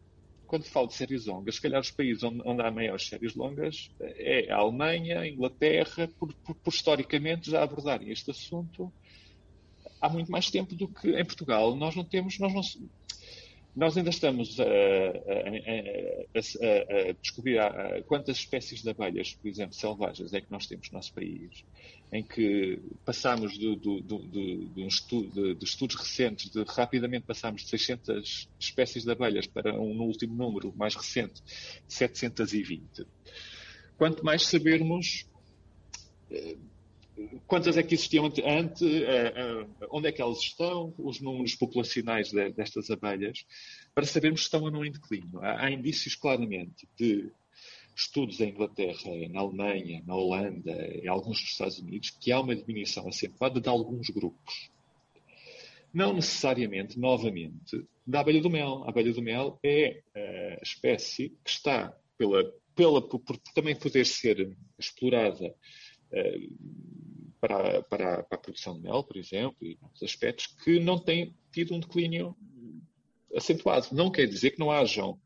Quando 0.55 0.67
falo 0.67 0.87
de 0.87 0.95
séries 0.95 1.27
longas, 1.27 1.57
se 1.57 1.61
calhar 1.61 1.81
os 1.81 1.91
países 1.91 2.23
onde, 2.23 2.41
onde 2.45 2.63
há 2.63 2.71
maiores 2.71 3.09
séries 3.09 3.35
longas 3.35 3.91
é 4.01 4.53
a 4.53 4.59
Alemanha, 4.59 5.19
a 5.19 5.29
Inglaterra, 5.29 6.09
por, 6.17 6.33
por, 6.33 6.55
por 6.55 6.73
historicamente 6.73 7.51
já 7.51 7.65
abordarem 7.65 8.09
este 8.13 8.31
assunto 8.31 8.93
há 10.01 10.09
muito 10.09 10.31
mais 10.31 10.49
tempo 10.53 10.77
do 10.77 10.87
que 10.87 11.11
em 11.11 11.25
Portugal. 11.25 11.75
Nós 11.75 11.97
não 11.97 12.05
temos, 12.05 12.39
nós 12.39 12.55
não, 12.55 12.63
nós 13.77 13.97
ainda 13.97 14.11
estamos 14.11 14.59
a, 14.61 14.65
a, 14.65 14.67
a, 14.67 17.09
a 17.09 17.13
descobrir 17.21 17.59
quantas 18.07 18.37
espécies 18.37 18.83
de 18.83 18.91
abelhas, 18.91 19.35
por 19.35 19.49
exemplo, 19.49 19.75
selvagens, 19.75 20.33
é 20.33 20.41
que 20.41 20.51
nós 20.51 20.67
temos 20.67 20.89
no 20.91 20.99
nosso 20.99 21.13
país, 21.13 21.65
em 22.13 22.23
que 22.23 22.79
passamos 23.05 23.59
de, 23.59 23.75
de, 23.75 24.01
de 24.03 24.83
um 24.83 24.87
estudo, 24.87 25.57
de, 25.57 25.65
estudos 25.65 25.97
recentes, 25.97 26.51
de 26.51 26.63
rapidamente 26.63 27.27
passamos 27.27 27.63
de 27.63 27.69
600 27.69 28.49
espécies 28.61 29.03
de 29.05 29.11
abelhas 29.11 29.49
para 29.49 29.75
um 29.75 30.01
último 30.03 30.35
número 30.35 30.73
mais 30.77 30.95
recente, 30.95 31.43
720. 31.89 33.05
Quanto 33.99 34.25
mais 34.25 34.47
sabermos 34.47 35.27
eh, 36.31 36.57
quantas 37.47 37.77
é 37.77 37.83
que 37.83 37.95
existiam 37.95 38.27
antes, 38.45 38.83
eh, 38.83 39.33
eh, 39.37 39.67
onde 39.91 40.09
é 40.09 40.13
que 40.13 40.21
elas 40.21 40.39
estão, 40.39 40.95
os 40.99 41.21
números 41.21 41.55
populacionais 41.55 42.33
destas 42.33 42.91
abelhas, 42.91 43.45
para 43.95 44.07
sabermos 44.07 44.41
se 44.41 44.47
estão 44.47 44.63
ou 44.63 44.71
não 44.71 44.85
em 44.85 44.91
declínio. 44.91 45.41
Há, 45.41 45.71
indícios 45.71 46.15
claramente 46.15 46.89
de 46.99 47.31
estudos 47.95 48.41
em 48.41 48.51
Inglaterra, 48.51 49.11
na 49.31 49.41
Alemanha, 49.41 50.03
na 50.05 50.17
Holanda, 50.17 50.73
em 50.73 51.07
alguns 51.07 51.41
dos 51.41 51.51
Estados 51.51 51.79
Unidos, 51.79 52.11
que 52.11 52.33
há 52.33 52.41
uma 52.41 52.57
diminuição 52.57 53.07
acentuada 53.07 53.61
de 53.61 53.69
alguns 53.69 54.11
grupos. 54.11 54.71
Não 55.93 56.13
necessariamente, 56.13 56.99
novamente, 56.99 57.87
da 58.05 58.21
abelha 58.21 58.41
do 58.41 58.51
mel. 58.51 58.83
A 58.85 58.91
abelha 58.91 59.13
do 59.13 59.23
mel 59.23 59.61
é 59.63 60.03
a 60.13 60.63
espécie 60.63 61.29
que 61.45 61.51
está, 61.51 61.97
pela, 62.19 62.53
pela, 62.75 63.01
por, 63.01 63.39
também 63.55 63.77
poder 63.77 64.05
ser 64.05 64.57
explorada 64.77 65.55
eh, 66.15 66.49
para, 67.47 67.83
para, 67.83 68.23
para, 68.23 68.37
a 68.37 68.39
produção 68.39 68.75
de 68.75 68.81
mel, 68.81 69.05
por 69.05 69.19
exemplo, 69.19 69.57
e 69.61 69.77
outros 69.83 70.03
aspectos, 70.03 70.47
que 70.47 70.81
não 70.81 70.99
têm 70.99 71.35
tido 71.53 71.75
um 71.75 71.81
declínio 71.81 72.35
acentuado. 73.37 73.89
Não 73.93 74.11
quer 74.11 74.27
dizer 74.27 74.53
que 74.53 74.59
não 74.59 74.71
hajam 74.71 75.21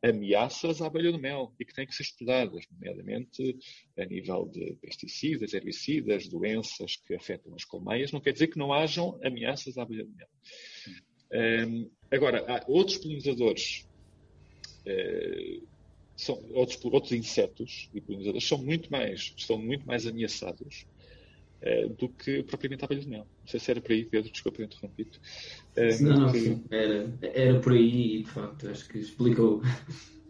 ameaças 0.00 0.80
à 0.80 0.86
abelha 0.86 1.10
do 1.10 1.18
mel 1.18 1.52
e 1.58 1.64
que 1.64 1.74
têm 1.74 1.84
que 1.84 1.94
ser 1.94 2.04
estudadas, 2.04 2.64
nomeadamente 2.70 3.58
a 3.98 4.04
nível 4.04 4.46
de 4.46 4.76
pesticidas, 4.80 5.52
herbicidas, 5.52 6.28
doenças 6.28 6.94
que 6.94 7.12
afetam 7.12 7.52
as 7.56 7.64
colmeias. 7.64 8.12
Não 8.12 8.20
quer 8.20 8.32
dizer 8.32 8.48
que 8.48 8.58
não 8.58 8.72
hajam 8.72 9.18
ameaças 9.24 9.76
à 9.76 9.82
abelha 9.82 10.04
do 10.04 10.14
mel. 10.14 10.28
Um, 11.66 11.90
agora, 12.08 12.44
há 12.46 12.64
outros 12.68 12.98
polinizadores 12.98 13.84
uh, 14.86 15.66
são 16.16 16.40
outros, 16.52 16.78
outros 16.84 17.10
insetos 17.10 17.90
e 17.92 18.00
polinizadores 18.00 18.46
são 18.46 18.58
muito 18.58 18.92
mais, 18.92 19.34
estão 19.36 19.58
muito 19.58 19.84
mais 19.84 20.06
ameaçados 20.06 20.86
uh, 21.64 21.88
do 21.94 22.08
que 22.08 22.42
propriamente 22.42 22.84
a 22.84 22.86
abelha 22.86 23.00
de 23.00 23.08
mel. 23.08 23.26
Não 23.40 23.48
sei 23.48 23.58
se 23.58 23.70
era 23.70 23.80
por 23.80 23.92
aí, 23.92 24.04
Pedro, 24.04 24.30
desculpa 24.30 24.58
ter 24.58 24.64
interrompido. 24.64 25.18
Uh, 25.76 26.02
não, 26.02 26.20
não, 26.20 26.32
que... 26.32 26.62
era, 26.70 27.12
era 27.22 27.60
por 27.60 27.72
aí 27.72 28.18
e 28.18 28.22
de 28.22 28.30
facto 28.30 28.68
acho 28.68 28.88
que 28.88 28.98
explicou 28.98 29.62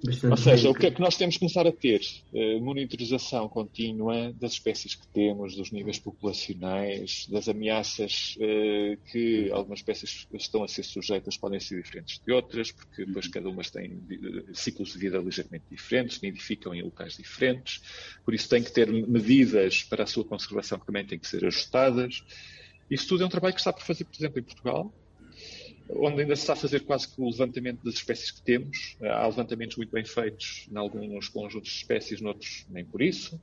Bastante 0.04 0.32
Ou 0.32 0.36
seja, 0.36 0.70
o 0.70 0.74
que 0.74 0.86
é 0.86 0.90
que 0.90 1.00
nós 1.00 1.16
temos 1.16 1.36
que 1.36 1.40
começar 1.40 1.66
a 1.66 1.72
ter? 1.72 2.02
Uh, 2.30 2.60
monitorização 2.60 3.48
contínua 3.48 4.34
das 4.38 4.52
espécies 4.52 4.94
que 4.94 5.06
temos, 5.08 5.56
dos 5.56 5.70
níveis 5.70 5.98
populacionais, 5.98 7.26
das 7.30 7.48
ameaças 7.48 8.36
uh, 8.36 8.98
que 9.10 9.50
algumas 9.50 9.78
espécies 9.78 10.26
estão 10.34 10.62
a 10.62 10.68
ser 10.68 10.82
sujeitas 10.82 11.38
podem 11.38 11.58
ser 11.58 11.82
diferentes 11.82 12.20
de 12.24 12.32
outras, 12.32 12.70
porque 12.70 13.06
depois 13.06 13.28
cada 13.28 13.48
uma 13.48 13.62
tem 13.62 13.98
ciclos 14.52 14.92
de 14.92 14.98
vida 14.98 15.16
ligeiramente 15.18 15.64
diferentes, 15.70 16.20
nidificam 16.20 16.74
em 16.74 16.82
locais 16.82 17.16
diferentes, 17.16 17.80
por 18.26 18.34
isso 18.34 18.46
tem 18.46 18.62
que 18.62 18.72
ter 18.72 18.92
medidas 18.92 19.84
para 19.84 20.04
a 20.04 20.06
sua 20.06 20.24
conservação 20.24 20.78
que 20.78 20.84
também 20.84 21.06
têm 21.06 21.18
que 21.18 21.26
ser 21.26 21.46
ajustadas. 21.46 22.22
Isso 22.90 23.08
tudo 23.08 23.22
é 23.22 23.26
um 23.26 23.30
trabalho 23.30 23.54
que 23.54 23.60
está 23.60 23.72
por 23.72 23.82
fazer, 23.82 24.04
por 24.04 24.14
exemplo, 24.14 24.38
em 24.38 24.42
Portugal, 24.42 24.92
onde 25.90 26.22
ainda 26.22 26.34
se 26.34 26.42
está 26.42 26.54
a 26.54 26.56
fazer 26.56 26.80
quase 26.80 27.08
que 27.08 27.20
o 27.20 27.28
levantamento 27.28 27.82
das 27.84 27.94
espécies 27.94 28.30
que 28.30 28.42
temos. 28.42 28.96
Há 29.02 29.26
levantamentos 29.26 29.76
muito 29.76 29.90
bem 29.90 30.04
feitos 30.04 30.66
em 30.70 30.76
alguns 30.76 31.28
conjuntos 31.28 31.70
de 31.70 31.76
espécies, 31.76 32.20
noutros 32.20 32.66
nem 32.70 32.84
por 32.84 33.02
isso. 33.02 33.40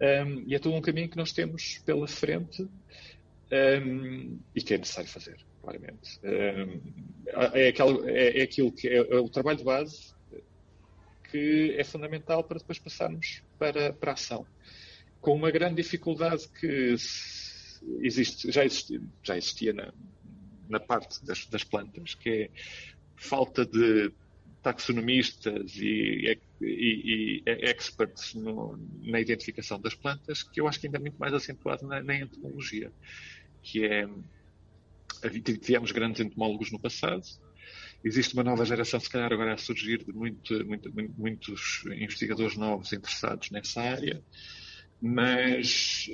Um, 0.00 0.44
e 0.46 0.54
é 0.54 0.58
todo 0.58 0.74
um 0.74 0.80
caminho 0.80 1.10
que 1.10 1.16
nós 1.16 1.30
temos 1.30 1.78
pela 1.84 2.08
frente 2.08 2.62
um, 2.62 4.38
e 4.54 4.62
que 4.62 4.74
é 4.74 4.78
necessário 4.78 5.10
fazer, 5.10 5.36
claramente. 5.60 6.18
Um, 6.24 6.80
é, 7.52 7.68
aquilo, 7.68 8.08
é, 8.08 8.38
é, 8.38 8.42
aquilo 8.42 8.72
que 8.72 8.88
é, 8.88 8.96
é, 8.96 9.18
o 9.18 9.28
trabalho 9.28 9.58
de 9.58 9.64
base 9.64 10.14
que 11.30 11.76
é 11.78 11.84
fundamental 11.84 12.42
para 12.42 12.58
depois 12.58 12.78
passarmos 12.78 13.42
para, 13.58 13.92
para 13.92 14.12
a 14.12 14.14
ação. 14.14 14.46
Com 15.20 15.34
uma 15.34 15.50
grande 15.50 15.76
dificuldade 15.76 16.48
que 16.48 16.94
existe, 18.00 18.50
já, 18.50 18.64
existia, 18.64 19.00
já 19.22 19.36
existia 19.36 19.72
na, 19.72 19.92
na 20.70 20.80
parte 20.80 21.24
das, 21.24 21.46
das 21.46 21.64
plantas, 21.64 22.14
que 22.14 22.30
é 22.30 22.50
falta 23.16 23.66
de 23.66 24.12
taxonomistas 24.62 25.76
e, 25.76 26.38
e, 26.60 26.64
e 26.64 27.42
experts 27.46 28.34
no, 28.34 28.78
na 29.02 29.20
identificação 29.20 29.80
das 29.80 29.94
plantas, 29.94 30.42
que 30.42 30.60
eu 30.60 30.68
acho 30.68 30.78
que 30.78 30.86
ainda 30.86 30.98
é 30.98 31.00
muito 31.00 31.18
mais 31.18 31.32
acentuado 31.32 31.86
na, 31.86 32.02
na 32.02 32.16
entomologia, 32.16 32.92
que 33.62 33.84
é 33.84 34.08
tivemos 35.60 35.92
grandes 35.92 36.20
entomólogos 36.20 36.70
no 36.70 36.78
passado, 36.78 37.22
existe 38.02 38.34
uma 38.34 38.44
nova 38.44 38.64
geração, 38.64 38.98
se 38.98 39.10
calhar 39.10 39.32
agora 39.32 39.54
a 39.54 39.58
surgir 39.58 40.04
de 40.04 40.12
muito, 40.12 40.64
muito, 40.66 40.92
muitos 41.18 41.84
investigadores 41.86 42.56
novos 42.56 42.92
interessados 42.92 43.50
nessa 43.50 43.82
área, 43.82 44.22
mas 45.00 46.08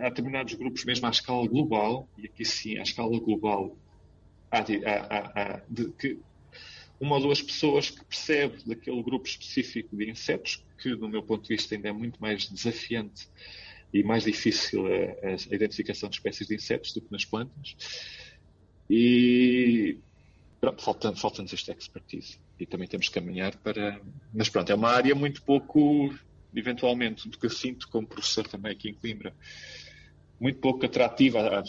há 0.00 0.08
determinados 0.08 0.54
grupos, 0.54 0.84
mesmo 0.84 1.06
à 1.06 1.10
escala 1.10 1.46
global, 1.46 2.08
e 2.18 2.26
aqui 2.26 2.44
sim, 2.44 2.78
à 2.78 2.82
escala 2.82 3.18
global, 3.20 3.76
há, 4.50 4.58
há, 4.60 5.42
há 5.42 5.62
de, 5.68 5.90
que 5.92 6.18
uma 7.00 7.16
ou 7.16 7.22
duas 7.22 7.40
pessoas 7.40 7.90
que 7.90 8.04
percebe 8.04 8.58
daquele 8.66 9.02
grupo 9.02 9.26
específico 9.26 9.96
de 9.96 10.10
insetos, 10.10 10.62
que, 10.78 10.94
do 10.94 11.08
meu 11.08 11.22
ponto 11.22 11.42
de 11.42 11.56
vista, 11.56 11.74
ainda 11.74 11.88
é 11.88 11.92
muito 11.92 12.20
mais 12.20 12.46
desafiante 12.46 13.28
e 13.92 14.02
mais 14.02 14.24
difícil 14.24 14.86
a, 14.86 15.28
a 15.30 15.54
identificação 15.54 16.08
de 16.08 16.16
espécies 16.16 16.46
de 16.46 16.54
insetos 16.54 16.92
do 16.92 17.00
que 17.00 17.10
nas 17.10 17.24
plantas. 17.24 17.76
E 18.88 19.98
pronto, 20.60 20.82
falta-nos 20.82 21.20
falta 21.20 21.42
este 21.42 21.72
expertise. 21.72 22.38
E 22.58 22.66
também 22.66 22.86
temos 22.86 23.08
que 23.08 23.14
caminhar 23.14 23.56
para. 23.56 24.00
Mas 24.34 24.48
pronto, 24.50 24.70
é 24.70 24.74
uma 24.74 24.90
área 24.90 25.14
muito 25.14 25.42
pouco, 25.42 26.14
eventualmente, 26.54 27.28
do 27.28 27.38
que 27.38 27.46
eu 27.46 27.50
sinto 27.50 27.88
como 27.88 28.06
professor 28.06 28.46
também 28.46 28.72
aqui 28.72 28.90
em 28.90 28.94
Coimbra, 28.94 29.34
muito 30.40 30.58
pouco 30.58 30.84
atrativa. 30.86 31.62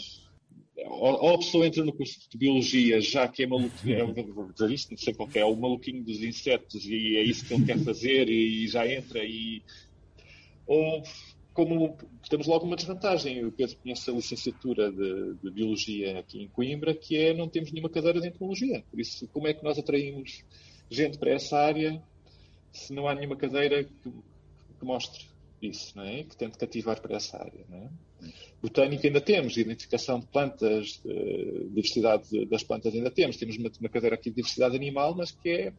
Ou 0.88 1.34
a 1.34 1.38
pessoa 1.38 1.66
entra 1.66 1.84
no 1.84 1.92
curso 1.92 2.18
de 2.30 2.38
biologia, 2.38 3.00
já 3.00 3.28
que 3.28 3.42
é 3.42 3.46
maluquinho, 3.46 4.14
é, 4.16 4.72
isto, 4.72 4.90
não 4.90 4.98
sei 4.98 5.14
qual 5.14 5.28
é, 5.34 5.40
é 5.40 5.44
o 5.44 5.54
maluquinho 5.54 6.02
dos 6.02 6.22
insetos 6.22 6.84
e 6.86 7.16
é 7.16 7.22
isso 7.22 7.46
que 7.46 7.54
ele 7.54 7.66
quer 7.66 7.78
fazer 7.78 8.28
e 8.28 8.66
já 8.66 8.86
entra 8.86 9.22
e. 9.22 9.62
Ou 10.66 11.02
como 11.52 11.98
temos 12.30 12.46
logo 12.46 12.64
uma 12.64 12.76
desvantagem, 12.76 13.44
o 13.44 13.52
Pedro 13.52 13.76
conhece 13.76 14.10
a 14.10 14.14
licenciatura 14.14 14.90
de, 14.90 15.34
de, 15.34 15.50
Biologia 15.50 16.18
aqui 16.18 16.42
em 16.42 16.48
Coimbra, 16.48 16.94
que 16.94 17.16
é 17.16 17.34
não 17.34 17.48
temos 17.48 17.70
nenhuma 17.72 17.90
cadeira 17.90 18.20
de 18.20 18.28
entomologia. 18.28 18.82
Por 18.90 18.98
isso, 18.98 19.28
como 19.28 19.46
é 19.46 19.52
que 19.52 19.62
nós 19.62 19.78
atraímos 19.78 20.44
gente 20.90 21.18
para 21.18 21.32
essa 21.32 21.58
área 21.58 22.02
se 22.72 22.92
não 22.94 23.06
há 23.06 23.14
nenhuma 23.14 23.36
cadeira 23.36 23.84
que, 23.84 24.10
que 24.10 24.84
mostre 24.84 25.26
isso, 25.60 25.96
não 25.96 26.04
é? 26.04 26.22
que 26.24 26.34
tente 26.36 26.56
cativar 26.56 27.00
para 27.00 27.16
essa 27.16 27.36
área? 27.36 27.64
Não 27.68 27.78
é? 27.78 27.90
Botânica 28.62 29.06
ainda 29.06 29.20
temos, 29.20 29.56
identificação 29.56 30.20
de 30.20 30.26
plantas, 30.26 31.00
de 31.04 31.68
diversidade 31.68 32.46
das 32.46 32.62
plantas 32.62 32.94
ainda 32.94 33.10
temos. 33.10 33.36
Temos 33.36 33.56
uma, 33.56 33.70
uma 33.80 33.88
cadeira 33.88 34.14
aqui 34.14 34.30
de 34.30 34.36
diversidade 34.36 34.76
animal, 34.76 35.14
mas 35.16 35.32
que 35.32 35.48
é 35.48 35.72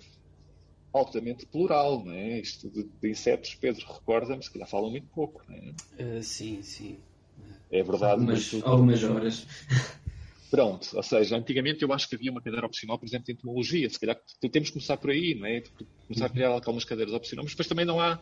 altamente 0.93 1.45
plural, 1.45 2.03
não 2.05 2.13
é? 2.13 2.39
Isto 2.39 2.69
de, 2.69 2.83
de 2.83 3.09
insetos, 3.09 3.55
Pedro, 3.55 3.85
recorda-me, 3.87 4.43
se 4.43 4.51
calhar 4.51 4.67
falam 4.67 4.91
muito 4.91 5.07
pouco, 5.07 5.41
não 5.47 5.55
é? 5.55 6.17
Uh, 6.17 6.23
sim, 6.23 6.61
sim. 6.61 6.97
É 7.71 7.81
verdade. 7.81 8.13
Algumas, 8.13 8.53
mas, 8.53 8.63
algumas 8.63 9.03
horas. 9.03 9.47
Pronto, 10.51 10.87
ou 10.95 11.01
seja, 11.01 11.35
antigamente 11.35 11.81
eu 11.81 11.91
acho 11.91 12.07
que 12.07 12.13
havia 12.13 12.29
uma 12.29 12.39
cadeira 12.39 12.67
opcional, 12.67 12.99
por 12.99 13.07
exemplo, 13.07 13.25
de 13.25 13.31
entomologia. 13.31 13.89
Se 13.89 13.99
calhar 13.99 14.15
temos 14.51 14.69
que 14.69 14.73
começar 14.73 14.97
por 14.97 15.09
aí, 15.09 15.33
não 15.33 15.47
é? 15.47 15.63
Começar 16.05 16.27
a 16.27 16.29
criar 16.29 16.49
algumas 16.49 16.85
cadeiras 16.85 17.11
opcionais, 17.11 17.45
mas 17.45 17.53
depois 17.53 17.67
também 17.67 17.85
não 17.85 17.99
há, 17.99 18.21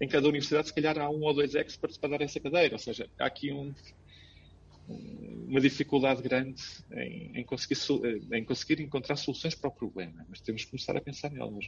em 0.00 0.08
cada 0.08 0.28
universidade, 0.28 0.68
se 0.68 0.74
calhar 0.74 0.98
há 0.98 1.08
um 1.08 1.22
ou 1.22 1.34
dois 1.34 1.54
experts 1.54 1.96
para 1.96 2.10
dar 2.10 2.20
essa 2.22 2.38
cadeira. 2.40 2.74
Ou 2.74 2.78
seja, 2.78 3.08
há 3.18 3.26
aqui 3.26 3.52
um, 3.52 3.72
uma 4.88 5.60
dificuldade 5.60 6.22
grande 6.22 6.62
em, 6.92 7.40
em, 7.40 7.44
conseguir, 7.44 7.76
em 8.32 8.44
conseguir 8.44 8.80
encontrar 8.80 9.16
soluções 9.16 9.54
para 9.54 9.68
o 9.68 9.72
problema, 9.72 10.24
mas 10.28 10.40
temos 10.40 10.64
que 10.64 10.70
começar 10.70 10.96
a 10.96 11.00
pensar 11.00 11.30
nelas. 11.30 11.66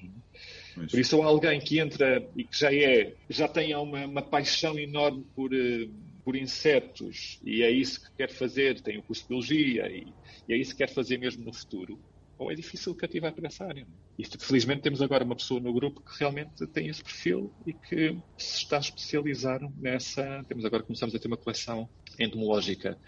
É? 0.77 0.87
Por 0.87 0.99
isso, 0.99 1.21
alguém 1.23 1.61
que 1.61 1.79
entra 1.79 2.29
e 2.37 2.45
que 2.45 2.59
já 2.59 2.73
é, 2.73 3.15
já 3.29 3.49
tem 3.49 3.75
uma, 3.75 4.07
uma 4.07 4.23
paixão 4.23 4.79
enorme 4.79 5.25
por, 5.35 5.55
eh, 5.55 5.89
por 6.25 6.37
insetos 6.37 7.41
e 7.43 7.63
é 7.63 7.71
isso 7.71 8.01
que 8.03 8.17
quer 8.17 8.31
fazer, 8.31 8.81
tem 8.81 8.99
o 8.99 9.03
curso 9.03 9.23
de 9.23 9.29
biologia 9.29 9.89
e, 9.91 10.07
e 10.49 10.55
é 10.55 10.57
isso 10.57 10.73
que 10.73 10.79
quer 10.79 10.93
fazer 10.93 11.19
mesmo 11.19 11.45
no 11.45 11.53
futuro, 11.53 11.99
ou 12.39 12.53
é 12.53 12.55
difícil 12.55 12.95
cativar 12.95 13.33
para 13.33 13.49
essa 13.49 13.65
área. 13.65 13.87
E 14.19 14.25
felizmente 14.25 14.83
temos 14.83 15.03
agora 15.03 15.25
uma 15.25 15.37
pessoa 15.37 15.61
no 15.61 15.73
grupo 15.73 16.01
que 16.01 16.19
realmente 16.19 16.67
tem 16.69 16.89
esse 16.89 17.03
perfil 17.03 17.53
e 17.67 17.73
que 17.73 18.17
se 18.37 18.59
está 18.59 18.77
a 18.77 18.81
especializar 18.81 19.61
nessa. 19.77 20.45
Temos 20.49 20.65
agora 20.65 20.83
começamos 20.83 21.15
a 21.15 21.19
ter 21.19 21.29
uma 21.29 21.37
coleção 21.37 21.89
entomológica 22.19 22.99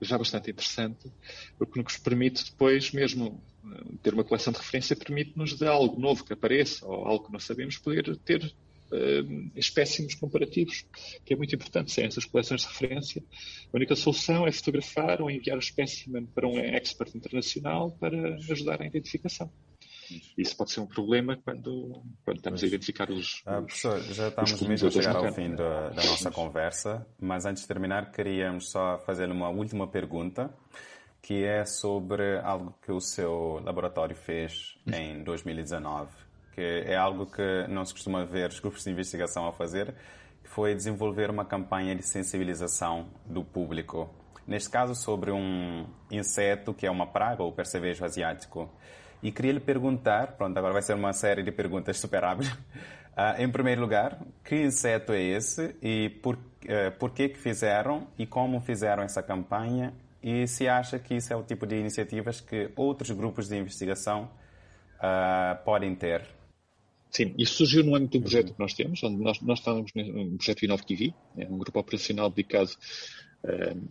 já 0.00 0.18
bastante 0.18 0.50
interessante, 0.50 1.10
o 1.58 1.66
que 1.66 1.82
nos 1.82 1.96
permite 1.96 2.44
depois 2.44 2.92
mesmo 2.92 3.42
eh, 3.64 3.84
ter 4.02 4.12
uma 4.12 4.24
coleção 4.24 4.52
de 4.52 4.58
referência 4.58 4.94
permite-nos 4.94 5.56
de 5.56 5.66
algo 5.66 5.98
novo 5.98 6.24
que 6.24 6.32
apareça 6.32 6.86
ou 6.86 7.06
algo 7.06 7.26
que 7.26 7.32
não 7.32 7.40
sabemos 7.40 7.78
poder 7.78 8.14
ter 8.18 8.54
uh, 8.92 9.50
espécimes 9.56 10.14
comparativos, 10.14 10.84
que 11.24 11.34
é 11.34 11.36
muito 11.36 11.54
importante, 11.54 11.92
sem 11.92 12.04
essas 12.04 12.24
coleções 12.24 12.62
de 12.62 12.68
referência. 12.68 13.22
A 13.72 13.76
única 13.76 13.96
solução 13.96 14.46
é 14.46 14.52
fotografar 14.52 15.20
ou 15.22 15.30
enviar 15.30 15.56
o 15.56 15.60
espécimen 15.60 16.26
para 16.26 16.46
um 16.46 16.58
expert 16.58 17.14
internacional 17.14 17.90
para 17.92 18.36
ajudar 18.36 18.82
a 18.82 18.86
identificação. 18.86 19.50
Isso 20.36 20.56
pode 20.56 20.72
ser 20.72 20.80
um 20.80 20.86
problema 20.86 21.36
quando, 21.36 22.02
quando 22.24 22.38
estamos 22.38 22.62
a 22.62 22.66
identificar 22.66 23.10
os. 23.10 23.42
Ah, 23.44 23.60
professor, 23.60 24.00
já 24.00 24.28
estamos 24.28 24.62
mesmo 24.62 24.88
a 24.88 24.90
chegar 24.90 25.16
ao 25.16 25.32
fim 25.32 25.54
da, 25.54 25.90
da 25.90 26.04
nossa 26.04 26.30
conversa, 26.30 27.06
mas 27.20 27.44
antes 27.44 27.62
de 27.62 27.68
terminar, 27.68 28.10
queríamos 28.10 28.70
só 28.70 28.98
fazer 28.98 29.30
uma 29.30 29.50
última 29.50 29.86
pergunta, 29.86 30.50
que 31.20 31.44
é 31.44 31.64
sobre 31.66 32.38
algo 32.38 32.74
que 32.82 32.90
o 32.90 33.00
seu 33.00 33.60
laboratório 33.62 34.16
fez 34.16 34.78
em 34.86 35.22
2019, 35.22 36.10
que 36.58 36.90
é 36.90 36.96
algo 36.96 37.24
que 37.24 37.68
não 37.68 37.84
se 37.84 37.92
costuma 37.92 38.24
ver 38.24 38.50
os 38.50 38.58
grupos 38.58 38.82
de 38.82 38.90
investigação 38.90 39.46
a 39.46 39.52
fazer, 39.52 39.94
que 40.42 40.50
foi 40.50 40.74
desenvolver 40.74 41.30
uma 41.30 41.44
campanha 41.44 41.94
de 41.94 42.02
sensibilização 42.02 43.06
do 43.24 43.44
público. 43.44 44.10
Neste 44.44 44.68
caso, 44.68 44.92
sobre 44.96 45.30
um 45.30 45.86
inseto 46.10 46.74
que 46.74 46.84
é 46.84 46.90
uma 46.90 47.06
praga, 47.06 47.44
o 47.44 47.52
percevejo 47.52 48.04
asiático. 48.04 48.68
E 49.22 49.30
queria 49.30 49.52
lhe 49.52 49.60
perguntar, 49.60 50.32
pronto, 50.32 50.58
agora 50.58 50.72
vai 50.72 50.82
ser 50.82 50.94
uma 50.94 51.12
série 51.12 51.44
de 51.44 51.52
perguntas 51.52 51.96
super. 51.96 52.24
Uh, 52.24 52.36
em 53.38 53.48
primeiro 53.48 53.80
lugar, 53.80 54.18
que 54.42 54.56
inseto 54.56 55.12
é 55.12 55.22
esse 55.22 55.76
e 55.80 56.08
por, 56.08 56.34
uh, 56.34 56.90
por 56.98 57.12
que 57.12 57.28
que 57.28 57.38
fizeram 57.38 58.08
e 58.18 58.26
como 58.26 58.60
fizeram 58.60 59.04
essa 59.04 59.22
campanha 59.22 59.94
e 60.20 60.44
se 60.48 60.66
acha 60.66 60.98
que 60.98 61.14
isso 61.14 61.32
é 61.32 61.36
o 61.36 61.44
tipo 61.44 61.64
de 61.68 61.76
iniciativas 61.76 62.40
que 62.40 62.72
outros 62.74 63.12
grupos 63.12 63.48
de 63.48 63.56
investigação 63.56 64.28
uh, 64.96 65.62
podem 65.64 65.94
ter? 65.94 66.37
Sim, 67.10 67.34
isso 67.38 67.54
surgiu 67.54 67.82
no 67.82 67.94
âmbito 67.94 68.18
do 68.18 68.22
projeto 68.22 68.52
que 68.52 68.60
nós 68.60 68.74
temos, 68.74 69.02
onde 69.02 69.22
nós, 69.22 69.40
nós 69.40 69.58
estamos 69.58 69.90
no 69.94 70.36
projeto 70.36 70.64
Inov 70.64 70.82
TV, 70.84 71.14
é 71.36 71.46
um 71.46 71.58
grupo 71.58 71.80
operacional 71.80 72.28
dedicado 72.28 72.70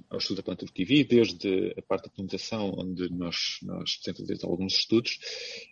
ao 0.09 0.17
estudo 0.17 0.37
da 0.37 0.43
planta 0.43 0.65
do 0.65 0.71
kiwi, 0.71 1.03
desde 1.05 1.73
a 1.77 1.81
parte 1.81 2.05
da 2.05 2.09
polinização, 2.09 2.73
onde 2.77 3.09
nós, 3.09 3.59
nós 3.63 3.99
desenvolvemos 4.03 4.43
alguns 4.43 4.73
estudos, 4.73 5.19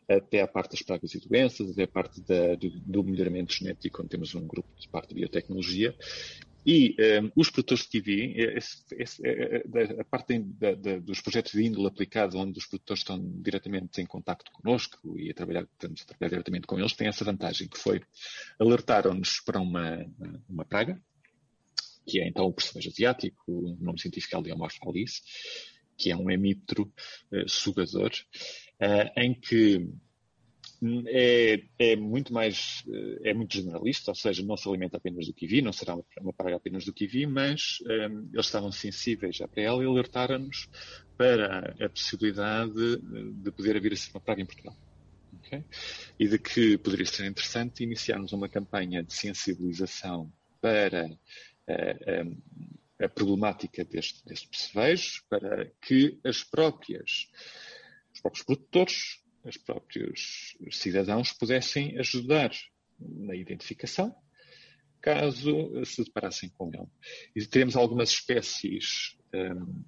até 0.08 0.42
a 0.42 0.48
parte 0.48 0.72
das 0.72 0.82
pragas 0.82 1.14
e 1.14 1.20
doenças, 1.20 1.72
até 1.72 1.84
a 1.84 1.88
parte 1.88 2.22
da, 2.22 2.56
do, 2.56 2.70
do, 2.70 3.04
melhoramento 3.04 3.54
genético, 3.54 4.02
onde 4.02 4.10
temos 4.10 4.34
um 4.34 4.48
grupo 4.48 4.70
de 4.80 4.88
parte 4.88 5.10
de 5.10 5.16
biotecnologia. 5.16 5.94
E 6.66 6.96
um, 7.22 7.32
os 7.36 7.52
produtores 7.52 7.84
de 7.84 7.90
kiwi, 7.90 8.34
esse, 8.58 8.84
esse, 8.94 9.28
é, 9.28 9.58
é, 9.58 10.02
a 10.02 10.04
parte 10.04 10.40
da, 10.40 10.74
da, 10.74 10.98
dos 10.98 11.22
projetos 11.22 11.52
de 11.52 11.64
índole 11.64 11.88
aplicado, 11.88 12.40
onde 12.40 12.58
os 12.58 12.66
produtores 12.66 13.02
estão 13.02 13.20
diretamente 13.42 14.02
em 14.02 14.06
contato 14.06 14.52
connosco 14.52 15.20
e 15.20 15.30
a 15.30 15.34
trabalhar, 15.34 15.64
estamos 15.64 16.02
a 16.02 16.06
trabalhar 16.06 16.30
diretamente 16.30 16.66
com 16.66 16.80
eles, 16.80 16.94
tem 16.94 17.08
essa 17.08 17.24
vantagem, 17.24 17.68
que 17.68 17.78
foi 17.78 18.02
alertaram-nos 18.60 19.42
para 19.42 19.62
uma, 19.62 20.06
uma 20.50 20.66
praga, 20.66 21.00
que 22.08 22.20
é 22.20 22.28
então 22.28 22.46
o 22.46 22.54
percevejo 22.54 22.90
asiático, 22.90 23.44
o 23.48 23.78
nome 23.80 24.00
científico 24.00 24.36
é 24.36 24.40
Leomorph 24.40 24.78
que 25.98 26.12
é 26.12 26.16
um 26.16 26.30
hemíptero 26.30 26.92
uh, 27.32 27.48
sugador, 27.48 28.12
uh, 28.82 29.20
em 29.20 29.34
que 29.34 29.88
é, 31.08 31.64
é, 31.80 31.96
muito 31.96 32.34
mais, 32.34 32.84
eh, 32.88 33.30
é 33.30 33.34
muito 33.34 33.56
generalista, 33.56 34.12
ou 34.12 34.16
seja, 34.16 34.44
não 34.44 34.58
se 34.58 34.68
alimenta 34.68 34.98
apenas 34.98 35.28
do 35.28 35.34
kiwi, 35.34 35.62
não 35.62 35.72
será 35.72 35.96
uma 36.20 36.34
praga 36.34 36.58
apenas 36.58 36.86
do 36.86 36.94
kiwi, 36.94 37.26
mas 37.26 37.80
um, 37.82 38.30
eles 38.34 38.46
estavam 38.46 38.72
sensíveis 38.72 39.38
já 39.38 39.48
para 39.48 39.64
ela 39.64 39.84
e 39.84 39.88
alertaram-nos 39.88 40.68
para 41.18 41.76
a 41.80 41.90
possibilidade 41.90 42.98
de 42.98 43.52
poder 43.52 43.78
haver 43.78 43.94
a 43.94 43.96
ser 43.96 44.12
uma 44.12 44.20
praga 44.22 44.42
em 44.42 44.46
Portugal. 44.46 44.76
Okay? 45.40 45.64
E 46.20 46.28
de 46.28 46.38
que 46.38 46.78
poderia 46.78 47.06
ser 47.06 47.26
interessante 47.26 47.84
iniciarmos 47.84 48.34
uma 48.34 48.50
campanha 48.50 49.04
de 49.04 49.14
sensibilização 49.14 50.32
para 50.60 51.06
a, 51.68 53.06
a 53.06 53.10
problemática 53.10 53.84
deste, 53.84 54.26
deste 54.26 54.48
percevejo 54.48 55.24
para 55.30 55.72
que 55.82 56.18
as 56.24 56.44
próprias, 56.44 57.30
os 58.14 58.22
próprios 58.22 58.46
produtores, 58.46 59.25
os 59.46 59.58
próprios 59.58 60.58
cidadãos 60.72 61.32
pudessem 61.32 61.98
ajudar 62.00 62.52
na 63.00 63.36
identificação, 63.36 64.16
caso 65.02 65.86
se 65.86 66.04
deparassem 66.04 66.50
com 66.50 66.72
ele. 66.74 66.88
E 67.36 67.46
teremos 67.46 67.76
algumas 67.76 68.10
espécies 68.10 69.18
um, 69.34 69.84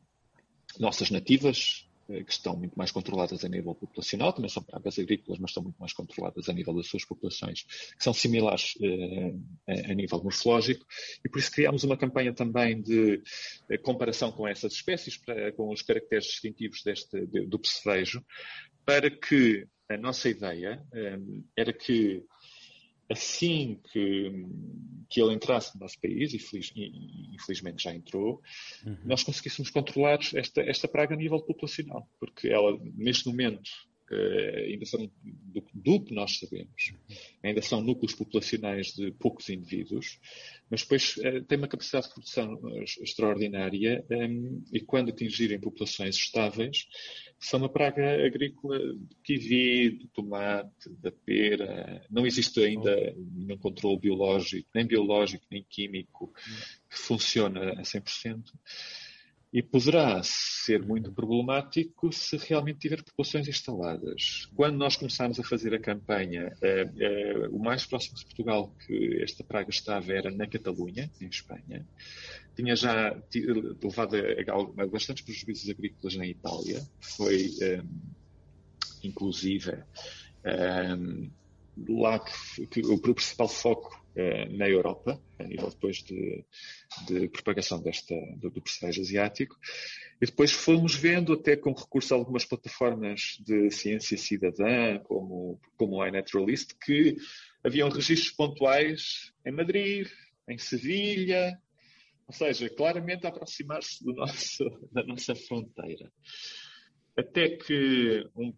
nossas 0.79 1.09
nativas, 1.09 1.87
eh, 2.09 2.23
que 2.23 2.31
estão 2.31 2.55
muito 2.55 2.75
mais 2.75 2.91
controladas 2.91 3.43
a 3.43 3.49
nível 3.49 3.75
populacional, 3.75 4.31
também 4.31 4.49
são 4.49 4.63
pragas 4.63 4.97
agrícolas, 4.97 5.39
mas 5.39 5.49
estão 5.49 5.63
muito 5.63 5.77
mais 5.77 5.91
controladas 5.91 6.47
a 6.47 6.53
nível 6.53 6.73
das 6.73 6.87
suas 6.87 7.03
populações, 7.03 7.63
que 7.63 8.03
são 8.03 8.13
similares 8.13 8.77
eh, 8.81 9.91
a 9.91 9.93
nível 9.93 10.23
morfológico, 10.23 10.85
e 11.23 11.29
por 11.29 11.39
isso 11.39 11.51
criámos 11.51 11.83
uma 11.83 11.97
campanha 11.97 12.33
também 12.33 12.81
de, 12.81 13.21
eh, 13.69 13.77
comparação 13.77 14.31
com 14.31 14.47
essas 14.47 14.73
espécies, 14.73 15.17
para, 15.17 15.51
com 15.51 15.71
os 15.71 15.81
caracteres 15.81 16.25
distintivos 16.25 16.81
deste, 16.83 17.25
de, 17.25 17.45
do 17.45 17.59
percevejo, 17.59 18.23
para 18.87 19.11
que 19.11 19.67
a 19.89 19.97
nossa 19.97 20.29
ideia 20.29 20.81
era 21.57 21.73
que 21.73 22.23
assim 23.11 23.81
que, 23.91 24.31
que 25.09 25.21
ele 25.21 25.33
entrasse 25.33 25.75
no 25.75 25.81
nosso 25.81 25.99
país, 25.99 26.33
e, 26.33 26.39
feliz, 26.39 26.71
e 26.73 27.35
infelizmente 27.35 27.83
já 27.83 27.93
entrou, 27.93 28.41
uhum. 28.85 28.97
nós 29.03 29.23
conseguíssemos 29.23 29.69
controlar 29.69 30.19
esta, 30.33 30.61
esta 30.61 30.87
praga 30.87 31.15
a 31.15 31.17
nível 31.17 31.41
populacional, 31.41 32.09
porque 32.17 32.47
ela, 32.47 32.79
neste 32.95 33.27
momento, 33.27 33.69
ainda 34.15 34.85
são, 34.85 35.09
do, 35.23 35.63
do, 35.73 36.03
que 36.03 36.13
nós 36.13 36.37
sabemos, 36.39 36.93
ainda 37.43 37.61
são 37.61 37.81
núcleos 37.81 38.15
populacionais 38.15 38.93
de 38.93 39.11
poucos 39.11 39.49
indivíduos, 39.49 40.19
mas 40.69 40.81
depois 40.81 41.15
têm 41.47 41.57
uma 41.57 41.67
capacidade 41.67 42.07
de 42.07 42.13
produção 42.13 42.59
extraordinária 43.01 44.05
um, 44.11 44.63
e 44.71 44.79
quando 44.79 45.09
atingirem 45.09 45.59
populações 45.59 46.15
estáveis, 46.15 46.87
são 47.39 47.59
uma 47.59 47.69
praga 47.69 48.25
agrícola 48.25 48.79
de 48.79 49.15
kiwi, 49.23 49.89
do 49.91 50.07
tomate, 50.07 50.89
da 51.01 51.11
pera. 51.11 52.05
Não 52.09 52.25
existe 52.25 52.59
ainda 52.59 53.15
nenhum 53.15 53.57
controle 53.57 53.99
biológico, 53.99 54.67
nem 54.73 54.85
biológico, 54.85 55.45
nem 55.51 55.63
químico, 55.69 56.33
que 56.89 56.97
funcione 56.97 57.59
a 57.59 57.81
100% 57.81 58.41
e 59.51 59.63
poderá 59.63 60.21
ser 60.23 60.83
muito 60.83 61.11
problemático 61.11 62.11
se 62.11 62.35
realmente 62.37 62.79
tiver 62.79 63.01
populações 63.03 63.47
instaladas. 63.47 64.49
Quando 64.55 64.77
nós 64.77 64.97
começámos 64.97 65.39
a 65.39 65.43
fazer 65.43 65.73
a 65.73 65.79
campanha, 65.79 66.51
eh, 66.61 66.89
eh, 66.99 67.47
o 67.49 67.57
mais 67.57 67.85
próximo 67.85 68.17
de 68.17 68.25
Portugal 68.25 68.75
que 68.85 69.21
esta 69.23 69.43
praga 69.43 69.69
estava 69.69 70.11
era 70.11 70.29
na 70.29 70.47
Catalunha, 70.47 71.09
em 71.21 71.27
Espanha. 71.27 71.87
Tinha 72.55 72.75
já 72.75 73.15
levado 73.81 74.17
a, 74.17 74.83
a 74.83 74.87
bastantes 74.87 75.23
prejuízos 75.23 75.69
agrícolas 75.69 76.15
na 76.15 76.27
Itália. 76.27 76.81
Foi, 76.99 77.49
eh, 77.61 77.83
inclusive, 79.03 79.77
um, 80.97 81.29
lá 81.87 82.19
que, 82.19 82.67
que, 82.67 82.81
o 82.81 82.97
principal 82.99 83.47
foco 83.47 84.03
eh, 84.06 84.06
na 84.51 84.67
Europa, 84.67 85.21
a 85.37 85.43
nível 85.43 85.69
depois 85.69 85.97
de, 85.97 86.43
de 87.07 87.29
propagação 87.29 87.81
desta, 87.81 88.15
do, 88.37 88.49
do 88.49 88.61
percevejo 88.61 89.01
asiático. 89.01 89.55
E 90.21 90.25
depois 90.25 90.51
fomos 90.51 90.95
vendo, 90.95 91.33
até 91.33 91.55
com 91.55 91.71
recurso 91.73 92.13
a 92.13 92.17
algumas 92.17 92.45
plataformas 92.45 93.37
de 93.45 93.69
ciência 93.69 94.17
cidadã, 94.17 94.99
como, 94.99 95.59
como 95.77 95.97
o 95.97 96.07
iNaturalist, 96.07 96.73
que 96.83 97.17
haviam 97.63 97.89
registros 97.89 98.31
pontuais 98.31 99.31
em 99.45 99.51
Madrid, 99.51 100.07
em 100.49 100.57
Sevilha, 100.57 101.59
ou 102.27 102.33
seja, 102.33 102.69
claramente 102.69 103.25
a 103.25 103.29
aproximar-se 103.29 104.03
da 104.91 105.03
nossa 105.03 105.35
fronteira. 105.35 106.11
Até 107.15 107.57
que 107.57 108.27
um 108.35 108.53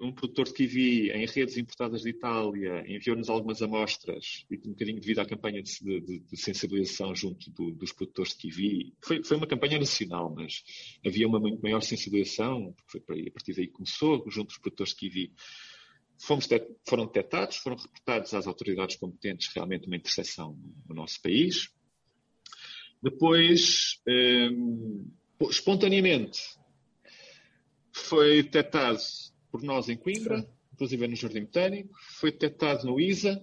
um 0.00 0.12
produtor 0.12 0.46
de 0.46 0.52
kiwi 0.52 1.10
em 1.10 1.26
redes 1.26 1.56
importadas 1.56 2.02
de 2.02 2.10
Itália 2.10 2.84
enviou-nos 2.86 3.28
algumas 3.28 3.60
amostras, 3.62 4.44
e 4.50 4.56
um 4.56 4.70
bocadinho 4.70 5.00
devido 5.00 5.18
à 5.18 5.26
campanha 5.26 5.62
de, 5.62 6.00
de, 6.00 6.20
de 6.20 6.36
sensibilização 6.36 7.14
junto 7.14 7.50
do, 7.50 7.72
dos 7.72 7.92
produtores 7.92 8.32
de 8.32 8.38
kiwi. 8.38 8.94
Foi, 9.00 9.22
foi, 9.24 9.36
uma 9.36 9.46
campanha 9.46 9.78
nacional, 9.78 10.32
mas 10.34 10.62
havia 11.04 11.26
uma 11.26 11.40
maior 11.40 11.80
sensibilização, 11.82 12.74
porque 12.76 13.04
foi 13.04 13.26
a 13.26 13.30
partir 13.32 13.54
daí 13.54 13.68
começou, 13.68 14.24
junto 14.28 14.48
dos 14.48 14.58
produtores 14.58 14.92
de 14.92 14.98
kiwi. 14.98 15.32
Fomos, 16.18 16.48
foram 16.88 17.06
detectados, 17.06 17.56
foram 17.56 17.76
reportados 17.76 18.32
às 18.34 18.46
autoridades 18.46 18.96
competentes 18.96 19.52
realmente 19.54 19.86
uma 19.86 19.96
interseção 19.96 20.58
no 20.88 20.94
nosso 20.94 21.20
país. 21.20 21.70
Depois, 23.02 24.00
um, 24.08 25.10
espontaneamente, 25.50 26.40
foi 27.92 28.42
detectado 28.42 28.98
por 29.56 29.62
nós 29.62 29.88
em 29.88 29.96
Coimbra, 29.96 30.40
Sim. 30.40 30.46
inclusive 30.74 31.08
no 31.08 31.16
Jardim 31.16 31.40
Botânico, 31.40 31.90
foi 32.18 32.30
detectado 32.30 32.86
no 32.86 33.00
ISA, 33.00 33.42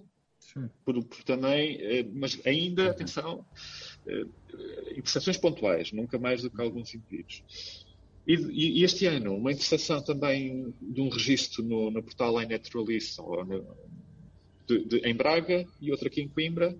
por, 0.84 1.02
por, 1.04 1.24
também, 1.24 1.78
eh, 1.80 2.06
mas 2.12 2.40
ainda, 2.46 2.84
uhum. 2.84 2.90
atenção, 2.90 3.46
eh, 4.06 4.26
interseções 4.96 5.36
pontuais, 5.36 5.90
nunca 5.90 6.18
mais 6.18 6.42
do 6.42 6.50
que 6.50 6.62
alguns 6.62 6.94
indivíduos. 6.94 7.42
E, 8.26 8.34
e, 8.34 8.84
este 8.84 9.06
ano, 9.06 9.34
uma 9.34 9.50
interseção 9.50 10.02
também 10.02 10.72
de 10.80 11.00
um 11.00 11.08
registro 11.08 11.62
no, 11.64 11.90
no 11.90 12.02
portal 12.02 12.40
iNaturalist, 12.40 13.18
de, 14.66 14.84
de, 14.84 14.98
em 14.98 15.14
Braga 15.14 15.66
e 15.80 15.90
outra 15.90 16.06
aqui 16.08 16.22
em 16.22 16.28
Coimbra, 16.28 16.74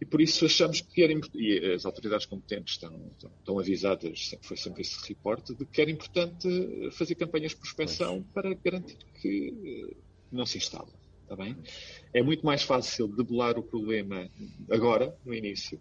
e 0.00 0.04
por 0.04 0.20
isso 0.20 0.44
achamos 0.44 0.80
que 0.80 1.02
era 1.02 1.12
e 1.34 1.72
as 1.74 1.84
autoridades 1.84 2.26
competentes 2.26 2.74
estão, 2.74 3.10
estão, 3.10 3.30
estão, 3.38 3.58
avisadas, 3.58 4.36
foi 4.42 4.56
sempre 4.56 4.82
esse 4.82 4.96
reporte, 5.08 5.54
de 5.54 5.64
que 5.64 5.80
era 5.80 5.90
importante 5.90 6.48
fazer 6.92 7.16
campanhas 7.16 7.52
de 7.52 7.56
prospecção 7.58 8.22
para 8.32 8.54
garantir 8.54 8.98
que 9.20 9.54
eh, 9.90 9.96
não 10.30 10.46
se 10.46 10.58
instala. 10.58 10.88
Está 11.22 11.36
bem? 11.36 11.56
É 12.14 12.22
muito 12.22 12.46
mais 12.46 12.62
fácil 12.62 13.08
debelar 13.08 13.58
o 13.58 13.62
problema 13.62 14.30
agora, 14.70 15.14
no 15.26 15.34
início, 15.34 15.78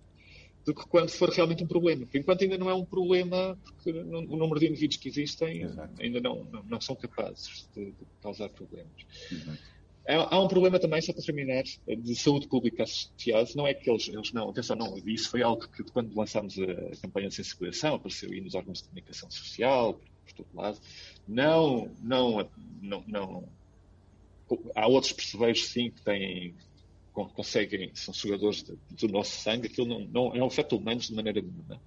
do 0.65 0.75
que 0.75 0.85
quando 0.87 1.09
for 1.09 1.29
realmente 1.29 1.63
um 1.63 1.67
problema. 1.67 2.01
Porque 2.01 2.17
enquanto 2.17 2.41
ainda 2.41 2.57
não 2.57 2.69
é 2.69 2.73
um 2.73 2.83
problema, 2.83 3.57
porque 3.63 3.91
o 3.91 4.35
número 4.35 4.59
de 4.59 4.67
indivíduos 4.67 4.97
que 4.97 5.07
existem 5.07 5.61
Exato. 5.61 6.01
ainda 6.01 6.19
não, 6.19 6.43
não, 6.43 6.63
não, 6.63 6.81
são 6.81 6.95
capazes 6.97 7.69
de, 7.73 7.85
de 7.85 8.05
causar 8.21 8.49
problemas. 8.49 9.05
Exato. 9.31 9.76
Há 10.07 10.39
um 10.39 10.47
problema 10.47 10.79
também, 10.79 11.01
só 11.01 11.11
para 11.11 11.21
terminar, 11.21 11.63
de 11.63 12.15
saúde 12.15 12.47
pública 12.47 12.83
associado. 12.83 13.49
Não 13.55 13.67
é 13.67 13.73
que 13.73 13.89
eles, 13.89 14.07
eles 14.07 14.31
não, 14.31 14.49
atenção, 14.49 14.75
não, 14.77 14.97
isso 15.05 15.29
foi 15.29 15.41
algo 15.41 15.67
que 15.67 15.83
quando 15.83 16.15
lançámos 16.15 16.57
a 16.57 17.01
campanha 17.01 17.27
de 17.27 17.35
sensibilização, 17.35 17.95
apareceu 17.95 18.31
aí 18.31 18.39
nos 18.39 18.55
órgãos 18.55 18.77
de 18.77 18.85
comunicação 18.85 19.29
social, 19.29 19.95
por, 19.95 20.07
por 20.25 20.33
todo 20.33 20.47
lado. 20.55 20.79
Não, 21.27 21.91
não, 22.01 22.49
não, 22.81 23.03
não. 23.05 23.49
Há 24.73 24.87
outros 24.87 25.11
percebeiros, 25.11 25.67
sim, 25.67 25.91
que 25.91 26.01
têm, 26.01 26.55
conseguem, 27.13 27.91
são 27.93 28.13
jogadores 28.13 28.63
do 28.63 29.07
nosso 29.09 29.31
sangue, 29.41 29.67
aquilo 29.67 29.87
não, 29.87 29.99
não, 29.99 30.33
não 30.33 30.47
afeta 30.47 30.73
humanos 30.73 31.07
de 31.07 31.15
maneira 31.15 31.41
nenhuma 31.41 31.81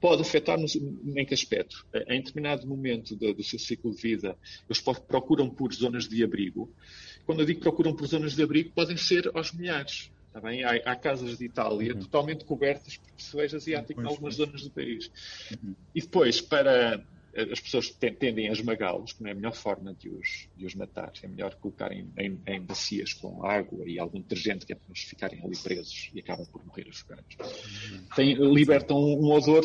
pode 0.00 0.22
afetar-nos 0.22 0.76
em 0.76 1.24
que 1.24 1.34
aspecto? 1.34 1.86
Em 2.08 2.20
determinado 2.20 2.66
momento 2.66 3.16
do, 3.16 3.34
do, 3.34 3.42
seu 3.42 3.58
ciclo 3.58 3.94
de 3.94 4.00
vida, 4.00 4.36
eles 4.68 4.80
procuram 4.80 5.48
por 5.48 5.72
zonas 5.72 6.08
de 6.08 6.22
abrigo 6.22 6.72
quando 7.28 7.40
eu 7.40 7.44
digo 7.44 7.60
procuram 7.60 7.94
por 7.94 8.06
zonas 8.06 8.34
de 8.34 8.42
abrigo, 8.42 8.70
podem 8.70 8.96
ser 8.96 9.30
aos 9.34 9.52
milhares. 9.52 10.10
Tá 10.32 10.40
bem? 10.40 10.64
Há, 10.64 10.76
há, 10.76 10.96
casas 10.96 11.36
de 11.36 11.44
Itália 11.44 11.92
uhum. 11.92 12.00
totalmente 12.00 12.42
cobertas 12.42 12.96
por 12.96 13.12
pessoas 13.12 13.52
asiáticas 13.52 14.02
em 14.02 14.08
algumas 14.08 14.36
zonas 14.36 14.62
do 14.62 14.70
país. 14.70 15.10
Uhum. 15.50 15.74
E 15.94 16.00
depois, 16.00 16.40
para 16.40 17.04
as 17.52 17.60
pessoas 17.60 17.90
tendem 17.90 18.48
a 18.48 18.52
esmagá-los, 18.52 19.12
que 19.12 19.22
não 19.22 19.28
é 19.28 19.32
a 19.32 19.34
melhor 19.34 19.54
forma 19.54 19.92
de 19.92 20.08
os, 20.08 20.48
de 20.56 20.64
os 20.64 20.74
matar. 20.74 21.12
É 21.22 21.28
melhor 21.28 21.54
colocarem 21.56 22.10
em, 22.16 22.40
em, 22.46 22.62
bacias 22.62 23.12
com 23.12 23.44
água 23.44 23.86
e 23.86 23.98
algum 23.98 24.20
detergente 24.20 24.64
que 24.64 24.72
é 24.72 24.76
para 24.76 24.86
eles 24.88 25.02
ficarem 25.02 25.44
ali 25.44 25.56
presos 25.56 26.10
e 26.14 26.20
acabam 26.20 26.46
por 26.46 26.64
morrer 26.64 26.88
afogados. 26.88 27.36
Uhum. 28.16 28.54
Libertam 28.54 28.96
um 28.96 29.30
odor 29.30 29.64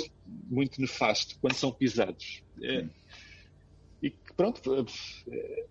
muito 0.53 0.79
nefasto 0.79 1.37
quando 1.41 1.55
são 1.55 1.71
pisados. 1.71 2.43
É, 2.61 2.85
e 4.01 4.09
que, 4.09 4.33
pronto, 4.35 4.85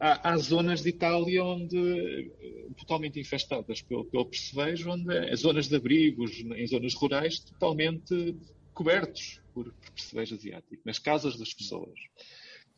há, 0.01 0.31
há, 0.31 0.37
zonas 0.39 0.83
de 0.83 0.89
Itália 0.89 1.45
onde, 1.45 2.33
totalmente 2.79 3.21
infestadas 3.21 3.83
pelo, 3.83 4.07
pelo 4.07 4.25
percevejo, 4.25 4.91
onde 4.91 5.17
há 5.17 5.37
zonas 5.37 5.69
de 5.69 5.77
abrigos, 5.77 6.41
em 6.41 6.67
zonas 6.67 6.95
rurais, 6.95 7.41
totalmente 7.41 8.35
cobertos 8.73 9.43
por, 9.53 9.71
por 9.71 9.91
percevejo 9.93 10.35
asiático, 10.35 10.83
nas 10.85 10.99
casas 10.99 11.37
das 11.37 11.53
pessoas. 11.53 11.99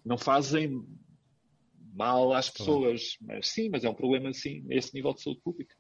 Não 0.05 0.19
fazem 0.19 0.85
mal 1.95 2.33
às 2.33 2.51
pessoas, 2.51 3.17
mas 3.21 3.47
sim, 3.47 3.69
mas 3.69 3.85
é 3.85 3.89
um 3.89 3.95
problema, 3.95 4.33
sim, 4.33 4.67
a 4.69 4.75
esse 4.75 4.93
nível 4.93 5.15
de 5.15 5.23
saúde 5.23 5.41
pública. 5.41 5.77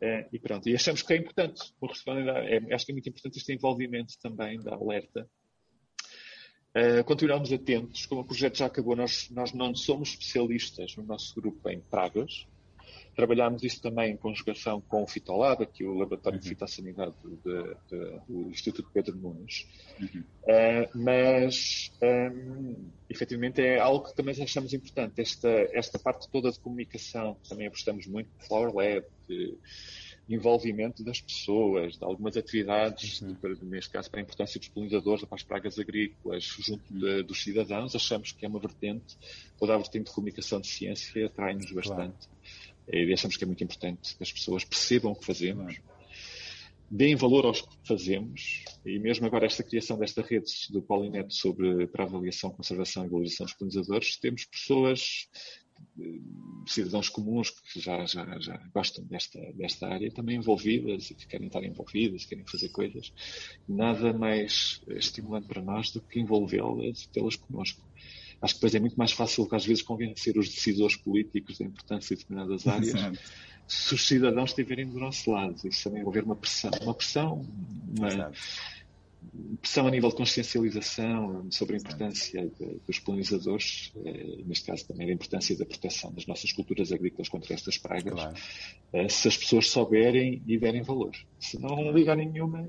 É, 0.00 0.28
e 0.32 0.38
pronto, 0.38 0.68
e 0.68 0.74
achamos 0.74 1.02
que 1.02 1.12
é 1.12 1.16
importante, 1.16 1.72
é, 2.46 2.74
acho 2.74 2.86
que 2.86 2.92
é 2.92 2.94
muito 2.94 3.08
importante 3.08 3.38
este 3.38 3.52
envolvimento 3.52 4.14
também 4.20 4.60
da 4.60 4.74
alerta 4.74 5.28
Uh, 6.70 7.02
continuamos 7.02 7.52
atentos, 7.52 8.06
como 8.06 8.20
o 8.20 8.24
projeto 8.24 8.58
já 8.58 8.66
acabou, 8.66 8.94
nós, 8.94 9.28
nós 9.30 9.52
não 9.52 9.74
somos 9.74 10.10
especialistas 10.10 10.94
no 10.94 11.02
nosso 11.02 11.34
grupo 11.34 11.68
em 11.68 11.80
pragas. 11.80 12.46
Trabalhamos 13.14 13.62
isso 13.62 13.80
também 13.82 14.12
em 14.12 14.16
conjugação 14.16 14.80
com 14.80 15.02
o 15.02 15.06
Fitolab, 15.06 15.62
aqui 15.62 15.84
o 15.84 15.94
Laboratório 15.94 16.38
uhum. 16.38 16.42
de 16.42 16.48
Fitossanidade 16.48 17.14
do 17.22 18.50
Instituto 18.50 18.88
Pedro 18.92 19.16
Nunes. 19.16 19.66
Uhum. 20.00 20.20
Uh, 20.20 20.98
mas, 20.98 21.92
um, 22.02 22.76
efetivamente, 23.08 23.60
é 23.60 23.78
algo 23.78 24.06
que 24.08 24.14
também 24.14 24.34
achamos 24.42 24.72
importante. 24.72 25.20
Esta, 25.20 25.48
esta 25.72 25.98
parte 25.98 26.28
toda 26.30 26.50
de 26.50 26.58
comunicação, 26.60 27.36
também 27.48 27.66
apostamos 27.66 28.06
muito 28.06 28.28
no 28.38 28.46
Flower 28.46 28.74
Lab, 28.74 29.06
de, 29.28 29.56
envolvimento 30.28 31.02
das 31.02 31.20
pessoas, 31.20 31.98
de 31.98 32.04
algumas 32.04 32.36
atividades, 32.36 33.20
uhum. 33.20 33.34
de, 33.34 33.64
neste 33.64 33.90
caso 33.90 34.08
para 34.08 34.20
a 34.20 34.22
importância 34.22 34.60
dos 34.60 34.68
polinizadores, 34.68 35.24
para 35.24 35.34
as 35.34 35.42
pragas 35.42 35.78
agrícolas, 35.78 36.44
junto 36.44 36.82
uhum. 36.92 37.00
de, 37.00 37.22
dos 37.24 37.42
cidadãos, 37.42 37.96
achamos 37.96 38.30
que 38.30 38.46
é 38.46 38.48
uma 38.48 38.60
vertente, 38.60 39.18
toda 39.58 39.74
a 39.74 39.76
vertente 39.76 40.06
de 40.06 40.14
comunicação 40.14 40.60
de 40.60 40.68
ciência 40.68 41.26
atrai-nos 41.26 41.70
bastante. 41.72 42.28
Claro. 42.28 42.69
E 42.92 43.12
achamos 43.12 43.36
que 43.36 43.44
é 43.44 43.46
muito 43.46 43.62
importante 43.62 44.16
que 44.16 44.22
as 44.22 44.32
pessoas 44.32 44.64
percebam 44.64 45.12
o 45.12 45.16
que 45.16 45.26
fazemos, 45.26 45.80
deem 46.90 47.14
valor 47.14 47.46
aos 47.46 47.60
que 47.60 47.76
fazemos, 47.86 48.64
e 48.84 48.98
mesmo 48.98 49.24
agora 49.24 49.46
esta 49.46 49.62
criação 49.62 49.96
desta 49.96 50.22
rede 50.22 50.50
do 50.70 50.82
Polinet 50.82 51.32
sobre 51.32 51.86
para 51.86 52.04
avaliação, 52.04 52.50
conservação 52.50 53.04
e 53.04 53.08
valorização 53.08 53.46
dos 53.46 53.54
polinizadores, 53.54 54.16
temos 54.16 54.44
pessoas 54.44 55.28
cidadãos 56.66 57.08
comuns 57.08 57.50
que 57.50 57.80
já, 57.80 58.04
já, 58.04 58.38
já 58.38 58.56
gostam 58.74 59.04
desta, 59.04 59.40
desta 59.54 59.88
área 59.88 60.10
também 60.10 60.36
envolvidas 60.36 61.10
e 61.10 61.14
que 61.14 61.26
querem 61.26 61.46
estar 61.46 61.64
envolvidas, 61.64 62.24
querem 62.24 62.46
fazer 62.46 62.68
coisas. 62.68 63.12
Nada 63.68 64.12
mais 64.12 64.80
estimulante 64.88 65.48
para 65.48 65.62
nós 65.62 65.90
do 65.90 66.00
que 66.00 66.20
envolvê-las 66.20 67.02
e 67.02 67.08
tê-las 67.08 67.36
connosco. 67.36 67.82
Acho 68.42 68.54
que 68.54 68.60
depois 68.60 68.74
é 68.74 68.80
muito 68.80 68.96
mais 68.96 69.12
fácil, 69.12 69.46
às 69.50 69.66
vezes, 69.66 69.82
convencer 69.82 70.36
os 70.38 70.48
decisores 70.48 70.96
políticos 70.96 71.58
da 71.58 71.66
importância 71.66 72.16
de 72.16 72.22
determinadas 72.22 72.66
áreas. 72.66 72.94
Exato. 72.94 73.18
Se 73.68 73.94
os 73.94 74.06
cidadãos 74.06 74.50
estiverem 74.50 74.88
do 74.88 74.98
nosso 74.98 75.30
lado, 75.30 75.56
isso 75.64 75.84
também 75.84 76.02
haver 76.06 76.24
uma 76.24 76.34
pressão, 76.34 76.70
uma 76.82 76.94
pressão, 76.94 77.46
uma, 77.96 78.32
pressão 79.60 79.86
a 79.86 79.90
nível 79.90 80.08
de 80.08 80.16
consciencialização 80.16 81.46
sobre 81.50 81.76
a 81.76 81.78
importância 81.78 82.50
de, 82.58 82.80
dos 82.86 82.98
polinizadores, 82.98 83.92
eh, 84.04 84.38
neste 84.44 84.66
caso 84.66 84.86
também 84.86 85.10
a 85.10 85.12
importância 85.12 85.56
da 85.56 85.64
proteção 85.64 86.12
das 86.12 86.26
nossas 86.26 86.52
culturas 86.52 86.90
agrícolas 86.90 87.28
contra 87.28 87.54
estas 87.54 87.78
pragas, 87.78 88.12
claro. 88.12 88.34
eh, 88.92 89.08
se 89.08 89.28
as 89.28 89.36
pessoas 89.36 89.68
souberem 89.70 90.42
e 90.46 90.58
derem 90.58 90.82
valor. 90.82 91.12
Se 91.38 91.58
não 91.58 91.92
ligarem 91.92 92.28
nenhuma, 92.28 92.68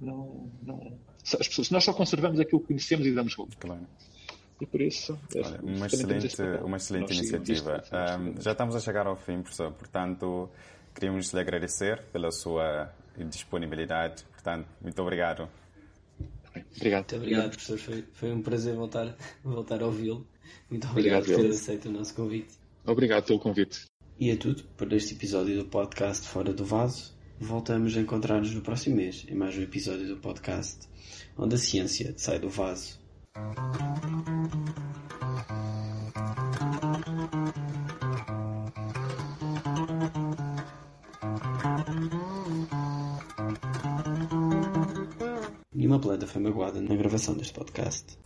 não, 0.00 0.50
não, 0.62 0.98
as 1.22 1.48
pessoas, 1.48 1.70
nós 1.70 1.84
só 1.84 1.92
conservamos 1.92 2.38
aquilo 2.38 2.60
que 2.60 2.68
conhecemos 2.68 3.06
e 3.06 3.12
damos 3.12 3.34
valor. 3.34 3.54
Claro. 3.58 3.86
E 4.60 4.66
por 4.66 4.80
isso. 4.80 5.18
Olha, 5.34 5.60
uma 5.62 5.86
excelente, 5.86 6.42
uma 6.62 6.76
excelente 6.76 7.14
iniciativa. 7.14 7.82
Um, 7.92 8.40
já 8.40 8.52
estamos 8.52 8.76
a 8.76 8.80
chegar 8.80 9.06
ao 9.06 9.16
fim, 9.16 9.42
professor, 9.42 9.72
portanto, 9.72 10.48
queríamos 10.94 11.32
lhe 11.32 11.40
agradecer 11.40 12.02
pela 12.12 12.30
sua 12.30 12.92
disponibilidade. 13.28 14.24
Portanto, 14.32 14.66
muito 14.80 15.00
obrigado. 15.02 15.48
Obrigado. 16.76 17.10
Muito 17.10 17.16
obrigado, 17.16 17.50
professor. 17.50 17.78
Foi, 17.78 18.04
foi 18.12 18.32
um 18.32 18.42
prazer 18.42 18.74
voltar, 18.74 19.16
voltar 19.42 19.82
a 19.82 19.86
ouvi-lo. 19.86 20.26
Muito 20.70 20.86
obrigado, 20.88 21.22
obrigado 21.22 21.36
por 21.36 21.48
ter 21.48 21.54
aceito 21.54 21.88
o 21.88 21.92
nosso 21.92 22.14
convite. 22.14 22.54
Obrigado 22.86 23.24
pelo 23.26 23.40
convite. 23.40 23.86
E 24.18 24.30
é 24.30 24.36
tudo 24.36 24.62
por 24.76 24.92
este 24.92 25.14
episódio 25.14 25.56
do 25.58 25.64
podcast 25.64 26.28
Fora 26.28 26.52
do 26.52 26.64
Vaso. 26.64 27.12
Voltamos 27.40 27.96
a 27.96 28.00
encontrar-nos 28.00 28.54
no 28.54 28.60
próximo 28.60 28.96
mês 28.96 29.26
em 29.28 29.34
mais 29.34 29.58
um 29.58 29.62
episódio 29.62 30.06
do 30.06 30.16
podcast 30.18 30.88
onde 31.36 31.56
a 31.56 31.58
ciência 31.58 32.14
sai 32.16 32.38
do 32.38 32.48
vaso. 32.48 33.03
Nenhuma 45.74 45.98
planta 45.98 46.26
foi 46.26 46.40
magoada 46.40 46.80
na 46.80 46.94
gravação 46.94 47.34
deste 47.34 47.52
podcast. 47.52 48.16